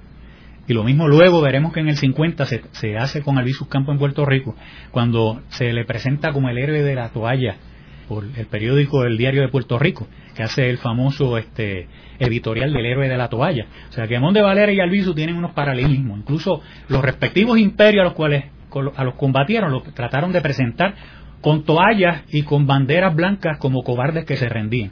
Y 0.67 0.73
lo 0.73 0.83
mismo 0.83 1.07
luego 1.07 1.41
veremos 1.41 1.73
que 1.73 1.79
en 1.79 1.89
el 1.89 1.97
50 1.97 2.45
se, 2.45 2.61
se 2.71 2.97
hace 2.97 3.21
con 3.21 3.37
Albizus 3.37 3.67
Campo 3.67 3.91
en 3.91 3.99
Puerto 3.99 4.25
Rico, 4.25 4.55
cuando 4.91 5.41
se 5.49 5.71
le 5.73 5.85
presenta 5.85 6.31
como 6.31 6.49
el 6.49 6.57
héroe 6.57 6.81
de 6.81 6.95
la 6.95 7.09
toalla 7.09 7.57
por 8.07 8.23
el 8.35 8.45
periódico 8.47 9.03
El 9.03 9.17
Diario 9.17 9.41
de 9.41 9.49
Puerto 9.49 9.77
Rico, 9.79 10.07
que 10.35 10.43
hace 10.43 10.69
el 10.69 10.77
famoso 10.77 11.37
este, 11.37 11.87
editorial 12.19 12.73
del 12.73 12.85
héroe 12.85 13.09
de 13.09 13.17
la 13.17 13.29
toalla. 13.29 13.67
O 13.89 13.91
sea 13.91 14.07
que 14.07 14.19
Monde 14.19 14.41
Valera 14.41 14.71
y 14.71 14.79
Albizu 14.79 15.13
tienen 15.13 15.35
unos 15.35 15.51
paralelismos. 15.51 16.19
Incluso 16.19 16.61
los 16.87 17.01
respectivos 17.03 17.57
imperios 17.57 18.01
a 18.01 18.05
los 18.05 18.13
cuales 18.13 18.45
a 18.95 19.03
los 19.03 19.15
combatieron 19.15 19.71
los 19.71 19.83
trataron 19.93 20.33
de 20.33 20.41
presentar 20.41 20.95
con 21.41 21.63
toallas 21.63 22.23
y 22.29 22.43
con 22.43 22.67
banderas 22.67 23.15
blancas 23.15 23.57
como 23.59 23.83
cobardes 23.83 24.25
que 24.25 24.35
se 24.35 24.49
rendían. 24.49 24.91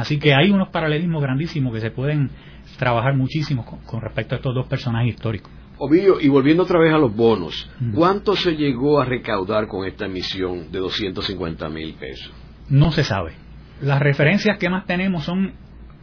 Así 0.00 0.18
que 0.18 0.32
hay 0.32 0.50
unos 0.50 0.70
paralelismos 0.70 1.20
grandísimos 1.20 1.74
que 1.74 1.80
se 1.80 1.90
pueden 1.90 2.30
trabajar 2.78 3.14
muchísimo 3.14 3.66
con, 3.66 4.00
respecto 4.00 4.34
a 4.34 4.36
estos 4.36 4.54
dos 4.54 4.66
personajes 4.66 5.10
históricos. 5.10 5.52
Ovidio, 5.76 6.18
y 6.18 6.28
volviendo 6.28 6.62
otra 6.62 6.78
vez 6.80 6.90
a 6.94 6.96
los 6.96 7.14
bonos, 7.14 7.70
¿cuánto 7.94 8.34
se 8.34 8.56
llegó 8.56 8.98
a 8.98 9.04
recaudar 9.04 9.66
con 9.66 9.86
esta 9.86 10.06
emisión 10.06 10.72
de 10.72 10.78
250 10.78 11.68
mil 11.68 11.94
pesos? 11.94 12.32
No 12.70 12.92
se 12.92 13.04
sabe. 13.04 13.34
Las 13.82 14.00
referencias 14.00 14.56
que 14.56 14.70
más 14.70 14.86
tenemos 14.86 15.24
son 15.24 15.52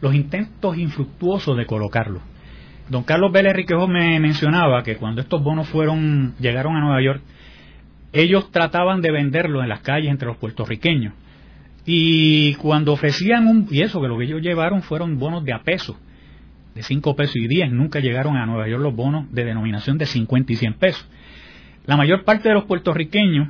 los 0.00 0.14
intentos 0.14 0.78
infructuosos 0.78 1.56
de 1.56 1.66
colocarlo. 1.66 2.20
Don 2.88 3.02
Carlos 3.02 3.32
Vélez 3.32 3.54
Riquejo 3.54 3.88
me 3.88 4.20
mencionaba 4.20 4.84
que 4.84 4.94
cuando 4.94 5.22
estos 5.22 5.42
bonos 5.42 5.68
fueron 5.68 6.36
llegaron 6.38 6.76
a 6.76 6.80
Nueva 6.80 7.02
York, 7.02 7.22
ellos 8.12 8.52
trataban 8.52 9.00
de 9.00 9.10
venderlo 9.10 9.60
en 9.60 9.68
las 9.68 9.80
calles 9.80 10.08
entre 10.08 10.28
los 10.28 10.36
puertorriqueños 10.36 11.14
y 11.90 12.54
cuando 12.56 12.92
ofrecían 12.92 13.46
un, 13.46 13.66
y 13.70 13.80
eso 13.80 13.98
que 14.02 14.08
lo 14.08 14.18
que 14.18 14.24
ellos 14.24 14.42
llevaron 14.42 14.82
fueron 14.82 15.18
bonos 15.18 15.42
de 15.42 15.54
a 15.54 15.62
peso, 15.62 15.98
de 16.74 16.82
5 16.82 17.16
pesos 17.16 17.36
y 17.36 17.48
10, 17.48 17.72
nunca 17.72 17.98
llegaron 17.98 18.36
a 18.36 18.44
Nueva 18.44 18.68
York 18.68 18.82
los 18.82 18.94
bonos 18.94 19.32
de 19.32 19.46
denominación 19.46 19.96
de 19.96 20.04
50 20.04 20.52
y 20.52 20.56
100 20.56 20.74
pesos. 20.74 21.08
La 21.86 21.96
mayor 21.96 22.24
parte 22.24 22.50
de 22.50 22.54
los 22.54 22.66
puertorriqueños, 22.66 23.48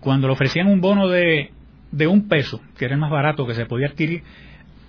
cuando 0.00 0.26
le 0.26 0.32
ofrecían 0.32 0.66
un 0.66 0.80
bono 0.80 1.06
de, 1.06 1.52
de 1.92 2.08
un 2.08 2.26
peso, 2.26 2.60
que 2.76 2.86
era 2.86 2.94
el 2.94 3.00
más 3.00 3.12
barato 3.12 3.46
que 3.46 3.54
se 3.54 3.66
podía 3.66 3.86
adquirir, 3.86 4.24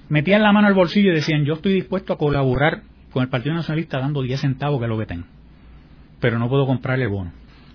metían 0.10 0.42
la 0.42 0.52
mano 0.52 0.68
al 0.68 0.74
bolsillo 0.74 1.12
y 1.12 1.16
decían, 1.16 1.46
yo 1.46 1.54
estoy 1.54 1.74
dispuesto 1.74 2.14
a 2.14 2.18
colaborar 2.18 2.82
con 3.12 3.22
el 3.22 3.30
Partido 3.30 3.54
Nacionalista 3.54 4.00
dando 4.00 4.24
10 4.24 4.42
centavos 4.42 4.80
que 4.80 4.86
es 4.86 4.90
lo 4.90 4.98
que 4.98 5.06
tengo, 5.06 5.28
pero 6.20 6.40
no 6.40 6.50
puedo 6.50 6.66
comprarle 6.66 7.06
bono. 7.06 7.32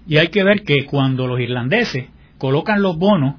Y 0.09 0.17
hay 0.17 0.29
que 0.29 0.43
ver 0.43 0.63
que 0.65 0.85
cuando 0.85 1.29
los 1.29 1.39
irlandeses 1.39 2.07
colocan 2.39 2.83
los 2.83 2.99
bonos, 2.99 3.37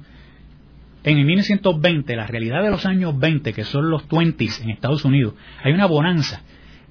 en 1.16 1.26
1920, 1.26 2.16
la 2.16 2.26
realidad 2.26 2.62
de 2.62 2.70
los 2.70 2.84
años 2.84 3.18
20, 3.18 3.52
que 3.52 3.64
son 3.64 3.90
los 3.90 4.08
20s 4.08 4.62
en 4.62 4.70
Estados 4.70 5.04
Unidos, 5.04 5.34
hay 5.62 5.72
una 5.72 5.86
bonanza. 5.86 6.42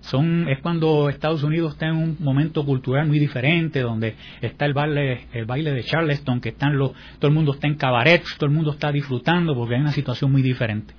Son, 0.01 0.47
es 0.47 0.59
cuando 0.59 1.09
Estados 1.09 1.43
Unidos 1.43 1.73
está 1.73 1.87
en 1.87 1.95
un 1.95 2.17
momento 2.19 2.63
cultural 2.65 3.07
muy 3.07 3.19
diferente, 3.19 3.81
donde 3.81 4.15
está 4.41 4.65
el 4.65 4.73
baile, 4.73 5.27
el 5.33 5.45
baile 5.45 5.71
de 5.71 5.83
Charleston, 5.83 6.39
que 6.39 6.49
están 6.49 6.77
los, 6.77 6.93
todo 7.19 7.27
el 7.27 7.33
mundo 7.33 7.53
está 7.53 7.67
en 7.67 7.75
cabarets, 7.75 8.37
todo 8.37 8.47
el 8.47 8.55
mundo 8.55 8.71
está 8.71 8.91
disfrutando, 8.91 9.53
porque 9.53 9.75
hay 9.75 9.81
una 9.81 9.91
situación 9.91 10.31
muy 10.31 10.41
diferente. 10.41 10.93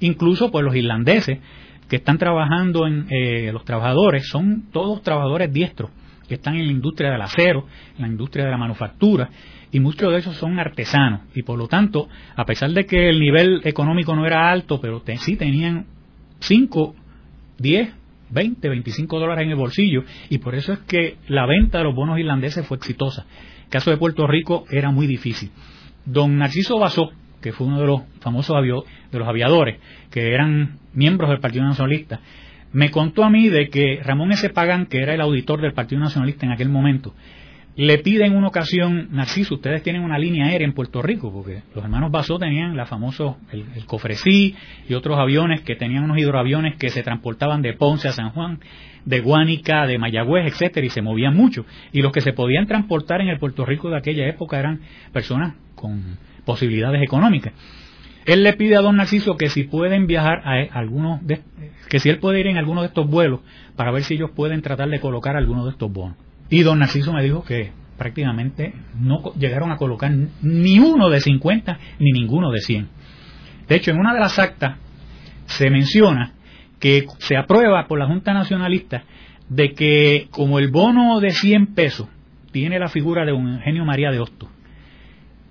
Incluso, 0.00 0.50
pues 0.50 0.64
los 0.64 0.74
irlandeses 0.74 1.38
que 1.88 1.96
están 1.96 2.16
trabajando 2.16 2.86
en 2.86 3.06
eh, 3.10 3.52
los 3.52 3.64
trabajadores 3.64 4.26
son 4.28 4.70
todos 4.72 5.02
trabajadores 5.02 5.52
diestros 5.52 5.90
que 6.26 6.34
están 6.34 6.56
en 6.56 6.66
la 6.66 6.72
industria 6.72 7.10
del 7.10 7.20
acero, 7.20 7.66
en 7.96 8.02
la 8.02 8.08
industria 8.08 8.46
de 8.46 8.50
la 8.50 8.56
manufactura, 8.56 9.28
y 9.74 9.80
muchos 9.80 10.12
de 10.12 10.18
esos 10.18 10.36
son 10.36 10.60
artesanos 10.60 11.22
y 11.34 11.42
por 11.42 11.58
lo 11.58 11.66
tanto, 11.66 12.08
a 12.36 12.44
pesar 12.44 12.70
de 12.70 12.86
que 12.86 13.08
el 13.08 13.18
nivel 13.18 13.60
económico 13.64 14.14
no 14.14 14.24
era 14.24 14.52
alto, 14.52 14.80
pero 14.80 15.02
sí 15.18 15.34
tenían 15.34 15.86
5, 16.38 16.94
10, 17.58 17.92
20, 18.30 18.68
25 18.68 19.18
dólares 19.18 19.42
en 19.42 19.50
el 19.50 19.56
bolsillo 19.56 20.04
y 20.30 20.38
por 20.38 20.54
eso 20.54 20.72
es 20.72 20.78
que 20.86 21.16
la 21.26 21.44
venta 21.46 21.78
de 21.78 21.84
los 21.84 21.94
bonos 21.96 22.20
irlandeses 22.20 22.64
fue 22.64 22.76
exitosa. 22.76 23.26
El 23.64 23.70
caso 23.70 23.90
de 23.90 23.96
Puerto 23.96 24.28
Rico 24.28 24.64
era 24.70 24.92
muy 24.92 25.08
difícil. 25.08 25.50
Don 26.04 26.38
Narciso 26.38 26.78
Basó, 26.78 27.10
que 27.42 27.50
fue 27.50 27.66
uno 27.66 27.80
de 27.80 27.86
los 27.88 28.02
famosos 28.20 28.54
de 28.62 29.18
los 29.18 29.26
aviadores, 29.26 29.80
que 30.12 30.34
eran 30.34 30.78
miembros 30.92 31.30
del 31.30 31.40
Partido 31.40 31.64
Nacionalista, 31.64 32.20
me 32.72 32.92
contó 32.92 33.24
a 33.24 33.30
mí 33.30 33.48
de 33.48 33.70
que 33.70 33.98
Ramón 34.04 34.30
S. 34.30 34.48
Pagán, 34.50 34.86
que 34.86 34.98
era 34.98 35.14
el 35.14 35.20
auditor 35.20 35.60
del 35.60 35.72
Partido 35.72 36.00
Nacionalista 36.00 36.46
en 36.46 36.52
aquel 36.52 36.68
momento, 36.68 37.12
le 37.76 37.98
pide 37.98 38.24
en 38.24 38.36
una 38.36 38.48
ocasión, 38.48 39.08
Narciso, 39.10 39.56
ustedes 39.56 39.82
tienen 39.82 40.02
una 40.02 40.16
línea 40.16 40.46
aérea 40.46 40.66
en 40.66 40.74
Puerto 40.74 41.02
Rico, 41.02 41.32
porque 41.32 41.62
los 41.74 41.84
hermanos 41.84 42.12
Basó 42.12 42.38
tenían 42.38 42.76
la 42.76 42.86
famoso, 42.86 43.38
el, 43.50 43.64
el 43.74 43.84
Cofresí 43.86 44.54
y 44.88 44.94
otros 44.94 45.18
aviones 45.18 45.62
que 45.62 45.74
tenían 45.74 46.04
unos 46.04 46.18
hidroaviones 46.18 46.76
que 46.76 46.90
se 46.90 47.02
transportaban 47.02 47.62
de 47.62 47.72
Ponce 47.72 48.06
a 48.06 48.12
San 48.12 48.30
Juan, 48.30 48.60
de 49.04 49.20
Guánica, 49.20 49.86
de 49.86 49.98
Mayagüez, 49.98 50.46
etcétera, 50.46 50.86
y 50.86 50.90
se 50.90 51.02
movían 51.02 51.34
mucho. 51.34 51.66
Y 51.92 52.02
los 52.02 52.12
que 52.12 52.20
se 52.20 52.32
podían 52.32 52.66
transportar 52.66 53.20
en 53.20 53.28
el 53.28 53.38
Puerto 53.38 53.64
Rico 53.64 53.90
de 53.90 53.98
aquella 53.98 54.28
época 54.28 54.58
eran 54.58 54.80
personas 55.12 55.54
con 55.74 56.18
posibilidades 56.44 57.02
económicas. 57.02 57.52
Él 58.24 58.42
le 58.42 58.54
pide 58.54 58.76
a 58.76 58.80
don 58.80 58.96
Narciso 58.96 59.36
que 59.36 59.48
si 59.48 59.64
pueden 59.64 60.06
viajar 60.06 60.42
a 60.44 60.78
algunos, 60.78 61.26
de, 61.26 61.40
que 61.90 61.98
si 61.98 62.08
él 62.08 62.18
puede 62.18 62.40
ir 62.40 62.46
en 62.46 62.56
alguno 62.56 62.80
de 62.80 62.86
estos 62.86 63.08
vuelos 63.08 63.40
para 63.76 63.90
ver 63.90 64.04
si 64.04 64.14
ellos 64.14 64.30
pueden 64.34 64.62
tratar 64.62 64.88
de 64.88 65.00
colocar 65.00 65.36
algunos 65.36 65.64
de 65.64 65.72
estos 65.72 65.92
bonos. 65.92 66.16
Y 66.50 66.62
don 66.62 66.78
Narciso 66.78 67.12
me 67.12 67.22
dijo 67.22 67.44
que 67.44 67.72
prácticamente 67.96 68.74
no 68.98 69.32
llegaron 69.34 69.70
a 69.70 69.76
colocar 69.76 70.12
ni 70.42 70.78
uno 70.78 71.08
de 71.08 71.20
50 71.20 71.78
ni 71.98 72.12
ninguno 72.12 72.50
de 72.50 72.60
100. 72.60 72.88
De 73.68 73.76
hecho, 73.76 73.90
en 73.92 73.98
una 73.98 74.14
de 74.14 74.20
las 74.20 74.38
actas 74.38 74.78
se 75.46 75.70
menciona 75.70 76.32
que 76.80 77.06
se 77.18 77.36
aprueba 77.36 77.86
por 77.86 77.98
la 77.98 78.06
Junta 78.06 78.34
Nacionalista 78.34 79.04
de 79.48 79.72
que 79.72 80.28
como 80.30 80.58
el 80.58 80.70
bono 80.70 81.20
de 81.20 81.30
100 81.30 81.74
pesos 81.74 82.08
tiene 82.52 82.78
la 82.78 82.88
figura 82.88 83.24
de 83.24 83.32
un 83.32 83.54
Eugenio 83.54 83.84
María 83.84 84.10
de 84.10 84.20
Hostos, 84.20 84.48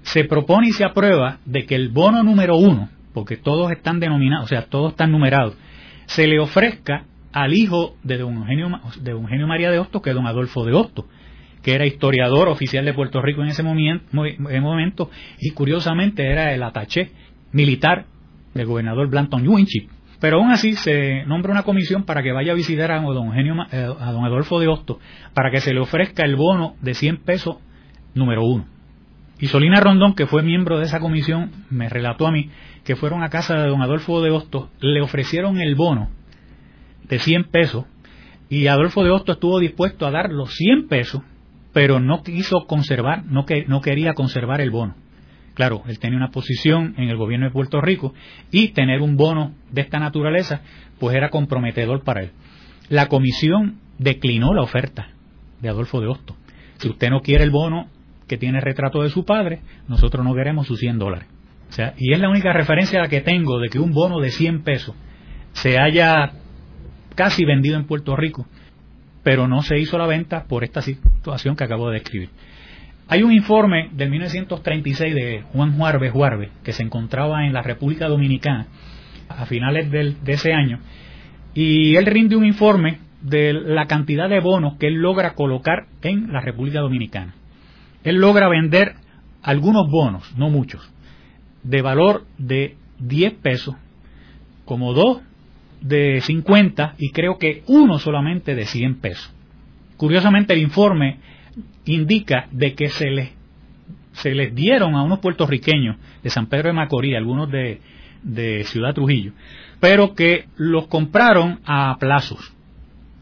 se 0.03 0.25
propone 0.25 0.67
y 0.67 0.71
se 0.71 0.85
aprueba 0.85 1.39
de 1.45 1.65
que 1.65 1.75
el 1.75 1.89
bono 1.89 2.23
número 2.23 2.57
uno, 2.57 2.89
porque 3.13 3.37
todos 3.37 3.71
están 3.71 3.99
denominados, 3.99 4.45
o 4.45 4.47
sea, 4.47 4.65
todos 4.65 4.91
están 4.91 5.11
numerados, 5.11 5.57
se 6.05 6.27
le 6.27 6.39
ofrezca 6.39 7.05
al 7.33 7.53
hijo 7.53 7.97
de 8.03 8.19
don 8.19 8.35
Eugenio, 8.35 8.79
de 9.01 9.11
Eugenio 9.11 9.47
María 9.47 9.71
de 9.71 9.79
Hostos, 9.79 10.01
que 10.01 10.11
es 10.11 10.15
don 10.15 10.27
Adolfo 10.27 10.63
de 10.63 10.73
Hostos, 10.73 11.05
que 11.63 11.73
era 11.73 11.85
historiador 11.85 12.47
oficial 12.47 12.85
de 12.85 12.93
Puerto 12.93 13.21
Rico 13.21 13.41
en 13.41 13.49
ese 13.49 13.63
momento, 13.63 15.09
y 15.39 15.51
curiosamente 15.51 16.31
era 16.31 16.53
el 16.53 16.61
ataché 16.61 17.11
militar 17.51 18.05
del 18.53 18.67
gobernador 18.67 19.09
Blanton 19.09 19.47
Winchip. 19.47 19.89
Pero 20.19 20.37
aún 20.37 20.51
así 20.51 20.73
se 20.75 21.25
nombra 21.25 21.51
una 21.51 21.63
comisión 21.63 22.03
para 22.03 22.23
que 22.23 22.31
vaya 22.31 22.53
a 22.53 22.55
visitar 22.55 22.91
a 22.91 23.01
don, 23.01 23.27
Eugenio, 23.27 23.55
eh, 23.71 23.87
a 23.99 24.11
don 24.11 24.23
Adolfo 24.23 24.59
de 24.59 24.67
Hostos 24.67 24.97
para 25.33 25.51
que 25.51 25.59
se 25.59 25.73
le 25.73 25.81
ofrezca 25.81 26.23
el 26.23 26.35
bono 26.35 26.75
de 26.81 26.93
100 26.93 27.17
pesos 27.17 27.57
número 28.13 28.45
uno. 28.45 28.65
Y 29.39 29.47
Solina 29.47 29.81
Rondón, 29.81 30.15
que 30.15 30.27
fue 30.27 30.43
miembro 30.43 30.79
de 30.79 30.85
esa 30.85 31.01
comisión, 31.01 31.51
me 31.69 31.89
relató 31.89 32.27
a 32.27 32.31
mí 32.31 32.49
que 32.85 32.95
fueron 32.95 33.23
a 33.23 33.29
casa 33.29 33.55
de 33.55 33.67
don 33.67 33.81
Adolfo 33.81 34.21
de 34.21 34.31
Hostos, 34.31 34.69
le 34.79 35.01
ofrecieron 35.01 35.59
el 35.59 35.75
bono 35.75 36.09
de 37.07 37.19
100 37.19 37.45
pesos 37.45 37.85
y 38.49 38.67
Adolfo 38.67 39.03
de 39.03 39.09
Hostos 39.09 39.37
estuvo 39.37 39.59
dispuesto 39.59 40.05
a 40.05 40.11
dar 40.11 40.31
los 40.31 40.53
100 40.53 40.87
pesos, 40.87 41.21
pero 41.71 41.99
no 41.99 42.23
quiso 42.23 42.65
conservar, 42.67 43.25
no, 43.25 43.45
que, 43.45 43.65
no 43.65 43.81
quería 43.81 44.13
conservar 44.13 44.61
el 44.61 44.69
bono. 44.69 44.95
Claro, 45.55 45.83
él 45.87 45.99
tenía 45.99 46.17
una 46.17 46.31
posición 46.31 46.95
en 46.97 47.09
el 47.09 47.17
gobierno 47.17 47.47
de 47.47 47.51
Puerto 47.51 47.79
Rico 47.81 48.13
y 48.51 48.69
tener 48.69 49.01
un 49.01 49.17
bono 49.17 49.53
de 49.71 49.81
esta 49.81 49.99
naturaleza 49.99 50.61
pues 50.99 51.15
era 51.15 51.29
comprometedor 51.29 52.03
para 52.03 52.23
él. 52.23 52.31
La 52.89 53.07
comisión 53.07 53.79
declinó 53.97 54.53
la 54.53 54.63
oferta 54.63 55.09
de 55.61 55.69
Adolfo 55.69 56.01
de 56.01 56.07
Hostos. 56.07 56.37
Si 56.77 56.89
usted 56.89 57.09
no 57.09 57.21
quiere 57.21 57.43
el 57.43 57.51
bono 57.51 57.87
que 58.27 58.37
tiene 58.37 58.61
retrato 58.61 59.03
de 59.03 59.09
su 59.09 59.25
padre, 59.25 59.61
nosotros 59.87 60.25
no 60.25 60.33
queremos 60.33 60.67
sus 60.67 60.79
100 60.79 60.99
dólares. 60.99 61.27
O 61.69 61.71
sea, 61.71 61.93
y 61.97 62.13
es 62.13 62.19
la 62.19 62.29
única 62.29 62.53
referencia 62.53 63.07
que 63.07 63.21
tengo 63.21 63.59
de 63.59 63.69
que 63.69 63.79
un 63.79 63.91
bono 63.91 64.19
de 64.19 64.29
100 64.29 64.63
pesos 64.63 64.95
se 65.53 65.79
haya 65.79 66.33
casi 67.15 67.45
vendido 67.45 67.77
en 67.77 67.85
Puerto 67.85 68.15
Rico, 68.15 68.45
pero 69.23 69.47
no 69.47 69.61
se 69.61 69.79
hizo 69.79 69.97
la 69.97 70.07
venta 70.07 70.45
por 70.45 70.63
esta 70.63 70.81
situación 70.81 71.55
que 71.55 71.63
acabo 71.63 71.89
de 71.89 71.99
describir. 71.99 72.29
Hay 73.07 73.23
un 73.23 73.31
informe 73.31 73.89
del 73.93 74.09
1936 74.09 75.13
de 75.13 75.43
Juan 75.53 75.77
Juarbe 75.77 76.09
Juarbe, 76.09 76.51
que 76.63 76.73
se 76.73 76.83
encontraba 76.83 77.45
en 77.45 77.53
la 77.53 77.61
República 77.61 78.07
Dominicana 78.07 78.67
a 79.29 79.45
finales 79.45 79.89
de 79.91 80.33
ese 80.33 80.53
año, 80.53 80.79
y 81.53 81.95
él 81.95 82.05
rinde 82.05 82.35
un 82.35 82.45
informe 82.45 82.99
de 83.21 83.53
la 83.53 83.87
cantidad 83.87 84.29
de 84.29 84.39
bonos 84.39 84.77
que 84.77 84.87
él 84.87 84.95
logra 84.95 85.33
colocar 85.33 85.87
en 86.01 86.31
la 86.31 86.41
República 86.41 86.79
Dominicana. 86.79 87.35
Él 88.03 88.17
logra 88.17 88.49
vender 88.49 88.95
algunos 89.41 89.89
bonos, 89.89 90.37
no 90.37 90.49
muchos, 90.49 90.91
de 91.63 91.81
valor 91.81 92.25
de 92.37 92.75
10 92.99 93.33
pesos, 93.35 93.75
como 94.65 94.93
dos 94.93 95.21
de 95.83 96.21
50 96.21 96.95
y 96.97 97.11
creo 97.11 97.37
que 97.37 97.61
uno 97.67 97.99
solamente 97.99 98.55
de 98.55 98.65
100 98.65 98.95
pesos. 98.95 99.31
Curiosamente 99.97 100.53
el 100.53 100.61
informe 100.61 101.19
indica 101.85 102.47
de 102.51 102.73
que 102.73 102.87
se 102.89 103.09
les, 103.09 103.31
se 104.13 104.33
les 104.33 104.55
dieron 104.55 104.95
a 104.95 105.03
unos 105.03 105.19
puertorriqueños 105.19 105.97
de 106.23 106.29
San 106.29 106.47
Pedro 106.47 106.69
de 106.69 106.73
Macorís, 106.73 107.17
algunos 107.17 107.51
de, 107.51 107.81
de 108.23 108.63
Ciudad 108.63 108.93
Trujillo, 108.93 109.33
pero 109.81 110.15
que 110.15 110.45
los 110.55 110.87
compraron 110.87 111.59
a 111.65 111.97
plazos, 111.99 112.53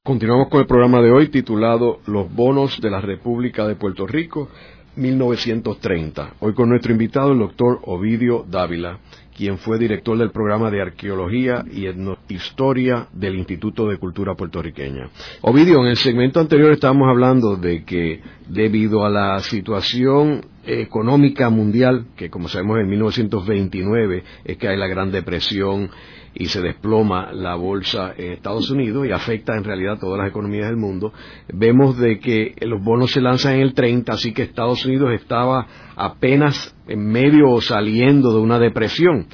Continuamos 0.03 0.49
con 0.49 0.59
el 0.61 0.67
programa 0.67 1.01
de 1.01 1.11
hoy 1.11 1.29
titulado 1.29 1.99
Los 2.05 2.31
bonos 2.33 2.79
de 2.79 2.91
la 2.91 3.01
República 3.01 3.67
de 3.67 3.75
Puerto 3.75 4.05
Rico 4.05 4.49
1930. 4.95 6.35
Hoy 6.39 6.53
con 6.53 6.69
nuestro 6.69 6.91
invitado, 6.91 7.31
el 7.31 7.39
doctor 7.39 7.79
Ovidio 7.83 8.45
Dávila, 8.47 8.99
quien 9.35 9.57
fue 9.57 9.77
director 9.77 10.17
del 10.17 10.31
programa 10.31 10.71
de 10.71 10.81
Arqueología 10.81 11.63
y 11.71 11.85
Historia 12.33 13.07
del 13.11 13.35
Instituto 13.35 13.87
de 13.87 13.97
Cultura 13.97 14.33
Puertorriqueña. 14.35 15.09
Ovidio, 15.41 15.81
en 15.81 15.87
el 15.87 15.97
segmento 15.97 16.39
anterior 16.39 16.71
estábamos 16.71 17.09
hablando 17.09 17.57
de 17.57 17.83
que 17.83 18.21
debido 18.47 19.05
a 19.05 19.09
la 19.09 19.39
situación 19.39 20.45
económica 20.65 21.49
mundial, 21.49 22.07
que 22.15 22.29
como 22.29 22.47
sabemos 22.47 22.79
en 22.79 22.89
1929 22.89 24.23
es 24.45 24.57
que 24.57 24.67
hay 24.67 24.77
la 24.77 24.87
Gran 24.87 25.11
Depresión 25.11 25.89
y 26.35 26.47
se 26.47 26.61
desploma 26.61 27.31
la 27.31 27.55
bolsa 27.55 28.13
en 28.17 28.33
Estados 28.33 28.69
Unidos 28.69 29.07
y 29.07 29.11
afecta 29.11 29.55
en 29.55 29.63
realidad 29.63 29.97
todas 29.99 30.19
las 30.19 30.29
economías 30.29 30.67
del 30.67 30.77
mundo, 30.77 31.13
vemos 31.51 31.97
de 31.97 32.19
que 32.19 32.55
los 32.61 32.83
bonos 32.83 33.11
se 33.11 33.21
lanzan 33.21 33.55
en 33.55 33.61
el 33.61 33.73
30, 33.73 34.11
así 34.11 34.33
que 34.33 34.43
Estados 34.43 34.85
Unidos 34.85 35.11
estaba 35.13 35.65
apenas 35.95 36.75
en 36.87 37.07
medio 37.07 37.49
o 37.49 37.61
saliendo 37.61 38.33
de 38.33 38.39
una 38.39 38.59
depresión. 38.59 39.27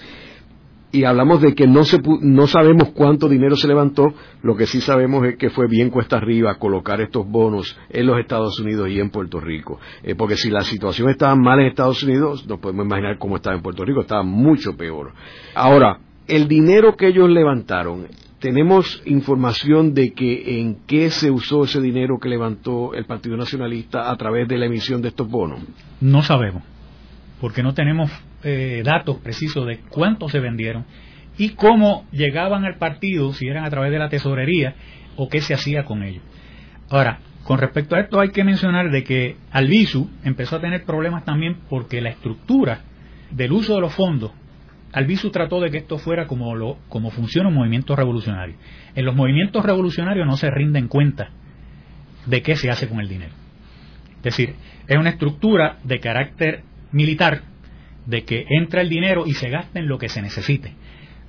Y 0.93 1.05
hablamos 1.05 1.41
de 1.41 1.55
que 1.55 1.67
no, 1.67 1.85
se, 1.85 1.99
no 2.21 2.47
sabemos 2.47 2.89
cuánto 2.89 3.29
dinero 3.29 3.55
se 3.55 3.67
levantó, 3.67 4.13
lo 4.43 4.57
que 4.57 4.67
sí 4.67 4.81
sabemos 4.81 5.25
es 5.25 5.37
que 5.37 5.49
fue 5.49 5.67
bien 5.67 5.89
cuesta 5.89 6.17
arriba 6.17 6.59
colocar 6.59 6.99
estos 6.99 7.25
bonos 7.25 7.79
en 7.89 8.07
los 8.07 8.19
Estados 8.19 8.59
Unidos 8.59 8.89
y 8.89 8.99
en 8.99 9.09
Puerto 9.09 9.39
Rico. 9.39 9.79
Eh, 10.03 10.15
porque 10.15 10.35
si 10.35 10.49
la 10.49 10.61
situación 10.61 11.09
estaba 11.09 11.33
mal 11.35 11.61
en 11.61 11.67
Estados 11.67 12.03
Unidos, 12.03 12.45
no 12.45 12.59
podemos 12.59 12.85
imaginar 12.85 13.17
cómo 13.17 13.37
estaba 13.37 13.55
en 13.55 13.61
Puerto 13.61 13.85
Rico, 13.85 14.01
estaba 14.01 14.23
mucho 14.23 14.75
peor. 14.75 15.13
Ahora, 15.55 15.97
el 16.31 16.47
dinero 16.47 16.95
que 16.95 17.07
ellos 17.07 17.29
levantaron, 17.29 18.07
tenemos 18.39 19.03
información 19.05 19.93
de 19.93 20.13
que 20.13 20.61
en 20.61 20.77
qué 20.87 21.09
se 21.09 21.29
usó 21.29 21.65
ese 21.65 21.81
dinero 21.81 22.19
que 22.19 22.29
levantó 22.29 22.93
el 22.93 23.03
Partido 23.03 23.35
Nacionalista 23.35 24.09
a 24.09 24.15
través 24.15 24.47
de 24.47 24.57
la 24.57 24.67
emisión 24.67 25.01
de 25.01 25.09
estos 25.09 25.27
bonos. 25.27 25.59
No 25.99 26.23
sabemos, 26.23 26.63
porque 27.41 27.61
no 27.63 27.73
tenemos 27.73 28.09
eh, 28.43 28.81
datos 28.85 29.17
precisos 29.17 29.67
de 29.67 29.79
cuánto 29.89 30.29
se 30.29 30.39
vendieron 30.39 30.85
y 31.37 31.49
cómo 31.49 32.05
llegaban 32.13 32.63
al 32.63 32.77
partido, 32.77 33.33
si 33.33 33.47
eran 33.47 33.65
a 33.65 33.69
través 33.69 33.91
de 33.91 33.99
la 33.99 34.07
tesorería 34.07 34.75
o 35.17 35.27
qué 35.27 35.41
se 35.41 35.53
hacía 35.53 35.83
con 35.83 36.01
ellos. 36.01 36.23
Ahora, 36.89 37.19
con 37.43 37.57
respecto 37.57 37.97
a 37.97 37.99
esto 37.99 38.21
hay 38.21 38.29
que 38.29 38.45
mencionar 38.45 38.89
de 38.89 39.03
que 39.03 39.35
Albizu 39.51 40.09
empezó 40.23 40.55
a 40.55 40.61
tener 40.61 40.85
problemas 40.85 41.25
también 41.25 41.57
porque 41.69 41.99
la 41.99 42.09
estructura 42.09 42.83
del 43.31 43.51
uso 43.51 43.75
de 43.75 43.81
los 43.81 43.93
fondos 43.93 44.31
Albizu 44.93 45.29
trató 45.31 45.59
de 45.61 45.71
que 45.71 45.77
esto 45.77 45.97
fuera 45.97 46.27
como, 46.27 46.55
lo, 46.55 46.77
como 46.89 47.11
funciona 47.11 47.49
un 47.49 47.55
movimiento 47.55 47.95
revolucionario. 47.95 48.55
En 48.95 49.05
los 49.05 49.15
movimientos 49.15 49.63
revolucionarios 49.63 50.27
no 50.27 50.37
se 50.37 50.51
rinden 50.51 50.87
cuenta 50.87 51.29
de 52.25 52.41
qué 52.41 52.55
se 52.55 52.69
hace 52.69 52.87
con 52.87 52.99
el 52.99 53.07
dinero. 53.07 53.33
Es 54.17 54.23
decir, 54.23 54.55
es 54.87 54.97
una 54.97 55.11
estructura 55.11 55.77
de 55.83 55.99
carácter 55.99 56.63
militar 56.91 57.41
de 58.05 58.23
que 58.23 58.45
entra 58.49 58.81
el 58.81 58.89
dinero 58.89 59.25
y 59.25 59.33
se 59.33 59.49
gasta 59.49 59.79
en 59.79 59.87
lo 59.87 59.97
que 59.97 60.09
se 60.09 60.21
necesite. 60.21 60.73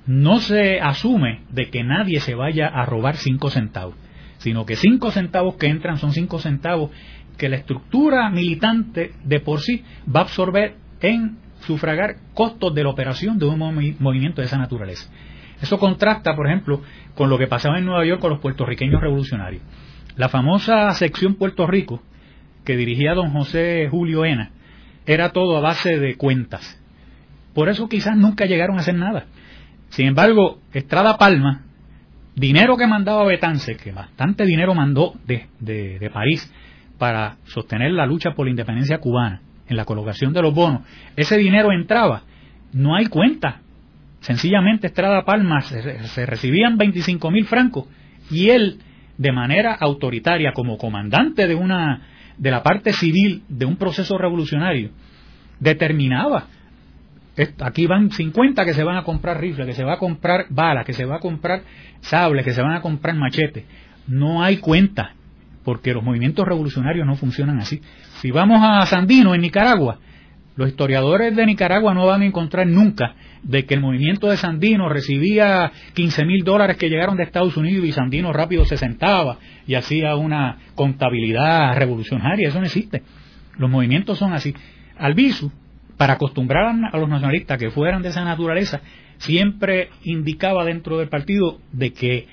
No 0.05 0.39
se 0.39 0.81
asume 0.81 1.41
de 1.49 1.69
que 1.69 1.83
nadie 1.83 2.19
se 2.19 2.35
vaya 2.35 2.67
a 2.67 2.85
robar 2.85 3.15
cinco 3.15 3.49
centavos, 3.49 3.95
sino 4.37 4.65
que 4.65 4.75
cinco 4.75 5.11
centavos 5.11 5.55
que 5.55 5.67
entran 5.67 5.97
son 5.97 6.11
cinco 6.11 6.39
centavos 6.39 6.91
que 7.37 7.49
la 7.49 7.55
estructura 7.55 8.29
militante 8.29 9.11
de 9.23 9.39
por 9.39 9.61
sí 9.61 9.83
va 10.13 10.21
a 10.21 10.23
absorber 10.23 10.75
en 11.01 11.37
sufragar 11.65 12.17
costos 12.33 12.73
de 12.73 12.83
la 12.83 12.89
operación 12.89 13.37
de 13.37 13.45
un 13.45 13.95
movimiento 13.99 14.41
de 14.41 14.47
esa 14.47 14.57
naturaleza. 14.57 15.09
Eso 15.61 15.79
contrasta, 15.79 16.35
por 16.35 16.47
ejemplo, 16.47 16.81
con 17.15 17.29
lo 17.29 17.37
que 17.37 17.47
pasaba 17.47 17.79
en 17.79 17.85
Nueva 17.85 18.05
York 18.05 18.19
con 18.19 18.31
los 18.31 18.39
puertorriqueños 18.39 19.01
revolucionarios. 19.01 19.63
La 20.17 20.29
famosa 20.29 20.91
sección 20.91 21.35
Puerto 21.35 21.65
Rico, 21.65 22.01
que 22.65 22.75
dirigía 22.75 23.13
don 23.13 23.31
José 23.31 23.87
Julio 23.89 24.25
Ena, 24.25 24.51
era 25.05 25.29
todo 25.29 25.57
a 25.57 25.61
base 25.61 25.99
de 25.99 26.15
cuentas. 26.15 26.79
Por 27.53 27.69
eso 27.69 27.87
quizás 27.87 28.17
nunca 28.17 28.45
llegaron 28.45 28.77
a 28.77 28.81
hacer 28.81 28.95
nada. 28.95 29.25
Sin 29.89 30.07
embargo, 30.07 30.59
Estrada 30.73 31.17
Palma, 31.17 31.63
dinero 32.35 32.75
que 32.77 32.87
mandaba 32.87 33.25
Betance, 33.25 33.77
que 33.77 33.91
bastante 33.91 34.45
dinero 34.45 34.73
mandó 34.73 35.13
de, 35.25 35.47
de 35.59 36.09
París 36.11 36.51
para 36.97 37.37
sostener 37.45 37.91
la 37.91 38.05
lucha 38.05 38.31
por 38.33 38.45
la 38.45 38.51
independencia 38.51 38.97
cubana, 38.97 39.41
en 39.67 39.77
la 39.77 39.85
colocación 39.85 40.33
de 40.33 40.41
los 40.41 40.53
bonos, 40.53 40.81
ese 41.15 41.37
dinero 41.37 41.71
entraba, 41.71 42.23
no 42.73 42.95
hay 42.95 43.05
cuenta. 43.07 43.61
Sencillamente 44.21 44.87
Estrada 44.87 45.25
Palma 45.25 45.61
se, 45.61 46.25
recibían 46.25 46.77
25 46.77 47.29
mil 47.31 47.45
francos 47.45 47.87
y 48.31 48.49
él, 48.49 48.79
de 49.17 49.31
manera 49.31 49.73
autoritaria, 49.73 50.53
como 50.53 50.77
comandante 50.77 51.47
de 51.47 51.55
una 51.55 52.01
de 52.37 52.51
la 52.51 52.63
parte 52.63 52.93
civil 52.93 53.43
de 53.47 53.65
un 53.65 53.75
proceso 53.75 54.17
revolucionario, 54.17 54.89
determinaba 55.59 56.47
aquí 57.61 57.87
van 57.87 58.11
50 58.11 58.65
que 58.65 58.73
se 58.73 58.83
van 58.83 58.97
a 58.97 59.03
comprar 59.03 59.39
rifles, 59.39 59.65
que 59.65 59.73
se 59.73 59.83
va 59.83 59.93
a 59.93 59.97
comprar 59.97 60.45
balas, 60.49 60.85
que 60.85 60.93
se 60.93 61.05
va 61.05 61.15
a 61.15 61.19
comprar 61.19 61.63
sables, 62.01 62.45
que 62.45 62.53
se 62.53 62.61
van 62.61 62.75
a 62.75 62.81
comprar 62.81 63.15
machetes. 63.15 63.65
No 64.07 64.43
hay 64.43 64.57
cuenta 64.57 65.13
porque 65.63 65.93
los 65.93 66.03
movimientos 66.03 66.47
revolucionarios 66.47 67.05
no 67.05 67.15
funcionan 67.15 67.59
así. 67.59 67.81
Si 68.21 68.31
vamos 68.31 68.59
a 68.61 68.85
Sandino, 68.85 69.33
en 69.33 69.41
Nicaragua, 69.41 69.99
los 70.55 70.69
historiadores 70.69 71.35
de 71.35 71.45
Nicaragua 71.45 71.93
no 71.93 72.05
van 72.05 72.21
a 72.21 72.25
encontrar 72.25 72.67
nunca 72.67 73.15
de 73.41 73.65
que 73.65 73.73
el 73.73 73.81
movimiento 73.81 74.27
de 74.27 74.37
Sandino 74.37 74.87
recibía 74.87 75.71
15 75.93 76.25
mil 76.25 76.43
dólares 76.43 76.77
que 76.77 76.89
llegaron 76.89 77.17
de 77.17 77.23
Estados 77.23 77.57
Unidos 77.57 77.85
y 77.85 77.91
Sandino 77.91 78.31
rápido 78.31 78.63
se 78.65 78.77
sentaba 78.77 79.39
y 79.65 79.75
hacía 79.75 80.15
una 80.15 80.59
contabilidad 80.75 81.75
revolucionaria. 81.75 82.49
Eso 82.49 82.59
no 82.59 82.65
existe. 82.65 83.01
Los 83.57 83.69
movimientos 83.69 84.19
son 84.19 84.33
así. 84.33 84.53
Albizu, 84.97 85.51
para 85.97 86.13
acostumbrar 86.13 86.75
a 86.91 86.97
los 86.97 87.09
nacionalistas 87.09 87.57
que 87.57 87.71
fueran 87.71 88.03
de 88.03 88.09
esa 88.09 88.23
naturaleza, 88.23 88.81
siempre 89.17 89.89
indicaba 90.03 90.65
dentro 90.65 90.99
del 90.99 91.09
partido 91.09 91.59
de 91.71 91.93
que 91.93 92.27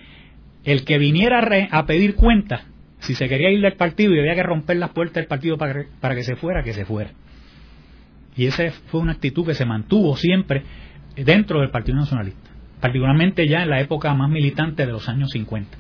el 0.65 0.85
que 0.85 0.99
viniera 0.99 1.41
a 1.71 1.87
pedir 1.87 2.17
cuentas 2.17 2.63
si 3.01 3.15
se 3.15 3.29
quería 3.29 3.51
ir 3.51 3.61
del 3.61 3.75
partido 3.75 4.15
y 4.15 4.21
había 4.21 4.35
que 4.35 4.43
romper 4.43 4.77
las 4.77 4.91
puertas 4.91 5.17
del 5.17 5.27
partido 5.27 5.57
para, 5.57 6.15
que 6.15 6.23
se 6.23 6.37
fuera, 6.37 6.63
que 6.63 6.73
se 6.73 6.85
fuera. 6.85 7.11
Y 8.37 8.47
esa 8.47 8.71
fue 8.87 9.01
una 9.01 9.13
actitud 9.13 9.45
que 9.47 9.55
se 9.55 9.65
mantuvo 9.65 10.17
siempre 10.17 10.63
dentro 11.17 11.61
del 11.61 11.71
Partido 11.71 11.99
Nacionalista, 11.99 12.51
particularmente 12.81 13.49
ya 13.49 13.63
en 13.63 13.71
la 13.71 13.81
época 13.81 14.15
más 14.15 14.31
militante 14.31 14.87
de 14.87 14.93
los 14.93 15.09
años 15.09 15.31
50. 15.31 15.77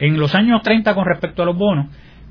En 0.00 0.18
los 0.18 0.34
años 0.34 0.62
30 0.62 0.94
con 0.94 1.06
respecto 1.06 1.42
a 1.42 1.46
los 1.46 1.56
bonos, 1.56 1.86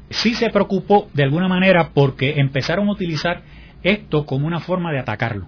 sí 0.10 0.34
se 0.36 0.50
preocupó 0.50 1.10
de 1.14 1.24
alguna 1.24 1.48
manera 1.48 1.90
porque 1.94 2.36
empezaron 2.38 2.88
a 2.88 2.92
utilizar 2.92 3.42
esto 3.84 4.26
como 4.26 4.48
una 4.48 4.60
forma 4.60 4.92
de 4.92 5.00
atacarlo. 5.00 5.48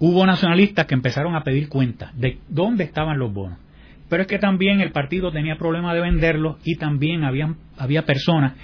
Hubo 0.00 0.26
nacionalistas 0.26 0.86
que 0.86 0.94
empezaron 0.94 1.36
a 1.36 1.42
pedir 1.42 1.68
cuentas 1.68 2.16
de 2.18 2.38
dónde 2.48 2.84
estaban 2.84 3.18
los 3.18 3.32
bonos 3.32 3.58
pero 4.08 4.22
es 4.22 4.28
que 4.28 4.38
también 4.38 4.80
el 4.80 4.92
partido 4.92 5.32
tenía 5.32 5.56
problemas 5.56 5.94
de 5.94 6.00
venderlos 6.00 6.56
y 6.64 6.76
también 6.76 7.24
habían, 7.24 7.56
había 7.78 8.02
personas 8.02 8.54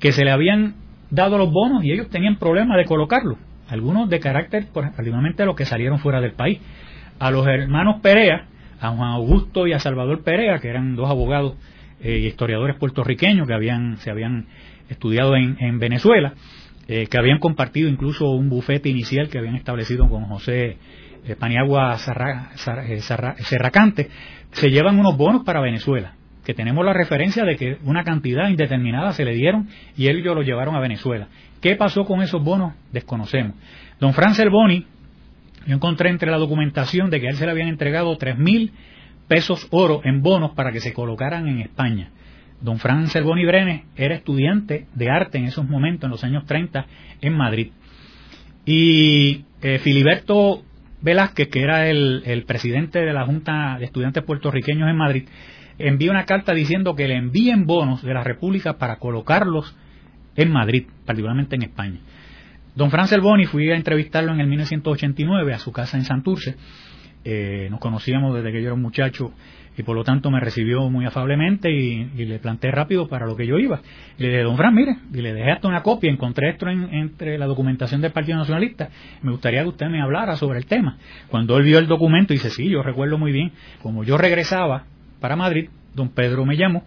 que 0.00 0.12
se 0.12 0.24
le 0.24 0.30
habían 0.30 0.74
dado 1.10 1.38
los 1.38 1.50
bonos 1.50 1.84
y 1.84 1.92
ellos 1.92 2.08
tenían 2.08 2.36
problemas 2.36 2.76
de 2.76 2.84
colocarlos, 2.84 3.38
algunos 3.68 4.08
de 4.08 4.20
carácter, 4.20 4.66
particularmente 4.72 5.44
los 5.44 5.56
que 5.56 5.64
salieron 5.64 5.98
fuera 5.98 6.20
del 6.20 6.32
país. 6.32 6.60
A 7.18 7.30
los 7.30 7.46
hermanos 7.46 8.00
Perea, 8.02 8.46
a 8.80 8.90
Juan 8.90 9.12
Augusto 9.12 9.66
y 9.66 9.72
a 9.72 9.78
Salvador 9.78 10.22
Perea, 10.22 10.58
que 10.58 10.68
eran 10.68 10.96
dos 10.96 11.08
abogados 11.10 11.56
eh, 12.00 12.18
y 12.18 12.26
historiadores 12.26 12.76
puertorriqueños 12.76 13.46
que 13.46 13.54
habían, 13.54 13.96
se 13.98 14.10
habían 14.10 14.46
estudiado 14.88 15.34
en, 15.36 15.78
Venezuela, 15.78 16.34
eh, 16.88 17.06
que 17.10 17.18
habían 17.18 17.38
compartido 17.38 17.88
incluso 17.88 18.30
un 18.30 18.48
bufete 18.48 18.88
inicial 18.88 19.28
que 19.28 19.38
habían 19.38 19.56
establecido 19.56 20.08
con 20.08 20.24
José 20.24 20.76
eh, 21.26 21.36
Paniagua 21.36 21.96
Serracante, 23.38 24.08
se 24.56 24.70
llevan 24.70 24.98
unos 24.98 25.18
bonos 25.18 25.44
para 25.44 25.60
Venezuela, 25.60 26.14
que 26.42 26.54
tenemos 26.54 26.82
la 26.82 26.94
referencia 26.94 27.44
de 27.44 27.56
que 27.56 27.76
una 27.84 28.04
cantidad 28.04 28.48
indeterminada 28.48 29.12
se 29.12 29.24
le 29.24 29.34
dieron 29.34 29.68
y 29.98 30.08
ellos 30.08 30.34
lo 30.34 30.40
llevaron 30.40 30.74
a 30.74 30.80
Venezuela. 30.80 31.28
¿Qué 31.60 31.76
pasó 31.76 32.06
con 32.06 32.22
esos 32.22 32.42
bonos? 32.42 32.72
Desconocemos. 32.90 33.54
Don 34.00 34.14
Franz 34.14 34.42
Boni, 34.50 34.86
yo 35.66 35.74
encontré 35.74 36.08
entre 36.08 36.30
la 36.30 36.38
documentación 36.38 37.10
de 37.10 37.20
que 37.20 37.26
a 37.26 37.30
él 37.30 37.36
se 37.36 37.44
le 37.44 37.50
habían 37.50 37.68
entregado 37.68 38.16
tres 38.16 38.38
mil 38.38 38.72
pesos 39.28 39.68
oro 39.70 40.00
en 40.04 40.22
bonos 40.22 40.52
para 40.52 40.72
que 40.72 40.80
se 40.80 40.94
colocaran 40.94 41.46
en 41.48 41.60
España. 41.60 42.10
Don 42.62 42.78
Franz 42.78 43.12
Boni 43.22 43.44
Brenes 43.44 43.82
era 43.94 44.14
estudiante 44.14 44.86
de 44.94 45.10
arte 45.10 45.36
en 45.36 45.44
esos 45.44 45.68
momentos, 45.68 46.04
en 46.04 46.10
los 46.12 46.24
años 46.24 46.46
30, 46.46 46.86
en 47.20 47.36
Madrid. 47.36 47.72
Y 48.64 49.44
eh, 49.60 49.78
Filiberto 49.80 50.62
Velázquez, 51.00 51.48
que 51.48 51.62
era 51.62 51.88
el, 51.88 52.44
presidente 52.46 53.00
de 53.00 53.12
la 53.12 53.26
Junta 53.26 53.76
de 53.78 53.84
Estudiantes 53.84 54.22
Puertorriqueños 54.24 54.88
en 54.88 54.96
Madrid, 54.96 55.28
envía 55.78 56.10
una 56.10 56.24
carta 56.24 56.52
diciendo 56.52 56.94
que 56.94 57.08
le 57.08 57.16
envíen 57.16 57.66
bonos 57.66 58.02
de 58.02 58.14
la 58.14 58.24
República 58.24 58.78
para 58.78 58.96
colocarlos 58.96 59.76
en 60.36 60.50
Madrid, 60.50 60.86
particularmente 61.04 61.56
en 61.56 61.62
España. 61.62 62.00
Don 62.74 62.90
Franz 62.90 63.14
Boni 63.20 63.46
fui 63.46 63.70
a 63.70 63.76
entrevistarlo 63.76 64.32
en 64.32 64.40
el 64.40 64.48
1989 64.48 65.54
a 65.54 65.58
su 65.58 65.72
casa 65.72 65.96
en 65.96 66.04
Santurce. 66.04 66.56
Eh, 67.28 67.66
nos 67.72 67.80
conocíamos 67.80 68.36
desde 68.36 68.52
que 68.52 68.60
yo 68.60 68.68
era 68.68 68.74
un 68.74 68.82
muchacho 68.82 69.32
y 69.76 69.82
por 69.82 69.96
lo 69.96 70.04
tanto 70.04 70.30
me 70.30 70.38
recibió 70.38 70.88
muy 70.88 71.06
afablemente 71.06 71.72
y, 71.72 72.04
le 72.24 72.38
planteé 72.38 72.70
rápido 72.70 73.08
para 73.08 73.26
lo 73.26 73.34
que 73.34 73.48
yo 73.48 73.58
iba. 73.58 73.80
Le 74.16 74.28
dije, 74.28 74.42
don 74.42 74.56
Fran, 74.56 74.72
mire, 74.72 74.96
y 75.12 75.20
le 75.22 75.34
dejé 75.34 75.50
hasta 75.50 75.66
una 75.66 75.82
copia, 75.82 76.08
encontré 76.08 76.50
esto 76.50 76.68
entre 76.68 77.36
la 77.36 77.46
documentación 77.46 78.00
del 78.00 78.12
Partido 78.12 78.38
Nacionalista, 78.38 78.90
me 79.22 79.32
gustaría 79.32 79.62
que 79.62 79.70
usted 79.70 79.88
me 79.88 80.00
hablara 80.00 80.36
sobre 80.36 80.58
el 80.58 80.66
tema. 80.66 80.98
Cuando 81.28 81.56
él 81.58 81.64
vio 81.64 81.80
el 81.80 81.88
documento, 81.88 82.32
dice, 82.32 82.48
sí, 82.50 82.68
yo 82.68 82.84
recuerdo 82.84 83.18
muy 83.18 83.32
bien, 83.32 83.50
como 83.82 84.04
yo 84.04 84.16
regresaba 84.16 84.84
para 85.20 85.34
Madrid, 85.34 85.68
don 85.96 86.10
Pedro 86.10 86.46
me 86.46 86.56
llamó 86.56 86.84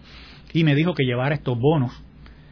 y 0.54 0.64
me 0.64 0.74
dijo 0.74 0.94
que 0.94 1.04
llevara 1.04 1.34
estos 1.34 1.58
bonos, 1.58 1.92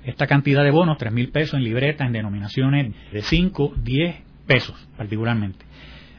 esta 0.05 0.27
cantidad 0.27 0.63
de 0.63 0.71
bonos, 0.73 0.99
tres 0.99 1.13
mil 1.15 1.31
pesos 1.31 1.55
en 1.55 1.65
libretas, 1.65 2.07
en 2.07 2.13
denominaciones 2.13 2.95
de 3.13 3.23
5, 3.23 3.77
10 3.83 4.17
pesos 4.47 4.77
particularmente. 4.99 5.65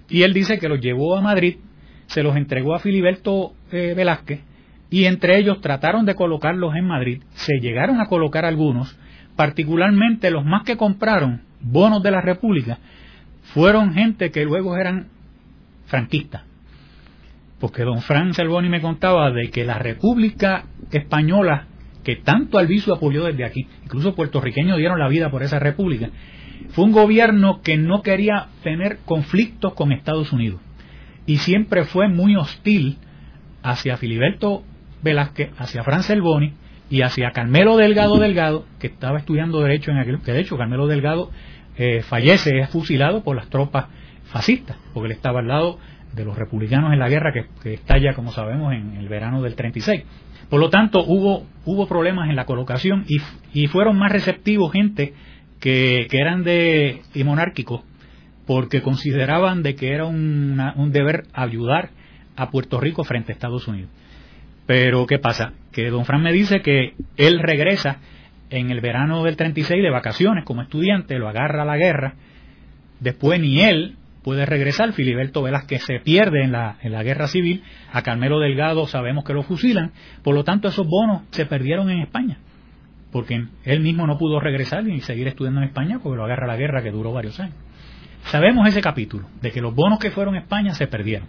Y 0.09 0.23
él 0.23 0.33
dice 0.33 0.59
que 0.59 0.69
los 0.69 0.79
llevó 0.79 1.15
a 1.15 1.21
Madrid 1.21 1.57
se 2.09 2.23
los 2.23 2.35
entregó 2.35 2.75
a 2.75 2.79
Filiberto 2.79 3.53
eh, 3.71 3.93
Velázquez 3.95 4.41
y 4.89 5.05
entre 5.05 5.37
ellos 5.37 5.61
trataron 5.61 6.05
de 6.05 6.15
colocarlos 6.15 6.75
en 6.75 6.87
Madrid, 6.87 7.21
se 7.33 7.59
llegaron 7.59 8.01
a 8.01 8.07
colocar 8.07 8.45
algunos, 8.45 8.97
particularmente 9.35 10.31
los 10.31 10.43
más 10.43 10.63
que 10.63 10.77
compraron 10.77 11.43
bonos 11.61 12.01
de 12.01 12.09
la 12.09 12.21
República, 12.21 12.79
fueron 13.53 13.93
gente 13.93 14.31
que 14.31 14.45
luego 14.45 14.75
eran 14.75 15.09
franquistas. 15.85 16.43
Porque 17.59 17.83
don 17.83 18.01
Fran 18.01 18.33
Selboni 18.33 18.69
me 18.69 18.81
contaba 18.81 19.29
de 19.31 19.51
que 19.51 19.63
la 19.63 19.77
República 19.77 20.63
Española, 20.91 21.67
que 22.03 22.15
tanto 22.15 22.57
Alviso 22.57 22.93
apoyó 22.93 23.25
desde 23.25 23.45
aquí, 23.45 23.67
incluso 23.83 24.15
puertorriqueños 24.15 24.77
dieron 24.77 24.97
la 24.97 25.09
vida 25.09 25.29
por 25.29 25.43
esa 25.43 25.59
república, 25.59 26.09
fue 26.69 26.85
un 26.85 26.91
gobierno 26.91 27.61
que 27.61 27.77
no 27.77 28.01
quería 28.01 28.47
tener 28.63 28.99
conflictos 29.05 29.73
con 29.73 29.91
Estados 29.91 30.31
Unidos 30.31 30.61
y 31.25 31.37
siempre 31.37 31.85
fue 31.85 32.07
muy 32.07 32.35
hostil 32.35 32.97
hacia 33.61 33.97
Filiberto 33.97 34.63
Velázquez, 35.03 35.51
hacia 35.57 35.83
Fran 35.83 36.01
Boni 36.21 36.53
y 36.89 37.01
hacia 37.01 37.31
Carmelo 37.31 37.77
Delgado 37.77 38.17
Delgado, 38.17 38.65
que 38.79 38.87
estaba 38.87 39.19
estudiando 39.19 39.61
Derecho 39.61 39.91
en 39.91 39.97
aquel, 39.97 40.21
que 40.21 40.31
de 40.31 40.39
hecho 40.39 40.57
Carmelo 40.57 40.87
Delgado 40.87 41.29
eh, 41.77 42.01
fallece, 42.01 42.59
es 42.59 42.69
fusilado 42.69 43.23
por 43.23 43.35
las 43.35 43.47
tropas 43.49 43.85
fascistas, 44.25 44.77
porque 44.93 45.07
él 45.07 45.11
estaba 45.11 45.39
al 45.39 45.47
lado 45.47 45.77
de 46.15 46.25
los 46.25 46.35
republicanos 46.35 46.93
en 46.93 46.99
la 46.99 47.09
guerra 47.09 47.31
que, 47.31 47.73
estalla, 47.73 48.13
como 48.13 48.31
sabemos, 48.31 48.73
en 48.73 48.95
el 48.95 49.07
verano 49.07 49.41
del 49.41 49.55
36. 49.55 50.03
Por 50.49 50.59
lo 50.59 50.71
tanto, 50.71 51.03
hubo, 51.05 51.45
hubo 51.65 51.87
problemas 51.87 52.29
en 52.29 52.35
la 52.35 52.45
colocación 52.45 53.05
y, 53.07 53.17
y 53.53 53.67
fueron 53.67 53.99
más 53.99 54.11
receptivos 54.11 54.71
gente 54.71 55.13
que, 55.59 56.07
que 56.09 56.17
eran 56.17 56.43
de 56.43 57.01
y 57.13 57.23
monárquicos 57.23 57.83
porque 58.45 58.81
consideraban 58.81 59.61
de 59.61 59.75
que 59.75 59.93
era 59.93 60.05
un 60.05 60.89
deber 60.91 61.25
ayudar 61.33 61.91
a 62.35 62.49
Puerto 62.49 62.79
Rico 62.79 63.03
frente 63.03 63.31
a 63.31 63.35
Estados 63.35 63.67
Unidos. 63.67 63.91
Pero 64.65 65.05
¿qué 65.05 65.19
pasa? 65.19 65.53
Que 65.71 65.89
don 65.89 66.05
Fran 66.05 66.23
me 66.23 66.31
dice 66.31 66.61
que 66.61 66.93
él 67.17 67.39
regresa 67.39 67.97
en 68.49 68.71
el 68.71 68.81
verano 68.81 69.23
del 69.23 69.35
36 69.35 69.83
de 69.83 69.89
vacaciones 69.89 70.45
como 70.45 70.61
estudiante, 70.61 71.19
lo 71.19 71.27
agarra 71.27 71.63
a 71.63 71.65
la 71.65 71.77
guerra, 71.77 72.15
después 72.99 73.39
ni 73.39 73.61
él 73.61 73.97
puede 74.23 74.45
regresar, 74.45 74.93
Filiberto 74.93 75.43
Velázquez 75.43 75.83
se 75.83 75.99
pierde 75.99 76.43
en 76.43 76.51
la, 76.51 76.77
en 76.81 76.91
la 76.91 77.03
guerra 77.03 77.27
civil, 77.27 77.63
a 77.91 78.01
Carmelo 78.01 78.39
Delgado 78.39 78.87
sabemos 78.87 79.23
que 79.25 79.33
lo 79.33 79.43
fusilan, 79.43 79.91
por 80.23 80.35
lo 80.35 80.43
tanto 80.43 80.67
esos 80.67 80.87
bonos 80.87 81.23
se 81.31 81.45
perdieron 81.45 81.89
en 81.89 82.01
España. 82.01 82.37
Porque 83.11 83.45
él 83.63 83.79
mismo 83.81 84.05
no 84.07 84.17
pudo 84.17 84.39
regresar 84.39 84.87
y 84.87 85.01
seguir 85.01 85.27
estudiando 85.27 85.61
en 85.61 85.67
España 85.67 85.99
porque 86.01 86.17
lo 86.17 86.25
agarra 86.25 86.47
la 86.47 86.57
guerra 86.57 86.83
que 86.83 86.91
duró 86.91 87.11
varios 87.11 87.39
años. 87.39 87.55
Sabemos 88.25 88.67
ese 88.67 88.81
capítulo, 88.81 89.27
de 89.41 89.51
que 89.51 89.61
los 89.61 89.73
bonos 89.73 89.99
que 89.99 90.11
fueron 90.11 90.35
a 90.35 90.39
España 90.39 90.73
se 90.73 90.87
perdieron 90.87 91.27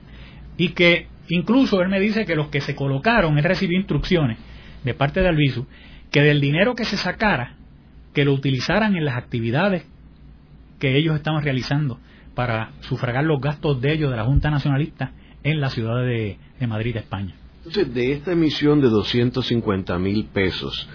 y 0.57 0.71
que 0.71 1.07
incluso 1.29 1.81
él 1.81 1.89
me 1.89 2.01
dice 2.01 2.27
que 2.27 2.35
los 2.35 2.49
que 2.49 2.61
se 2.61 2.75
colocaron, 2.75 3.39
él 3.39 3.45
recibió 3.45 3.79
instrucciones 3.79 4.39
de 4.85 4.95
parte 4.95 5.21
de 5.21 5.29
Albizu, 5.29 5.67
que 6.11 6.23
del 6.23 6.41
dinero 6.41 6.75
que 6.75 6.85
se 6.85 6.97
sacara, 6.97 7.57
que 8.13 8.25
lo 8.25 8.33
utilizaran 8.33 8.97
en 8.97 9.05
las 9.05 9.17
actividades 9.17 9.87
que 10.79 10.97
ellos 10.97 11.15
estaban 11.15 11.43
realizando 11.43 11.99
para 12.35 12.73
sufragar 12.81 13.25
los 13.25 13.41
gastos 13.41 13.81
de 13.81 13.93
ellos, 13.93 14.11
de 14.11 14.17
la 14.17 14.25
Junta 14.25 14.51
Nacionalista, 14.51 15.13
en 15.43 15.61
la 15.61 15.71
ciudad 15.71 16.05
de, 16.05 16.39
Madrid, 16.67 16.97
España. 16.97 17.35
Entonces, 17.59 17.93
de 17.95 18.13
esta 18.13 18.33
emisión 18.33 18.81
de 18.81 18.89
250 18.89 19.99
mil 19.99 20.27
pesos, 20.27 20.89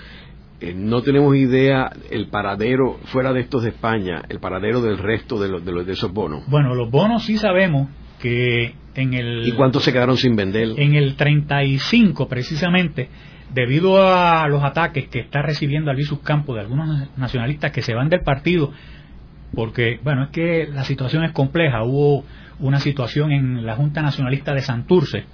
eh, 0.62 0.74
no 0.76 1.02
tenemos 1.02 1.36
idea 1.36 1.92
el 2.10 2.28
paradero, 2.28 2.98
fuera 3.06 3.34
de 3.34 3.42
estos 3.42 3.64
de 3.64 3.70
España, 3.70 4.24
el 4.30 4.40
paradero 4.40 4.82
del 4.82 4.98
resto 4.98 5.40
de, 5.40 5.50
los, 5.50 5.66
de, 5.66 5.72
los, 5.72 5.86
de 5.86 5.94
esos 5.94 6.12
bonos. 6.14 6.44
Bueno, 6.48 6.76
los 6.76 6.90
bonos 6.90 7.26
sí 7.26 7.38
sabemos 7.38 7.90
que 8.20 8.74
en 8.96 9.14
el... 9.14 9.48
¿Y 9.48 9.52
cuántos 9.52 9.84
se 9.84 9.92
quedaron 9.92 10.18
sin 10.18 10.36
vender? 10.36 10.70
En 10.78 10.96
el 10.96 11.16
35, 11.16 12.28
precisamente, 12.28 13.10
debido 13.54 14.02
a 14.02 14.48
los 14.48 14.64
ataques 14.64 15.08
que 15.10 15.20
está 15.20 15.42
recibiendo 15.42 15.92
Albizus 15.92 16.20
Campo 16.20 16.54
de 16.56 16.62
algunos 16.62 17.10
nacionalistas 17.18 17.72
que 17.72 17.82
se 17.82 17.94
van 17.94 18.10
del 18.10 18.22
partido, 18.22 18.72
porque, 19.54 20.00
bueno, 20.04 20.26
es 20.26 20.30
que 20.30 20.68
la 20.68 20.84
situación 20.84 21.24
es 21.24 21.32
compleja. 21.32 21.84
Hubo 21.84 22.24
una 22.60 22.80
situación 22.80 23.32
en 23.32 23.66
la 23.66 23.76
Junta 23.76 24.02
Nacionalista 24.02 24.54
de 24.54 24.62
Santurce, 24.62 25.26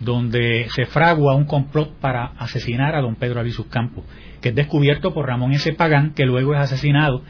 donde 0.00 0.66
se 0.74 0.86
fragua 0.86 1.34
un 1.34 1.44
complot 1.44 1.98
para 2.00 2.26
asesinar 2.38 2.94
a 2.94 3.00
don 3.00 3.16
Pedro 3.16 3.40
Albizus 3.40 3.66
Campo, 3.66 4.04
que 4.40 4.50
es 4.50 4.54
descubierto 4.54 5.14
por 5.14 5.26
Ramón 5.26 5.52
S. 5.52 5.72
Pagán, 5.72 6.12
que 6.14 6.26
luego 6.26 6.54
es 6.54 6.60
asesinado 6.60 7.22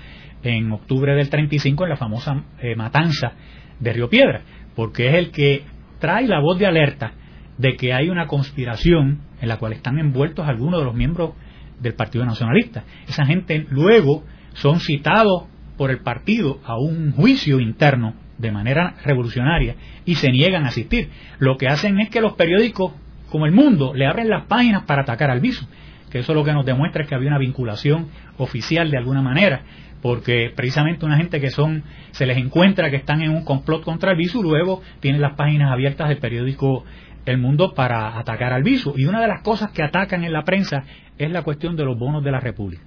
en 0.42 0.70
octubre 0.72 1.14
del 1.14 1.30
35 1.30 1.84
en 1.84 1.90
la 1.90 1.96
famosa 1.96 2.44
eh, 2.60 2.74
matanza 2.76 3.32
de 3.80 3.92
Río 3.92 4.08
Piedra, 4.08 4.42
porque 4.74 5.08
es 5.08 5.14
el 5.14 5.30
que 5.30 5.64
trae 5.98 6.26
la 6.26 6.40
voz 6.40 6.58
de 6.58 6.66
alerta 6.66 7.12
de 7.58 7.76
que 7.76 7.92
hay 7.92 8.08
una 8.08 8.26
conspiración 8.26 9.20
en 9.40 9.48
la 9.48 9.58
cual 9.58 9.72
están 9.72 9.98
envueltos 9.98 10.46
algunos 10.46 10.80
de 10.80 10.86
los 10.86 10.94
miembros 10.94 11.32
del 11.80 11.94
Partido 11.94 12.24
Nacionalista. 12.24 12.84
Esa 13.06 13.26
gente 13.26 13.66
luego 13.70 14.24
son 14.54 14.80
citados 14.80 15.44
por 15.76 15.90
el 15.90 16.00
partido 16.00 16.60
a 16.64 16.78
un 16.78 17.12
juicio 17.12 17.60
interno 17.60 18.14
de 18.38 18.52
manera 18.52 18.94
revolucionaria 19.04 19.76
y 20.04 20.16
se 20.16 20.30
niegan 20.30 20.64
a 20.64 20.68
asistir. 20.68 21.10
Lo 21.38 21.56
que 21.56 21.68
hacen 21.68 22.00
es 22.00 22.10
que 22.10 22.20
los 22.20 22.34
periódicos, 22.34 22.92
como 23.30 23.46
el 23.46 23.52
mundo, 23.52 23.94
le 23.94 24.06
abren 24.06 24.28
las 24.28 24.44
páginas 24.44 24.84
para 24.84 25.02
atacar 25.02 25.30
al 25.30 25.40
viso, 25.40 25.66
que 26.10 26.20
eso 26.20 26.34
lo 26.34 26.44
que 26.44 26.52
nos 26.52 26.66
demuestra 26.66 27.02
es 27.02 27.08
que 27.08 27.14
había 27.14 27.28
una 27.28 27.38
vinculación 27.38 28.08
oficial 28.38 28.90
de 28.90 28.98
alguna 28.98 29.22
manera, 29.22 29.62
porque 30.02 30.52
precisamente 30.54 31.04
una 31.04 31.16
gente 31.16 31.40
que 31.40 31.50
son, 31.50 31.82
se 32.12 32.26
les 32.26 32.36
encuentra 32.36 32.90
que 32.90 32.96
están 32.96 33.22
en 33.22 33.30
un 33.30 33.44
complot 33.44 33.82
contra 33.82 34.12
el 34.12 34.16
viso, 34.16 34.42
luego 34.42 34.82
tienen 35.00 35.20
las 35.20 35.34
páginas 35.34 35.72
abiertas 35.72 36.08
del 36.08 36.18
periódico 36.18 36.84
el 37.26 37.38
mundo 37.38 37.74
para 37.74 38.18
atacar 38.18 38.52
al 38.52 38.62
viso. 38.62 38.94
Y 38.96 39.06
una 39.06 39.20
de 39.20 39.26
las 39.26 39.42
cosas 39.42 39.72
que 39.72 39.82
atacan 39.82 40.24
en 40.24 40.32
la 40.32 40.44
prensa 40.44 40.84
es 41.18 41.30
la 41.30 41.42
cuestión 41.42 41.76
de 41.76 41.84
los 41.84 41.98
bonos 41.98 42.22
de 42.22 42.30
la 42.30 42.40
República. 42.40 42.82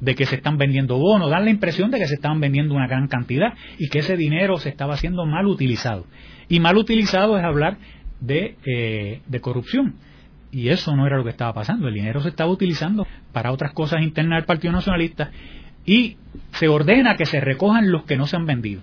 De 0.00 0.14
que 0.14 0.26
se 0.26 0.36
están 0.36 0.58
vendiendo 0.58 0.98
bonos, 0.98 1.30
dan 1.30 1.44
la 1.44 1.50
impresión 1.50 1.90
de 1.90 1.98
que 1.98 2.06
se 2.06 2.14
estaban 2.14 2.40
vendiendo 2.40 2.74
una 2.74 2.86
gran 2.86 3.08
cantidad 3.08 3.54
y 3.78 3.88
que 3.88 4.00
ese 4.00 4.16
dinero 4.16 4.58
se 4.58 4.68
estaba 4.68 4.94
haciendo 4.94 5.24
mal 5.24 5.46
utilizado. 5.46 6.06
Y 6.48 6.60
mal 6.60 6.76
utilizado 6.76 7.38
es 7.38 7.44
hablar 7.44 7.78
de, 8.20 8.56
eh, 8.66 9.20
de 9.26 9.40
corrupción. 9.40 9.94
Y 10.50 10.68
eso 10.68 10.94
no 10.94 11.06
era 11.06 11.16
lo 11.16 11.24
que 11.24 11.30
estaba 11.30 11.52
pasando. 11.52 11.88
El 11.88 11.94
dinero 11.94 12.20
se 12.20 12.28
estaba 12.28 12.50
utilizando 12.50 13.06
para 13.32 13.50
otras 13.50 13.72
cosas 13.72 14.02
internas 14.02 14.38
del 14.38 14.46
Partido 14.46 14.72
Nacionalista 14.72 15.30
y 15.86 16.16
se 16.52 16.68
ordena 16.68 17.16
que 17.16 17.26
se 17.26 17.40
recojan 17.40 17.90
los 17.90 18.04
que 18.04 18.16
no 18.16 18.26
se 18.26 18.36
han 18.36 18.46
vendido. 18.46 18.80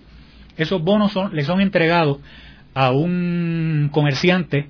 Esos 0.58 0.82
bonos 0.84 1.12
son, 1.12 1.36
le 1.36 1.44
son 1.44 1.62
entregados 1.62 2.20
a 2.74 2.92
un 2.92 3.90
comerciante 3.92 4.68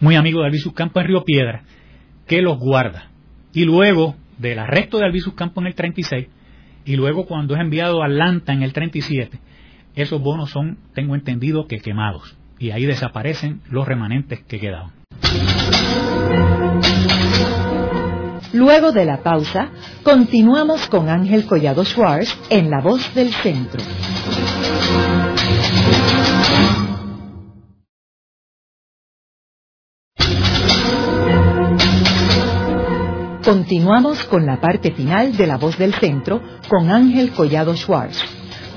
muy 0.00 0.14
amigo 0.14 0.40
de 0.40 0.46
Albizus 0.46 0.72
Campo 0.74 1.00
en 1.00 1.06
Río 1.06 1.24
Piedra, 1.24 1.62
que 2.26 2.42
los 2.42 2.58
guarda. 2.58 3.10
Y 3.52 3.64
luego 3.64 4.14
del 4.38 4.58
arresto 4.58 4.98
de 4.98 5.04
Albizus 5.04 5.34
Campo 5.34 5.60
en 5.60 5.66
el 5.66 5.74
36, 5.74 6.28
y 6.84 6.96
luego 6.96 7.26
cuando 7.26 7.54
es 7.54 7.60
enviado 7.60 8.02
a 8.02 8.06
Atlanta 8.06 8.52
en 8.52 8.62
el 8.62 8.72
37, 8.72 9.38
esos 9.94 10.22
bonos 10.22 10.50
son, 10.50 10.78
tengo 10.94 11.14
entendido, 11.14 11.66
que 11.66 11.78
quemados. 11.78 12.36
Y 12.58 12.70
ahí 12.70 12.86
desaparecen 12.86 13.60
los 13.70 13.86
remanentes 13.86 14.40
que 14.44 14.58
quedaban. 14.58 14.92
Luego 18.52 18.92
de 18.92 19.04
la 19.04 19.22
pausa, 19.22 19.70
continuamos 20.02 20.88
con 20.88 21.08
Ángel 21.08 21.44
Collado 21.44 21.84
Schwartz 21.84 22.38
en 22.48 22.70
La 22.70 22.80
Voz 22.80 23.14
del 23.14 23.32
Centro. 23.32 23.82
Continuamos 33.48 34.24
con 34.24 34.44
la 34.44 34.60
parte 34.60 34.92
final 34.92 35.34
de 35.34 35.46
La 35.46 35.56
Voz 35.56 35.78
del 35.78 35.94
Centro 35.94 36.42
con 36.68 36.90
Ángel 36.90 37.30
Collado 37.30 37.74
Schwartz. 37.74 38.22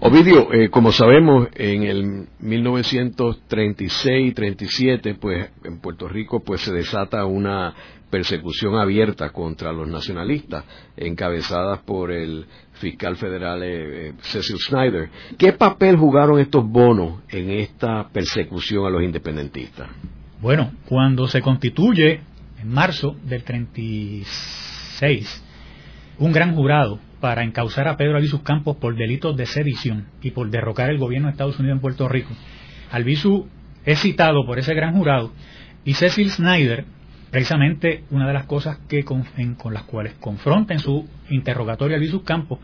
Ovidio, 0.00 0.52
eh, 0.52 0.68
como 0.70 0.90
sabemos, 0.92 1.48
en 1.54 1.84
el 1.84 2.26
1936-37, 2.40 5.16
pues 5.18 5.50
en 5.64 5.80
Puerto 5.80 6.06
Rico 6.08 6.40
pues 6.40 6.60
se 6.62 6.72
desata 6.72 7.24
una 7.24 7.74
persecución 8.12 8.76
abierta 8.76 9.30
contra 9.30 9.72
los 9.72 9.88
nacionalistas, 9.88 10.66
encabezadas 10.98 11.80
por 11.80 12.12
el 12.12 12.44
fiscal 12.74 13.16
federal 13.16 13.62
eh, 13.62 14.08
eh, 14.08 14.12
Cecil 14.20 14.58
Snyder. 14.58 15.08
¿Qué 15.38 15.54
papel 15.54 15.96
jugaron 15.96 16.38
estos 16.38 16.68
bonos 16.68 17.22
en 17.30 17.50
esta 17.50 18.06
persecución 18.10 18.84
a 18.84 18.90
los 18.90 19.02
independentistas? 19.02 19.88
Bueno, 20.42 20.72
cuando 20.86 21.26
se 21.26 21.40
constituye 21.40 22.20
en 22.62 22.68
marzo 22.68 23.16
del 23.24 23.42
36 23.42 25.42
un 26.18 26.32
gran 26.32 26.54
jurado 26.54 27.00
para 27.20 27.42
encauzar 27.42 27.88
a 27.88 27.96
Pedro 27.96 28.16
Albizu 28.16 28.42
Campos 28.42 28.76
por 28.76 28.96
delitos 28.96 29.36
de 29.36 29.46
sedición 29.46 30.06
y 30.22 30.30
por 30.30 30.50
derrocar 30.50 30.90
el 30.90 30.98
gobierno 30.98 31.28
de 31.28 31.32
Estados 31.32 31.58
Unidos 31.58 31.76
en 31.76 31.80
Puerto 31.80 32.08
Rico. 32.08 32.30
Albizu 32.90 33.48
es 33.84 34.00
citado 34.00 34.44
por 34.46 34.58
ese 34.58 34.74
gran 34.74 34.94
jurado 34.94 35.32
y 35.84 35.94
Cecil 35.94 36.30
Snyder, 36.30 36.84
precisamente 37.30 38.04
una 38.10 38.28
de 38.28 38.34
las 38.34 38.44
cosas 38.44 38.78
que 38.88 39.04
con, 39.04 39.24
las 39.72 39.84
cuales 39.84 40.14
confronta 40.20 40.74
en 40.74 40.80
su 40.80 41.08
interrogatorio 41.30 41.96
a 41.96 41.98
Albizu 41.98 42.22
Campos 42.22 42.58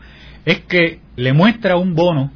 es 0.45 0.59
que 0.61 0.99
le 1.15 1.33
muestra 1.33 1.75
un 1.75 1.95
bono 1.95 2.31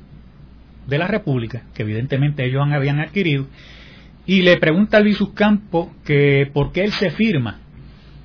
de 0.87 0.97
la 0.97 1.07
República, 1.07 1.63
que 1.73 1.83
evidentemente 1.83 2.45
ellos 2.45 2.61
habían 2.69 2.99
adquirido, 2.99 3.47
y 4.25 4.41
le 4.41 4.57
pregunta 4.57 4.97
a 4.97 5.01
Luis 5.01 5.19
Campos 5.33 5.89
que 6.05 6.49
por 6.53 6.71
qué 6.71 6.83
él 6.83 6.91
se 6.91 7.11
firma 7.11 7.59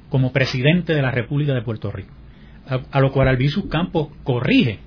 como 0.09 0.33
presidente 0.33 0.95
de 0.95 1.03
la 1.03 1.11
República 1.11 1.55
de 1.55 1.63
Puerto 1.63 1.91
Rico. 1.91 2.15
A, 2.91 3.01
lo 3.01 3.13
cual 3.13 3.29
Albizus 3.29 3.67
Campos 3.67 4.09
corrige 4.25 4.79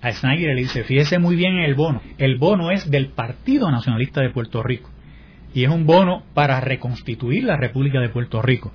a 0.00 0.12
Snyder 0.12 0.50
y 0.50 0.54
le 0.54 0.60
dice, 0.62 0.84
fíjese 0.84 1.18
muy 1.18 1.36
bien 1.36 1.58
en 1.58 1.64
el 1.64 1.74
bono. 1.74 2.02
El 2.18 2.36
bono 2.36 2.70
es 2.70 2.90
del 2.90 3.08
Partido 3.08 3.70
Nacionalista 3.70 4.20
de 4.20 4.30
Puerto 4.30 4.62
Rico 4.62 4.90
y 5.54 5.64
es 5.64 5.70
un 5.70 5.86
bono 5.86 6.24
para 6.34 6.60
reconstituir 6.60 7.44
la 7.44 7.56
República 7.56 8.00
de 8.00 8.08
Puerto 8.08 8.42
Rico. 8.42 8.72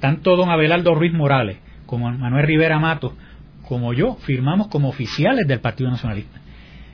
Tanto 0.00 0.36
don 0.36 0.50
Abelardo 0.50 0.94
Ruiz 0.94 1.12
Morales 1.12 1.58
como 1.86 2.10
Manuel 2.10 2.46
Rivera 2.46 2.78
Mato 2.78 3.14
como 3.66 3.94
yo 3.94 4.16
firmamos 4.16 4.68
como 4.68 4.88
oficiales 4.88 5.46
del 5.46 5.60
Partido 5.60 5.90
Nacionalista. 5.90 6.40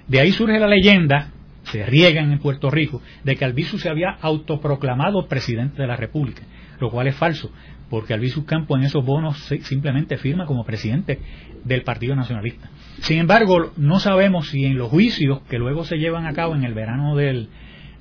De 0.06 0.20
ahí 0.20 0.30
surge 0.32 0.58
la 0.58 0.68
leyenda 0.68 1.32
se 1.70 1.84
riegan 1.86 2.32
en 2.32 2.38
Puerto 2.38 2.70
Rico 2.70 3.02
de 3.24 3.36
que 3.36 3.44
Albizu 3.44 3.78
se 3.78 3.88
había 3.88 4.10
autoproclamado 4.20 5.26
presidente 5.28 5.82
de 5.82 5.88
la 5.88 5.96
República, 5.96 6.42
lo 6.80 6.90
cual 6.90 7.06
es 7.06 7.16
falso, 7.16 7.50
porque 7.90 8.14
Albizu 8.14 8.44
Campo 8.44 8.76
en 8.76 8.84
esos 8.84 9.04
bonos 9.04 9.38
simplemente 9.62 10.16
firma 10.16 10.46
como 10.46 10.64
presidente 10.64 11.18
del 11.64 11.82
Partido 11.82 12.14
Nacionalista. 12.14 12.70
Sin 13.00 13.18
embargo, 13.18 13.72
no 13.76 14.00
sabemos 14.00 14.48
si 14.48 14.64
en 14.64 14.76
los 14.76 14.90
juicios 14.90 15.40
que 15.48 15.58
luego 15.58 15.84
se 15.84 15.96
llevan 15.96 16.26
a 16.26 16.32
cabo 16.32 16.54
en 16.54 16.64
el 16.64 16.74
verano 16.74 17.16
del, 17.16 17.48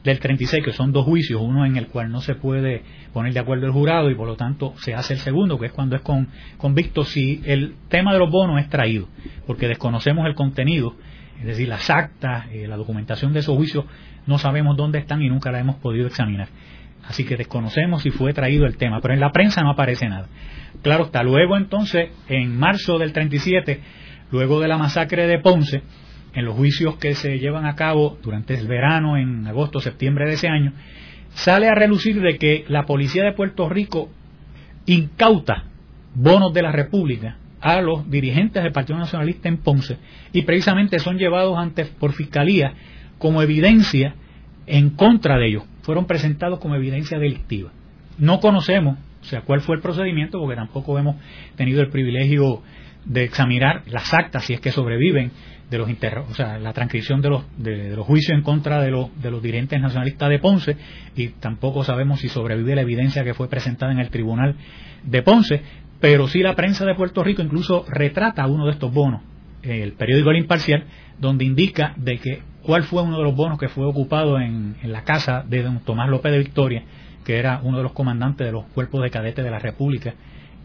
del 0.04 0.20
36, 0.20 0.64
que 0.64 0.72
son 0.72 0.92
dos 0.92 1.06
juicios, 1.06 1.42
uno 1.42 1.66
en 1.66 1.78
el 1.78 1.88
cual 1.88 2.12
no 2.12 2.22
se 2.22 2.36
puede 2.36 2.84
poner 3.14 3.34
de 3.34 3.40
acuerdo 3.40 3.66
el 3.66 3.72
jurado 3.72 4.10
y 4.10 4.16
por 4.16 4.28
lo 4.28 4.36
tanto 4.36 4.74
se 4.78 4.94
hace 4.94 5.14
el 5.14 5.20
segundo, 5.20 5.60
que 5.60 5.68
es 5.68 5.72
cuando 5.72 5.96
es 5.96 6.02
con, 6.02 6.30
convicto 6.58 7.04
si 7.04 7.42
el 7.46 7.76
tema 7.90 8.14
de 8.14 8.20
los 8.20 8.32
bonos 8.32 8.62
es 8.62 8.70
traído, 8.70 9.08
porque 9.46 9.68
desconocemos 9.68 10.26
el 10.26 10.36
contenido, 10.36 10.96
es 11.40 11.46
decir, 11.46 11.68
las 11.68 11.90
actas, 11.90 12.46
eh, 12.52 12.68
la 12.68 12.78
documentación 12.78 13.34
de 13.34 13.40
esos 13.40 13.56
juicios, 13.56 13.86
no 14.26 14.38
sabemos 14.38 14.76
dónde 14.76 15.00
están 15.00 15.22
y 15.22 15.30
nunca 15.30 15.52
la 15.52 15.60
hemos 15.60 15.78
podido 15.78 16.08
examinar. 16.08 16.50
Así 17.08 17.24
que 17.24 17.38
desconocemos 17.38 18.02
si 18.02 18.12
fue 18.12 18.34
traído 18.34 18.66
el 18.66 18.78
tema, 18.78 19.00
pero 19.02 19.14
en 19.14 19.20
la 19.20 19.32
prensa 19.32 19.62
no 19.62 19.72
aparece 19.72 20.10
nada. 20.10 20.28
Claro 20.82 21.06
está, 21.06 21.24
luego 21.24 21.56
entonces, 21.56 22.10
en 22.28 22.58
marzo 22.58 22.98
del 22.98 23.14
37, 23.14 23.80
luego 24.32 24.60
de 24.60 24.68
la 24.68 24.78
masacre 24.78 25.28
de 25.28 25.40
Ponce, 25.40 25.84
en 26.34 26.46
los 26.46 26.56
juicios 26.56 26.98
que 26.98 27.16
se 27.16 27.40
llevan 27.40 27.66
a 27.66 27.76
cabo 27.76 28.18
durante 28.22 28.56
el 28.56 28.68
verano, 28.68 29.18
en 29.18 29.48
agosto, 29.48 29.80
septiembre 29.80 30.26
de 30.28 30.34
ese 30.34 30.50
año, 30.50 30.74
sale 31.30 31.68
a 31.68 31.76
relucir 31.76 32.22
de 32.22 32.38
que 32.38 32.66
la 32.68 32.84
policía 32.84 33.24
de 33.24 33.34
Puerto 33.34 33.70
Rico 33.70 34.10
incauta 34.86 35.64
bonos 36.14 36.54
de 36.54 36.62
la 36.62 36.72
República 36.72 37.38
a 37.62 37.82
los 37.82 38.10
dirigentes 38.10 38.64
del 38.64 38.72
Partido 38.72 39.00
Nacionalista 39.00 39.50
en 39.50 39.58
Ponce 39.58 39.98
y 40.32 40.44
precisamente 40.44 41.00
son 41.00 41.18
llevados 41.18 41.58
ante 41.58 41.86
por 41.86 42.14
fiscalía 42.14 42.74
como 43.18 43.42
evidencia 43.42 44.16
en 44.68 44.92
contra 44.92 45.38
de 45.38 45.48
ellos. 45.48 45.64
Fueron 45.82 46.06
presentados 46.06 46.60
como 46.60 46.76
evidencia 46.76 47.18
delictiva. 47.18 47.72
No 48.18 48.40
conocemos, 48.40 48.98
o 49.22 49.26
sea, 49.26 49.42
cuál 49.42 49.62
fue 49.62 49.76
el 49.76 49.82
procedimiento 49.82 50.40
porque 50.40 50.56
tampoco 50.56 50.98
hemos 51.00 51.16
tenido 51.56 51.82
el 51.82 51.90
privilegio 51.90 52.62
de 53.06 53.24
examinar 53.24 53.84
las 53.88 54.14
actas 54.14 54.46
si 54.46 54.54
es 54.54 54.60
que 54.60 54.72
sobreviven 54.72 55.32
de 55.70 55.78
los 55.78 55.90
o 55.90 56.34
sea, 56.34 56.58
la 56.60 56.72
transcripción 56.72 57.22
de 57.22 57.30
los, 57.30 57.44
de, 57.58 57.96
los 57.96 58.06
juicios 58.06 58.38
en 58.38 58.44
contra 58.44 58.82
de 58.82 58.90
los, 58.90 59.10
de 59.22 59.32
los 59.32 59.42
dirigentes 59.42 59.82
nacionalistas 59.82 60.30
de 60.30 60.40
Ponce 60.40 60.78
y 61.16 61.30
tampoco 61.30 61.84
sabemos 61.84 62.22
si 62.22 62.30
sobrevive 62.30 62.76
la 62.76 62.82
evidencia 62.82 63.24
que 63.24 63.34
fue 63.34 63.50
presentada 63.50 63.92
en 63.92 64.00
el 64.00 64.10
tribunal 64.10 64.56
de 65.04 65.22
Ponce, 65.24 65.62
pero 66.00 66.28
sí 66.28 66.40
la 66.40 66.56
prensa 66.56 66.86
de 66.86 66.96
Puerto 66.96 67.24
Rico 67.24 67.42
incluso 67.42 67.86
retrata 67.88 68.48
uno 68.48 68.66
de 68.66 68.72
estos 68.72 68.94
bonos, 68.94 69.22
el 69.64 69.94
periódico 69.94 70.32
El 70.32 70.38
Imparcial, 70.38 70.86
donde 71.20 71.46
indica 71.46 71.94
de 71.98 72.20
que 72.20 72.42
cuál 72.62 72.84
fue 72.84 73.02
uno 73.02 73.18
de 73.18 73.24
los 73.24 73.36
bonos 73.36 73.58
que 73.58 73.70
fue 73.70 73.86
ocupado 73.86 74.40
en, 74.40 74.76
en 74.82 74.92
la 74.92 75.04
casa 75.04 75.44
de 75.48 75.64
don 75.64 75.80
Tomás 75.80 76.10
López 76.10 76.32
de 76.32 76.40
Victoria, 76.40 76.84
que 77.26 77.38
era 77.38 77.60
uno 77.64 77.78
de 77.78 77.84
los 77.84 77.94
comandantes 77.94 78.46
de 78.46 78.54
los 78.54 78.66
cuerpos 78.68 79.02
de 79.04 79.10
cadetes 79.10 79.44
de 79.44 79.52
la 79.52 79.60
República 79.60 80.14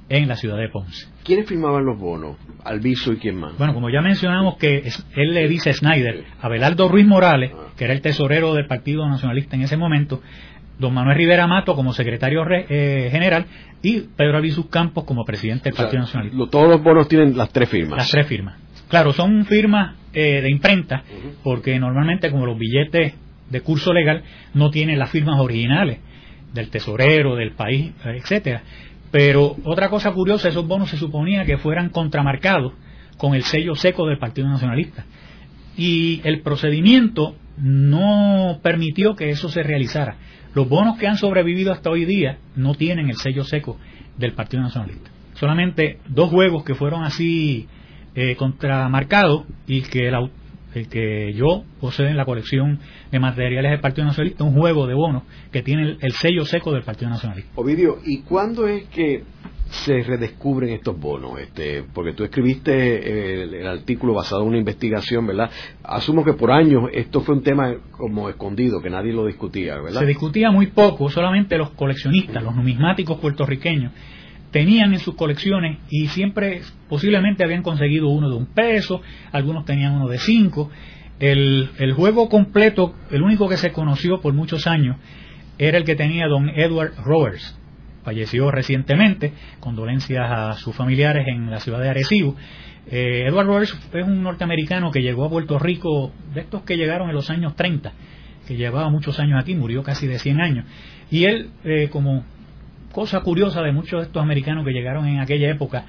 en 0.09 0.29
la 0.29 0.37
ciudad 0.37 0.59
de 0.59 0.69
Ponce. 0.69 1.07
¿Quiénes 1.25 1.49
firmaban 1.49 1.85
los 1.85 1.99
bonos? 1.99 2.37
Alviso 2.65 3.13
y 3.13 3.17
quién 3.17 3.37
más. 3.37 3.57
Bueno, 3.57 3.73
como 3.73 3.89
ya 3.89 4.03
mencionamos 4.03 4.57
que 4.57 4.89
él 5.17 5.35
le 5.35 5.49
dice 5.49 5.71
a 5.71 5.73
Snyder, 5.73 6.25
a 6.41 6.49
Belardo 6.49 6.89
Ruiz 6.89 7.07
Morales, 7.07 7.53
ah. 7.55 7.73
que 7.77 7.85
era 7.85 7.95
el 7.95 8.03
tesorero 8.03 8.55
del 8.55 8.67
Partido 8.67 9.09
Nacionalista 9.09 9.57
en 9.57 9.63
ese 9.63 9.77
momento, 9.77 10.21
don 10.83 10.93
Manuel 10.93 11.17
Rivera 11.17 11.47
Mato 11.47 11.75
como 11.75 11.95
secretario 11.95 12.43
eh, 12.51 13.09
general 13.11 13.47
y 13.81 14.01
Pedro 14.01 14.37
Albizu 14.37 14.69
Campos 14.69 15.05
como 15.05 15.25
presidente 15.25 15.71
del 15.71 15.75
Partido 15.75 16.03
Nacionalista. 16.03 16.51
todos 16.51 16.69
los 16.69 16.83
bonos 16.83 17.09
tienen 17.09 17.37
las 17.37 17.51
tres 17.51 17.71
firmas. 17.71 17.99
Las 17.99 18.11
tres 18.11 18.27
firmas. 18.27 18.57
Claro, 18.89 19.13
son 19.15 19.47
firmas 19.47 19.97
eh, 20.13 20.43
de 20.43 20.51
imprenta, 20.51 21.03
porque 21.43 21.79
normalmente 21.79 22.31
como 22.31 22.45
los 22.45 22.59
billetes 22.59 23.15
de 23.49 23.61
curso 23.63 23.93
legal 23.95 24.23
no 24.53 24.71
tienen 24.71 24.99
las 24.99 25.11
firmas 25.11 25.41
originales 25.41 26.01
del 26.53 26.69
tesorero, 26.69 27.37
del 27.37 27.53
país, 27.53 27.93
etcétera. 28.05 28.63
Pero 29.11 29.57
otra 29.65 29.89
cosa 29.89 30.13
curiosa, 30.13 30.49
esos 30.49 30.67
bonos 30.67 30.91
se 30.91 30.97
suponía 30.97 31.45
que 31.45 31.59
fueran 31.59 31.89
contramarcados 31.89 32.75
con 33.17 33.35
el 33.35 33.45
sello 33.45 33.75
seco 33.75 34.07
del 34.07 34.19
Partido 34.19 34.49
Nacionalista. 34.49 35.05
Y 35.77 36.21
el 36.25 36.43
procedimiento 36.43 37.37
no 37.57 38.61
permitió 38.63 39.15
que 39.15 39.31
eso 39.31 39.49
se 39.49 39.63
realizara. 39.63 40.17
Los 40.55 40.69
bonos 40.69 40.99
que 40.99 41.07
han 41.07 41.17
sobrevivido 41.17 41.73
hasta 41.73 41.91
hoy 41.91 42.05
día 42.05 42.39
no 42.57 42.75
tienen 42.75 43.09
el 43.09 43.17
sello 43.17 43.45
seco 43.45 43.79
del 44.19 44.35
Partido 44.35 44.63
Nacionalista. 44.63 45.11
Solamente 45.35 45.99
dos 46.09 46.31
juegos 46.31 46.65
que 46.65 46.75
fueron 46.75 47.05
así 47.05 47.67
eh, 48.15 48.37
contramarcados 48.37 49.45
y 49.67 49.81
que 49.81 50.09
el, 50.09 50.31
el 50.75 50.89
que 50.89 51.33
yo 51.33 51.65
poseo 51.81 52.07
en 52.07 52.17
la 52.17 52.27
colección 52.27 52.81
de 53.11 53.19
materiales 53.19 53.71
del 53.71 53.81
Partido 53.81 54.07
Nacionalista, 54.07 54.45
un 54.45 54.55
juego 54.55 54.87
de 54.87 54.95
bonos 54.95 55.23
que 55.51 55.63
tiene 55.63 55.97
el, 56.01 56.13
sello 56.13 56.45
seco 56.45 56.73
del 56.73 56.83
Partido 56.83 57.11
Nacionalista. 57.11 57.51
Ovidio, 57.55 57.99
¿y 58.05 58.21
cuándo 58.21 58.69
es 58.69 58.85
que 58.89 59.25
se 59.73 60.03
redescubren 60.03 60.71
estos 60.71 60.99
bonos? 60.99 61.41
Este, 61.41 61.83
porque 61.95 62.13
tú 62.13 62.25
escribiste 62.25 62.73
eh, 62.73 63.43
el, 63.45 63.67
artículo 63.67 64.13
basado 64.13 64.43
en 64.43 64.49
una 64.49 64.59
investigación, 64.59 65.27
¿verdad? 65.27 65.51
Asumo 65.83 66.25
que 66.25 66.35
por 66.35 66.53
años 66.53 66.91
esto 66.93 67.23
fue 67.23 67.37
un 67.37 67.43
tema 67.43 67.75
como 67.91 68.29
escondido, 68.29 68.83
que 68.83 68.91
nadie 68.91 69.13
lo 69.13 69.27
discutía, 69.27 69.81
¿verdad? 69.81 70.01
Se 70.01 70.07
discutía 70.07 70.51
muy 70.51 70.67
poco, 70.69 71.09
solamente 71.09 71.57
los 71.57 71.71
coleccionistas, 71.71 72.43
los 72.43 72.55
numismáticos 72.55 73.19
puertorriqueños, 73.19 73.93
tenían 74.51 74.93
en 74.93 74.99
sus 74.99 75.15
colecciones 75.15 75.79
y 75.89 76.09
siempre 76.09 76.61
posiblemente 76.91 77.43
habían 77.43 77.63
conseguido 77.63 78.09
uno 78.11 78.29
de 78.29 78.37
un 78.37 78.47
peso, 78.47 79.01
algunos 79.33 79.65
tenían 79.65 79.95
uno 79.95 80.09
de 80.09 80.19
cinco. 80.19 80.71
El, 81.19 81.71
el 81.79 81.93
juego 81.95 82.29
completo, 82.29 82.95
el 83.11 83.23
único 83.23 83.49
que 83.49 83.57
se 83.57 83.73
conoció 83.73 84.21
por 84.21 84.35
muchos 84.35 84.67
años, 84.67 84.97
era 85.57 85.79
el 85.79 85.85
que 85.85 85.95
tenía 85.95 86.27
don 86.27 86.51
Edward 86.51 86.93
Roberts. 87.03 87.59
Falleció 88.05 88.51
recientemente, 88.51 89.33
condolencias 89.61 90.29
a 90.29 90.53
sus 90.55 90.75
familiares 90.75 91.27
en 91.29 91.51
la 91.51 91.61
ciudad 91.61 91.81
de 91.81 91.91
Arecibo. 91.91 92.37
Eh, 92.91 93.27
Edward 93.29 93.47
Roberts 93.47 93.79
es 93.93 94.05
un 94.05 94.23
norteamericano 94.23 94.91
que 94.91 95.03
llegó 95.03 95.25
a 95.25 95.31
Puerto 95.31 95.59
Rico, 95.59 96.13
de 96.35 96.41
estos 96.41 96.63
que 96.63 96.77
llegaron 96.77 97.09
en 97.09 97.15
los 97.15 97.31
años 97.31 97.55
30, 97.55 97.93
que 98.47 98.57
llevaba 98.57 98.91
muchos 98.91 99.21
años 99.21 99.41
aquí, 99.41 99.55
murió 99.55 99.83
casi 99.83 100.07
de 100.07 100.19
100 100.19 100.41
años. 100.41 100.67
Y 101.11 101.25
él, 101.25 101.51
eh, 101.65 101.89
como 101.91 102.25
cosa 102.93 103.21
curiosa 103.21 103.63
de 103.63 103.73
muchos 103.73 104.01
de 104.01 104.07
estos 104.07 104.23
americanos 104.23 104.65
que 104.65 104.73
llegaron 104.73 105.07
en 105.07 105.21
aquella 105.21 105.51
época, 105.51 105.85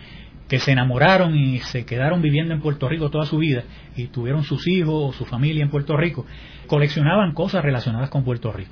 que 0.47 0.59
se 0.59 0.72
enamoraron 0.72 1.36
y 1.36 1.59
se 1.59 1.86
quedaron 1.86 2.22
viviendo 2.22 2.53
en 2.53 2.61
Puerto 2.61 2.88
Rico 2.88 3.09
toda 3.09 3.26
su 3.26 3.38
vida 3.38 3.64
y 3.95 4.07
tuvieron 4.07 4.43
sus 4.43 4.68
hijos 4.68 4.93
o 4.93 5.14
su 5.14 5.26
familia 5.26 5.64
en 5.64 5.70
Puerto 5.70 5.97
Rico, 5.97 6.26
coleccionaban 6.68 7.34
cosas 7.34 7.64
relacionadas 7.64 8.09
con 8.09 8.24
Puerto 8.24 8.51
Rico. 8.51 8.72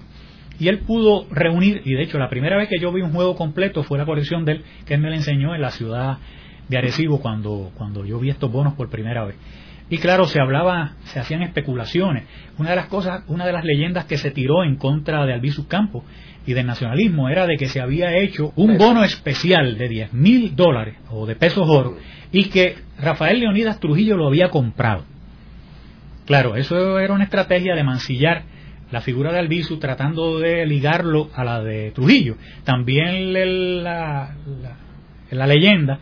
Y 0.61 0.67
él 0.67 0.77
pudo 0.81 1.25
reunir, 1.31 1.81
y 1.85 1.95
de 1.95 2.03
hecho 2.03 2.19
la 2.19 2.29
primera 2.29 2.55
vez 2.55 2.69
que 2.69 2.77
yo 2.77 2.93
vi 2.93 3.01
un 3.01 3.13
juego 3.13 3.35
completo 3.35 3.81
fue 3.81 3.97
la 3.97 4.05
colección 4.05 4.45
de 4.45 4.51
él, 4.51 4.63
que 4.85 4.93
él 4.93 5.01
me 5.01 5.09
la 5.09 5.15
enseñó 5.15 5.55
en 5.55 5.61
la 5.61 5.71
ciudad 5.71 6.19
de 6.69 6.77
Arecibo 6.77 7.19
cuando, 7.19 7.71
cuando 7.73 8.05
yo 8.05 8.19
vi 8.19 8.29
estos 8.29 8.51
bonos 8.51 8.75
por 8.75 8.87
primera 8.87 9.25
vez. 9.25 9.35
Y 9.89 9.97
claro, 9.97 10.25
se 10.25 10.39
hablaba, 10.39 10.97
se 11.05 11.19
hacían 11.19 11.41
especulaciones. 11.41 12.25
Una 12.59 12.69
de 12.69 12.75
las 12.75 12.85
cosas, 12.85 13.23
una 13.27 13.47
de 13.47 13.53
las 13.53 13.65
leyendas 13.65 14.05
que 14.05 14.19
se 14.19 14.29
tiró 14.29 14.63
en 14.63 14.75
contra 14.75 15.25
de 15.25 15.33
Albizu 15.33 15.67
Campos 15.67 16.03
y 16.45 16.53
del 16.53 16.67
nacionalismo 16.67 17.27
era 17.27 17.47
de 17.47 17.57
que 17.57 17.67
se 17.67 17.81
había 17.81 18.15
hecho 18.15 18.53
un 18.55 18.77
bono 18.77 19.03
especial 19.03 19.79
de 19.79 19.89
10 19.89 20.13
mil 20.13 20.55
dólares 20.55 20.95
o 21.09 21.25
de 21.25 21.35
pesos 21.35 21.67
oro 21.67 21.97
y 22.31 22.49
que 22.49 22.75
Rafael 22.99 23.39
Leonidas 23.39 23.79
Trujillo 23.79 24.15
lo 24.15 24.27
había 24.27 24.49
comprado. 24.49 25.05
Claro, 26.27 26.55
eso 26.55 26.99
era 26.99 27.15
una 27.15 27.23
estrategia 27.23 27.73
de 27.73 27.83
mancillar 27.83 28.43
la 28.91 29.01
figura 29.01 29.31
de 29.31 29.39
Albizu 29.39 29.77
tratando 29.79 30.39
de 30.39 30.65
ligarlo 30.65 31.29
a 31.33 31.43
la 31.43 31.63
de 31.63 31.91
Trujillo. 31.91 32.35
También 32.63 33.33
la, 33.83 34.35
la, 34.61 34.77
la 35.31 35.47
leyenda 35.47 35.99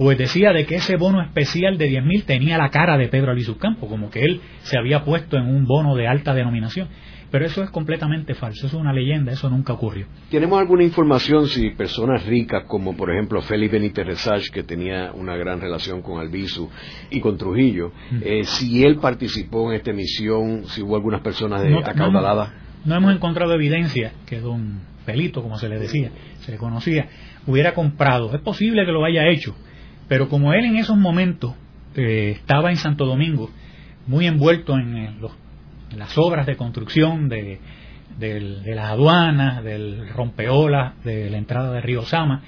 pues 0.00 0.16
decía 0.16 0.54
de 0.54 0.64
que 0.64 0.76
ese 0.76 0.96
bono 0.96 1.20
especial 1.20 1.76
de 1.76 1.90
10.000 1.90 2.24
tenía 2.24 2.56
la 2.56 2.70
cara 2.70 2.96
de 2.96 3.08
Pedro 3.08 3.32
Albizu 3.32 3.58
Campo, 3.58 3.86
como 3.86 4.08
que 4.08 4.24
él 4.24 4.40
se 4.62 4.78
había 4.78 5.04
puesto 5.04 5.36
en 5.36 5.46
un 5.46 5.66
bono 5.66 5.94
de 5.94 6.08
alta 6.08 6.32
denominación. 6.32 6.88
Pero 7.30 7.44
eso 7.44 7.62
es 7.62 7.68
completamente 7.68 8.32
falso, 8.32 8.66
eso 8.66 8.78
es 8.78 8.80
una 8.80 8.94
leyenda, 8.94 9.30
eso 9.30 9.50
nunca 9.50 9.74
ocurrió. 9.74 10.06
¿Tenemos 10.30 10.58
alguna 10.58 10.84
información 10.84 11.48
si 11.48 11.72
personas 11.72 12.24
ricas 12.24 12.64
como 12.66 12.96
por 12.96 13.10
ejemplo 13.10 13.42
Félix 13.42 13.72
Benítez 13.72 14.06
Resach, 14.06 14.48
que 14.48 14.62
tenía 14.62 15.12
una 15.12 15.36
gran 15.36 15.60
relación 15.60 16.00
con 16.00 16.18
Albizu 16.18 16.70
y 17.10 17.20
con 17.20 17.36
Trujillo, 17.36 17.92
eh, 18.22 18.44
si 18.44 18.82
él 18.82 18.96
participó 18.96 19.70
en 19.70 19.76
esta 19.76 19.92
misión, 19.92 20.64
si 20.64 20.80
hubo 20.80 20.96
algunas 20.96 21.20
personas 21.20 21.62
de 21.62 21.76
acaudaladas? 21.76 22.54
No, 22.86 22.94
hemos 22.94 23.14
encontrado 23.14 23.52
evidencia 23.52 24.14
que 24.24 24.40
don 24.40 24.80
Felito, 25.04 25.42
como 25.42 25.58
se 25.58 25.68
le 25.68 25.78
decía, 25.78 26.10
se 26.38 26.52
le 26.52 26.56
conocía, 26.56 27.06
hubiera 27.46 27.74
comprado. 27.74 28.34
Es 28.34 28.40
posible 28.40 28.86
que 28.86 28.92
lo 28.92 29.04
haya 29.04 29.28
hecho, 29.28 29.54
pero 30.10 30.28
como 30.28 30.52
él 30.52 30.64
en 30.64 30.76
esos 30.76 30.96
momentos 30.98 31.54
eh, 31.94 32.32
estaba 32.32 32.70
en 32.70 32.76
Santo 32.76 33.06
Domingo, 33.06 33.48
muy 34.08 34.26
envuelto 34.26 34.76
en 34.76 35.20
los 35.20 35.30
las 35.96 36.18
obras 36.18 36.46
de 36.46 36.56
construcción 36.56 37.28
de, 37.28 37.60
las 38.18 38.90
aduanas, 38.90 39.62
del 39.62 40.08
rompeolas, 40.08 41.00
de 41.04 41.30
la 41.30 41.38
entrada 41.38 41.70
de 41.70 41.80
Río 41.80 42.02
Sama. 42.02 42.42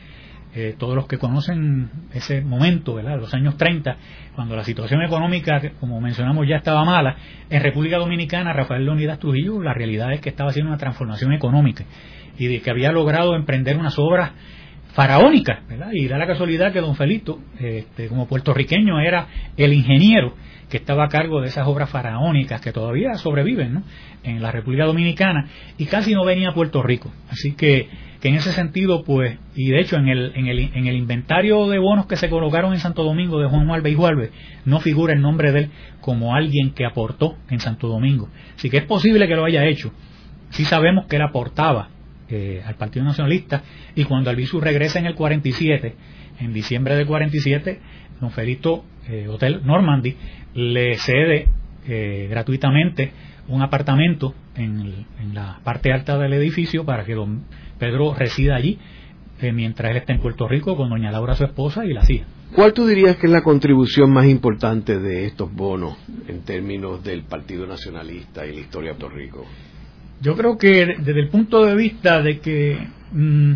Eh, 0.54 0.74
todos 0.76 0.96
los 0.96 1.06
que 1.06 1.18
conocen 1.18 1.88
ese 2.12 2.40
momento, 2.40 2.94
¿verdad? 2.94 3.20
los 3.20 3.32
años 3.32 3.56
30, 3.56 3.96
cuando 4.34 4.56
la 4.56 4.64
situación 4.64 5.00
económica, 5.00 5.62
como 5.78 6.00
mencionamos, 6.00 6.48
ya 6.48 6.56
estaba 6.56 6.84
mala, 6.84 7.16
en 7.48 7.62
República 7.62 7.96
Dominicana, 7.96 8.52
Rafael 8.52 8.84
Leonidas 8.84 9.20
Trujillo, 9.20 9.62
la 9.62 9.72
realidad 9.72 10.12
es 10.12 10.20
que 10.20 10.30
estaba 10.30 10.50
haciendo 10.50 10.70
una 10.70 10.78
transformación 10.78 11.32
económica 11.32 11.84
y 12.38 12.48
de 12.48 12.60
que 12.60 12.70
había 12.70 12.90
logrado 12.90 13.36
emprender 13.36 13.78
unas 13.78 13.98
obras 13.98 14.32
faraónicas, 14.92 15.60
Y 15.92 16.06
da 16.06 16.18
la 16.18 16.26
casualidad 16.26 16.72
que 16.72 16.80
don 16.80 16.94
Felito, 16.94 17.40
este, 17.58 18.08
como 18.08 18.26
puertorriqueño, 18.26 19.00
era 19.00 19.26
el 19.56 19.72
ingeniero 19.72 20.34
que 20.68 20.78
estaba 20.78 21.04
a 21.04 21.08
cargo 21.08 21.40
de 21.42 21.48
esas 21.48 21.66
obras 21.66 21.90
faraónicas 21.90 22.60
que 22.60 22.72
todavía 22.72 23.14
sobreviven 23.14 23.84
en 24.22 24.40
la 24.40 24.50
República 24.50 24.86
Dominicana 24.86 25.48
y 25.76 25.84
casi 25.84 26.14
no 26.14 26.24
venía 26.24 26.50
a 26.50 26.54
Puerto 26.54 26.82
Rico. 26.82 27.10
Así 27.28 27.52
que, 27.52 27.88
que 28.20 28.28
en 28.28 28.36
ese 28.36 28.52
sentido, 28.52 29.02
pues, 29.04 29.38
y 29.54 29.70
de 29.70 29.80
hecho 29.80 29.96
en 29.96 30.08
el, 30.08 30.32
en, 30.34 30.46
el, 30.46 30.58
en 30.74 30.86
el 30.86 30.96
inventario 30.96 31.68
de 31.68 31.78
bonos 31.78 32.06
que 32.06 32.16
se 32.16 32.30
colocaron 32.30 32.72
en 32.72 32.80
Santo 32.80 33.02
Domingo 33.02 33.38
de 33.38 33.48
Juan 33.48 33.66
Juárez 33.66 33.92
y 33.92 33.96
Juárez, 33.96 34.30
no 34.64 34.80
figura 34.80 35.12
el 35.12 35.20
nombre 35.20 35.52
de 35.52 35.58
él 35.60 35.70
como 36.00 36.34
alguien 36.34 36.70
que 36.70 36.86
aportó 36.86 37.36
en 37.50 37.60
Santo 37.60 37.88
Domingo. 37.88 38.30
Así 38.56 38.70
que 38.70 38.78
es 38.78 38.84
posible 38.84 39.28
que 39.28 39.36
lo 39.36 39.44
haya 39.44 39.66
hecho. 39.66 39.92
Sí 40.50 40.64
sabemos 40.64 41.06
que 41.06 41.16
él 41.16 41.22
aportaba 41.22 41.88
eh, 42.34 42.62
al 42.64 42.76
Partido 42.76 43.04
Nacionalista 43.04 43.62
y 43.94 44.04
cuando 44.04 44.30
Albizu 44.30 44.58
regresa 44.58 44.98
en 44.98 45.04
el 45.04 45.14
47, 45.14 45.94
en 46.40 46.54
diciembre 46.54 46.96
del 46.96 47.06
47, 47.06 47.78
don 48.22 48.30
Felito 48.30 48.86
eh, 49.06 49.28
Hotel 49.28 49.60
Normandy 49.66 50.16
le 50.54 50.94
cede 50.94 51.48
eh, 51.86 52.28
gratuitamente 52.30 53.12
un 53.48 53.60
apartamento 53.60 54.34
en, 54.56 55.04
la 55.34 55.58
parte 55.62 55.92
alta 55.92 56.16
del 56.16 56.32
edificio 56.32 56.86
para 56.86 57.04
que 57.04 57.14
don 57.14 57.44
Pedro 57.78 58.14
resida 58.14 58.56
allí 58.56 58.78
mientras 59.52 59.90
él 59.90 59.98
está 59.98 60.14
en 60.14 60.20
Puerto 60.20 60.48
Rico 60.48 60.74
con 60.74 60.88
doña 60.88 61.12
Laura 61.12 61.34
su 61.34 61.44
esposa 61.44 61.84
y 61.84 61.92
la 61.92 62.02
hija. 62.08 62.24
¿Cuál 62.54 62.72
tú 62.72 62.86
dirías 62.86 63.16
que 63.16 63.26
es 63.26 63.32
la 63.32 63.42
contribución 63.42 64.10
más 64.10 64.24
importante 64.24 64.98
de 64.98 65.26
estos 65.26 65.52
bonos 65.52 65.98
en 66.28 66.42
términos 66.44 67.04
del 67.04 67.24
Partido 67.24 67.66
Nacionalista 67.66 68.46
y 68.46 68.54
la 68.54 68.60
historia 68.60 68.92
de 68.92 68.98
Puerto 68.98 69.14
Rico? 69.14 69.46
Yo 70.22 70.36
creo 70.36 70.56
que 70.56 70.86
desde 70.98 71.20
el 71.20 71.28
punto 71.28 71.66
de 71.66 71.74
vista 71.74 72.22
de 72.22 72.38
que 72.38 72.78
mm, 73.10 73.52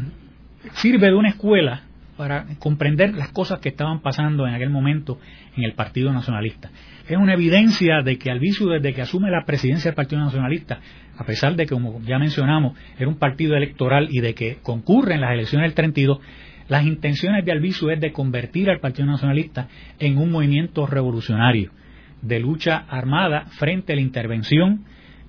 sirve 0.75 1.07
de 1.07 1.15
una 1.15 1.29
escuela 1.29 1.85
para 2.17 2.47
comprender 2.59 3.15
las 3.15 3.29
cosas 3.29 3.61
que 3.61 3.69
estaban 3.69 4.01
pasando 4.01 4.49
en 4.49 4.55
aquel 4.55 4.71
momento 4.71 5.21
en 5.57 5.63
el 5.63 5.75
Partido 5.75 6.13
Nacionalista. 6.13 6.71
Es 7.07 7.17
una 7.17 7.35
evidencia 7.35 8.03
de 8.03 8.19
que 8.19 8.33
Albizu, 8.33 8.69
desde 8.69 8.95
que 8.95 9.03
asume 9.03 9.31
la 9.31 9.45
presidencia 9.45 9.91
del 9.91 9.95
Partido 9.97 10.23
Nacionalista, 10.23 10.81
a 11.17 11.25
pesar 11.25 11.55
de 11.55 11.67
que, 11.67 11.75
como 11.75 12.01
ya 12.03 12.19
mencionamos, 12.19 12.77
era 12.99 13.09
un 13.09 13.19
partido 13.19 13.55
electoral 13.55 14.09
y 14.11 14.21
de 14.21 14.35
que 14.35 14.57
concurre 14.61 15.15
en 15.15 15.21
las 15.21 15.33
elecciones 15.33 15.69
del 15.69 15.75
32, 15.75 16.19
las 16.69 16.85
intenciones 16.85 17.45
de 17.45 17.53
Albizu 17.53 17.91
es 17.91 18.01
de 18.01 18.11
convertir 18.11 18.71
al 18.71 18.81
Partido 18.81 19.07
Nacionalista 19.07 19.69
en 20.01 20.19
un 20.19 20.33
movimiento 20.33 20.85
revolucionario, 20.85 21.71
de 22.23 22.41
lucha 22.41 22.87
armada 22.89 23.45
frente 23.51 23.93
a 23.93 23.97
la 23.97 24.03
intervención 24.03 24.85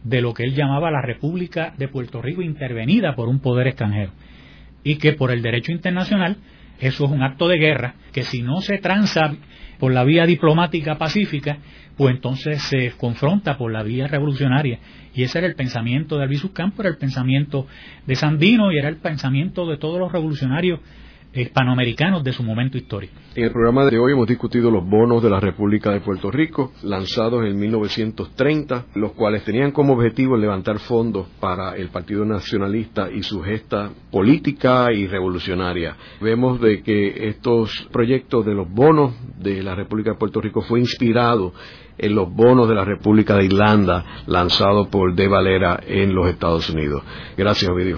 de 0.07 0.21
lo 0.21 0.33
que 0.33 0.43
él 0.43 0.55
llamaba 0.55 0.89
la 0.89 1.01
República 1.01 1.73
de 1.77 1.89
Puerto 1.89 2.21
Rico 2.21 2.41
intervenida 2.41 3.13
por 3.15 3.27
un 3.27 3.39
poder 3.39 3.67
extranjero 3.67 4.13
y 4.83 4.95
que 4.97 5.13
por 5.13 5.31
el 5.31 5.41
derecho 5.41 5.73
internacional 5.73 6.37
eso 6.79 7.05
es 7.05 7.11
un 7.11 7.23
acto 7.23 7.47
de 7.47 7.57
guerra 7.57 7.95
que 8.13 8.23
si 8.23 8.41
no 8.41 8.61
se 8.61 8.77
transa 8.77 9.35
por 9.79 9.91
la 9.91 10.03
vía 10.03 10.25
diplomática 10.25 10.97
pacífica, 10.97 11.57
pues 11.97 12.15
entonces 12.15 12.61
se 12.61 12.91
confronta 12.91 13.57
por 13.57 13.71
la 13.71 13.83
vía 13.83 14.07
revolucionaria. 14.07 14.79
Y 15.13 15.23
ese 15.23 15.39
era 15.39 15.47
el 15.47 15.55
pensamiento 15.55 16.17
de 16.17 16.23
Albizu 16.23 16.53
Campo, 16.53 16.81
era 16.81 16.89
el 16.89 16.97
pensamiento 16.97 17.67
de 18.05 18.15
Sandino 18.15 18.71
y 18.71 18.77
era 18.77 18.89
el 18.89 18.97
pensamiento 18.97 19.67
de 19.67 19.77
todos 19.77 19.99
los 19.99 20.11
revolucionarios 20.11 20.79
hispanoamericanos 21.33 22.23
de 22.23 22.33
su 22.33 22.43
momento 22.43 22.77
histórico. 22.77 23.13
En 23.35 23.43
el 23.43 23.51
programa 23.51 23.85
de 23.85 23.99
hoy 23.99 24.13
hemos 24.13 24.27
discutido 24.27 24.71
los 24.71 24.83
bonos 24.83 25.21
de 25.21 25.29
la 25.29 25.39
República 25.39 25.91
de 25.91 26.01
Puerto 26.01 26.31
Rico, 26.31 26.71
lanzados 26.81 27.45
en 27.45 27.57
1930, 27.59 28.85
los 28.95 29.11
cuales 29.11 29.43
tenían 29.43 29.71
como 29.71 29.93
objetivo 29.93 30.35
levantar 30.35 30.79
fondos 30.79 31.27
para 31.39 31.75
el 31.75 31.89
Partido 31.89 32.25
Nacionalista 32.25 33.11
y 33.11 33.21
su 33.23 33.41
gesta 33.43 33.91
política 34.11 34.91
y 34.91 35.07
revolucionaria. 35.07 35.95
Vemos 36.19 36.59
de 36.59 36.81
que 36.81 37.27
estos 37.29 37.87
proyectos 37.91 38.45
de 38.45 38.55
los 38.55 38.67
bonos 38.69 39.13
de 39.39 39.61
la 39.61 39.75
República 39.75 40.11
de 40.11 40.17
Puerto 40.17 40.41
Rico 40.41 40.61
fue 40.61 40.79
inspirado 40.79 41.53
en 41.97 42.15
los 42.15 42.31
bonos 42.33 42.67
de 42.67 42.75
la 42.75 42.85
República 42.85 43.35
de 43.35 43.45
Irlanda 43.45 44.23
lanzados 44.27 44.87
por 44.87 45.15
De 45.15 45.27
Valera 45.27 45.79
en 45.85 46.13
los 46.13 46.27
Estados 46.29 46.69
Unidos. 46.69 47.03
Gracias, 47.35 47.69
Ovidio. 47.69 47.97